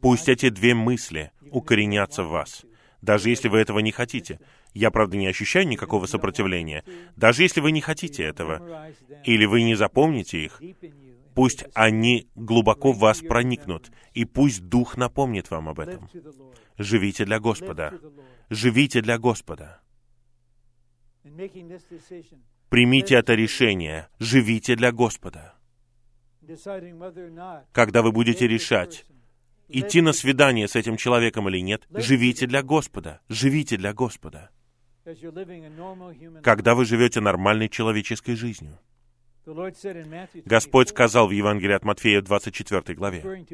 Пусть 0.00 0.28
эти 0.28 0.48
две 0.48 0.74
мысли 0.74 1.32
укоренятся 1.50 2.24
в 2.24 2.28
вас, 2.28 2.64
даже 3.02 3.30
если 3.30 3.48
вы 3.48 3.58
этого 3.58 3.80
не 3.80 3.92
хотите. 3.92 4.40
Я, 4.74 4.90
правда, 4.90 5.16
не 5.16 5.26
ощущаю 5.26 5.66
никакого 5.66 6.06
сопротивления. 6.06 6.84
Даже 7.16 7.42
если 7.42 7.60
вы 7.60 7.72
не 7.72 7.80
хотите 7.80 8.22
этого, 8.22 8.90
или 9.24 9.44
вы 9.44 9.62
не 9.62 9.74
запомните 9.74 10.44
их, 10.44 10.60
пусть 11.34 11.64
они 11.74 12.28
глубоко 12.34 12.92
в 12.92 12.98
вас 12.98 13.20
проникнут, 13.20 13.90
и 14.12 14.24
пусть 14.24 14.68
Дух 14.68 14.96
напомнит 14.96 15.50
вам 15.50 15.68
об 15.68 15.80
этом. 15.80 16.08
Живите 16.76 17.24
для 17.24 17.40
Господа. 17.40 17.98
Живите 18.50 19.00
для 19.00 19.18
Господа. 19.18 19.80
Примите 22.68 23.14
это 23.14 23.34
решение. 23.34 24.08
Живите 24.18 24.76
для 24.76 24.92
Господа. 24.92 25.54
Когда 27.72 28.02
вы 28.02 28.12
будете 28.12 28.46
решать, 28.46 29.04
идти 29.68 30.00
на 30.00 30.12
свидание 30.12 30.66
с 30.66 30.76
этим 30.76 30.96
человеком 30.96 31.48
или 31.48 31.60
нет, 31.60 31.86
живите 31.90 32.46
для 32.46 32.62
Господа. 32.62 33.20
Живите 33.28 33.76
для 33.76 33.92
Господа. 33.92 34.50
Когда 36.42 36.74
вы 36.74 36.84
живете 36.84 37.20
нормальной 37.20 37.68
человеческой 37.68 38.34
жизнью. 38.34 38.78
Господь 40.44 40.90
сказал 40.90 41.28
в 41.28 41.30
Евангелии 41.30 41.74
от 41.74 41.84
Матфея 41.84 42.20
24 42.20 42.94
главе, 42.94 43.46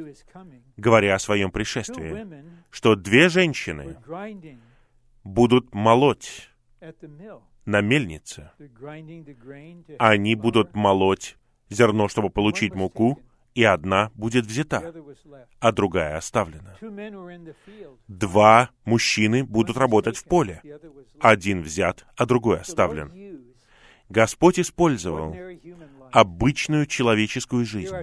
говоря 0.77 1.15
о 1.15 1.19
своем 1.21 1.53
пришествии, 1.53 2.27
что 2.71 2.97
две 2.97 3.29
женщины 3.29 3.97
будут 5.23 5.73
молоть 5.73 6.51
на 7.65 7.81
мельнице. 7.81 8.51
Они 9.99 10.35
будут 10.35 10.75
молоть 10.75 11.37
зерно, 11.69 12.09
чтобы 12.09 12.31
получить 12.31 12.75
муку, 12.75 13.21
и 13.55 13.63
одна 13.63 14.11
будет 14.15 14.47
взята, 14.47 14.93
а 15.61 15.73
другая 15.73 16.17
оставлена. 16.17 16.77
Два 18.09 18.71
мужчины 18.85 19.45
будут 19.45 19.77
работать 19.77 20.17
в 20.17 20.25
поле. 20.25 20.61
Один 21.21 21.63
взят, 21.63 22.05
а 22.17 22.27
другой 22.27 22.61
оставлен. 22.61 23.13
Господь 24.09 24.61
использовал 24.61 25.35
обычную 26.13 26.87
человеческую 26.87 27.65
жизнь. 27.65 27.95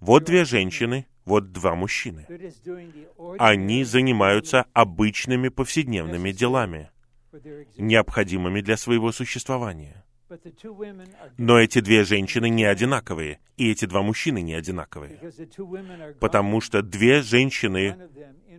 Вот 0.00 0.24
две 0.24 0.44
женщины, 0.44 1.06
вот 1.24 1.52
два 1.52 1.74
мужчины. 1.74 2.26
Они 3.38 3.84
занимаются 3.84 4.66
обычными 4.72 5.48
повседневными 5.48 6.32
делами 6.32 6.90
необходимыми 7.76 8.60
для 8.62 8.76
своего 8.76 9.12
существования. 9.12 10.05
Но 11.38 11.58
эти 11.58 11.80
две 11.80 12.04
женщины 12.04 12.48
не 12.48 12.64
одинаковые, 12.64 13.38
и 13.56 13.70
эти 13.70 13.84
два 13.84 14.02
мужчины 14.02 14.42
не 14.42 14.54
одинаковые. 14.54 15.20
Потому 16.20 16.60
что 16.60 16.82
две 16.82 17.22
женщины 17.22 17.96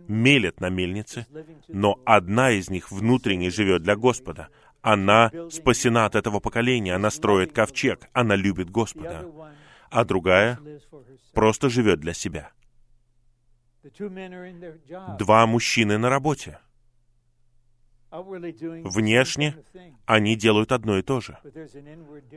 мелят 0.08 0.60
на 0.60 0.70
мельнице, 0.70 1.26
но 1.68 2.00
одна 2.04 2.52
из 2.52 2.70
них 2.70 2.90
внутренне 2.90 3.50
живет 3.50 3.82
для 3.82 3.96
Господа. 3.96 4.48
Она 4.80 5.30
спасена 5.50 6.06
от 6.06 6.14
этого 6.14 6.40
поколения, 6.40 6.94
она 6.94 7.10
строит 7.10 7.52
ковчег, 7.52 8.08
она 8.12 8.36
любит 8.36 8.70
Господа. 8.70 9.26
А 9.90 10.04
другая 10.04 10.58
просто 11.32 11.68
живет 11.68 12.00
для 12.00 12.14
себя. 12.14 12.52
Два 15.18 15.46
мужчины 15.46 15.98
на 15.98 16.10
работе. 16.10 16.58
Внешне 18.10 19.56
они 20.06 20.36
делают 20.36 20.72
одно 20.72 20.98
и 20.98 21.02
то 21.02 21.20
же. 21.20 21.38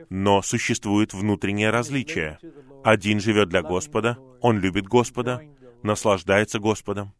Но 0.09 0.41
существует 0.41 1.13
внутреннее 1.13 1.69
различие. 1.69 2.39
Один 2.83 3.19
живет 3.19 3.49
для 3.49 3.61
Господа, 3.61 4.17
он 4.41 4.59
любит 4.59 4.87
Господа, 4.87 5.41
наслаждается 5.83 6.59
Господом, 6.59 7.13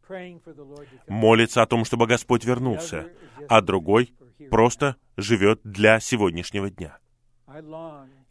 молится 1.08 1.62
о 1.62 1.66
том, 1.66 1.86
чтобы 1.86 2.08
Господь 2.08 2.44
вернулся, 2.44 3.10
а 3.48 3.62
другой 3.62 4.14
просто 4.50 4.98
живет 5.18 5.62
для 5.64 6.00
сегодняшнего 6.00 6.70
дня. 6.70 6.98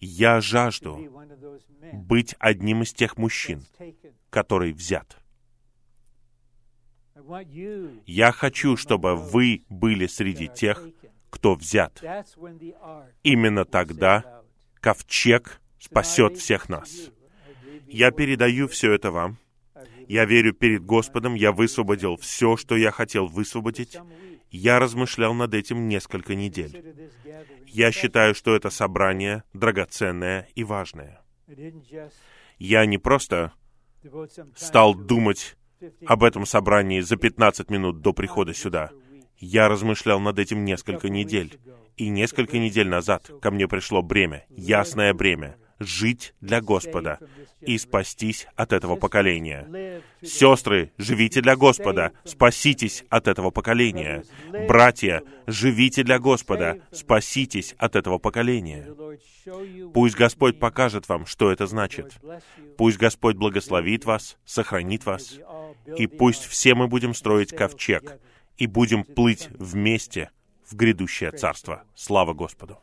Я 0.00 0.40
жажду 0.40 0.98
быть 1.92 2.34
одним 2.38 2.82
из 2.82 2.92
тех 2.92 3.16
мужчин, 3.16 3.62
который 4.30 4.72
взят. 4.72 5.16
Я 8.06 8.32
хочу, 8.32 8.76
чтобы 8.76 9.16
вы 9.16 9.64
были 9.68 10.06
среди 10.06 10.48
тех, 10.48 10.86
кто 11.30 11.54
взят. 11.54 12.02
Именно 13.22 13.64
тогда 13.64 14.42
ковчег 14.80 15.60
спасет 15.78 16.36
всех 16.38 16.68
нас. 16.68 17.10
Я 17.86 18.10
передаю 18.10 18.68
все 18.68 18.92
это 18.92 19.10
вам. 19.10 19.38
Я 20.08 20.24
верю 20.24 20.52
перед 20.52 20.84
Господом, 20.84 21.34
я 21.34 21.52
высвободил 21.52 22.16
все, 22.16 22.56
что 22.56 22.76
я 22.76 22.90
хотел 22.90 23.26
высвободить. 23.26 23.96
Я 24.50 24.80
размышлял 24.80 25.34
над 25.34 25.54
этим 25.54 25.88
несколько 25.88 26.34
недель. 26.34 26.84
Я 27.66 27.92
считаю, 27.92 28.34
что 28.34 28.56
это 28.56 28.70
собрание 28.70 29.44
драгоценное 29.52 30.48
и 30.56 30.64
важное. 30.64 31.22
Я 32.58 32.86
не 32.86 32.98
просто 32.98 33.52
стал 34.56 34.94
думать 34.94 35.56
об 36.06 36.24
этом 36.24 36.46
собрании 36.46 37.00
за 37.00 37.16
15 37.16 37.70
минут 37.70 38.00
до 38.00 38.12
прихода 38.12 38.54
сюда. 38.54 38.90
Я 39.38 39.68
размышлял 39.68 40.20
над 40.20 40.38
этим 40.38 40.64
несколько 40.64 41.08
недель. 41.08 41.58
И 41.96 42.08
несколько 42.08 42.58
недель 42.58 42.88
назад 42.88 43.30
ко 43.40 43.50
мне 43.50 43.68
пришло 43.68 44.02
бремя, 44.02 44.46
ясное 44.48 45.12
бремя, 45.12 45.56
жить 45.80 46.34
для 46.40 46.60
Господа 46.60 47.18
и 47.60 47.76
спастись 47.78 48.46
от 48.54 48.72
этого 48.72 48.96
поколения. 48.96 50.02
Сестры, 50.22 50.92
живите 50.98 51.40
для 51.40 51.56
Господа, 51.56 52.12
спаситесь 52.24 53.04
от 53.08 53.26
этого 53.26 53.50
поколения. 53.50 54.24
Братья, 54.68 55.22
живите 55.46 56.04
для 56.04 56.18
Господа, 56.18 56.78
спаситесь 56.92 57.74
от 57.78 57.96
этого 57.96 58.18
поколения. 58.18 58.86
Пусть 59.92 60.16
Господь 60.16 60.58
покажет 60.58 61.08
вам, 61.08 61.26
что 61.26 61.50
это 61.50 61.66
значит. 61.66 62.20
Пусть 62.76 62.98
Господь 62.98 63.36
благословит 63.36 64.04
вас, 64.04 64.36
сохранит 64.44 65.06
вас, 65.06 65.38
и 65.96 66.06
пусть 66.06 66.44
все 66.44 66.74
мы 66.74 66.86
будем 66.86 67.14
строить 67.14 67.56
ковчег 67.56 68.18
и 68.58 68.66
будем 68.66 69.04
плыть 69.04 69.48
вместе 69.58 70.30
в 70.66 70.76
грядущее 70.76 71.32
царство. 71.32 71.84
Слава 71.94 72.34
Господу! 72.34 72.78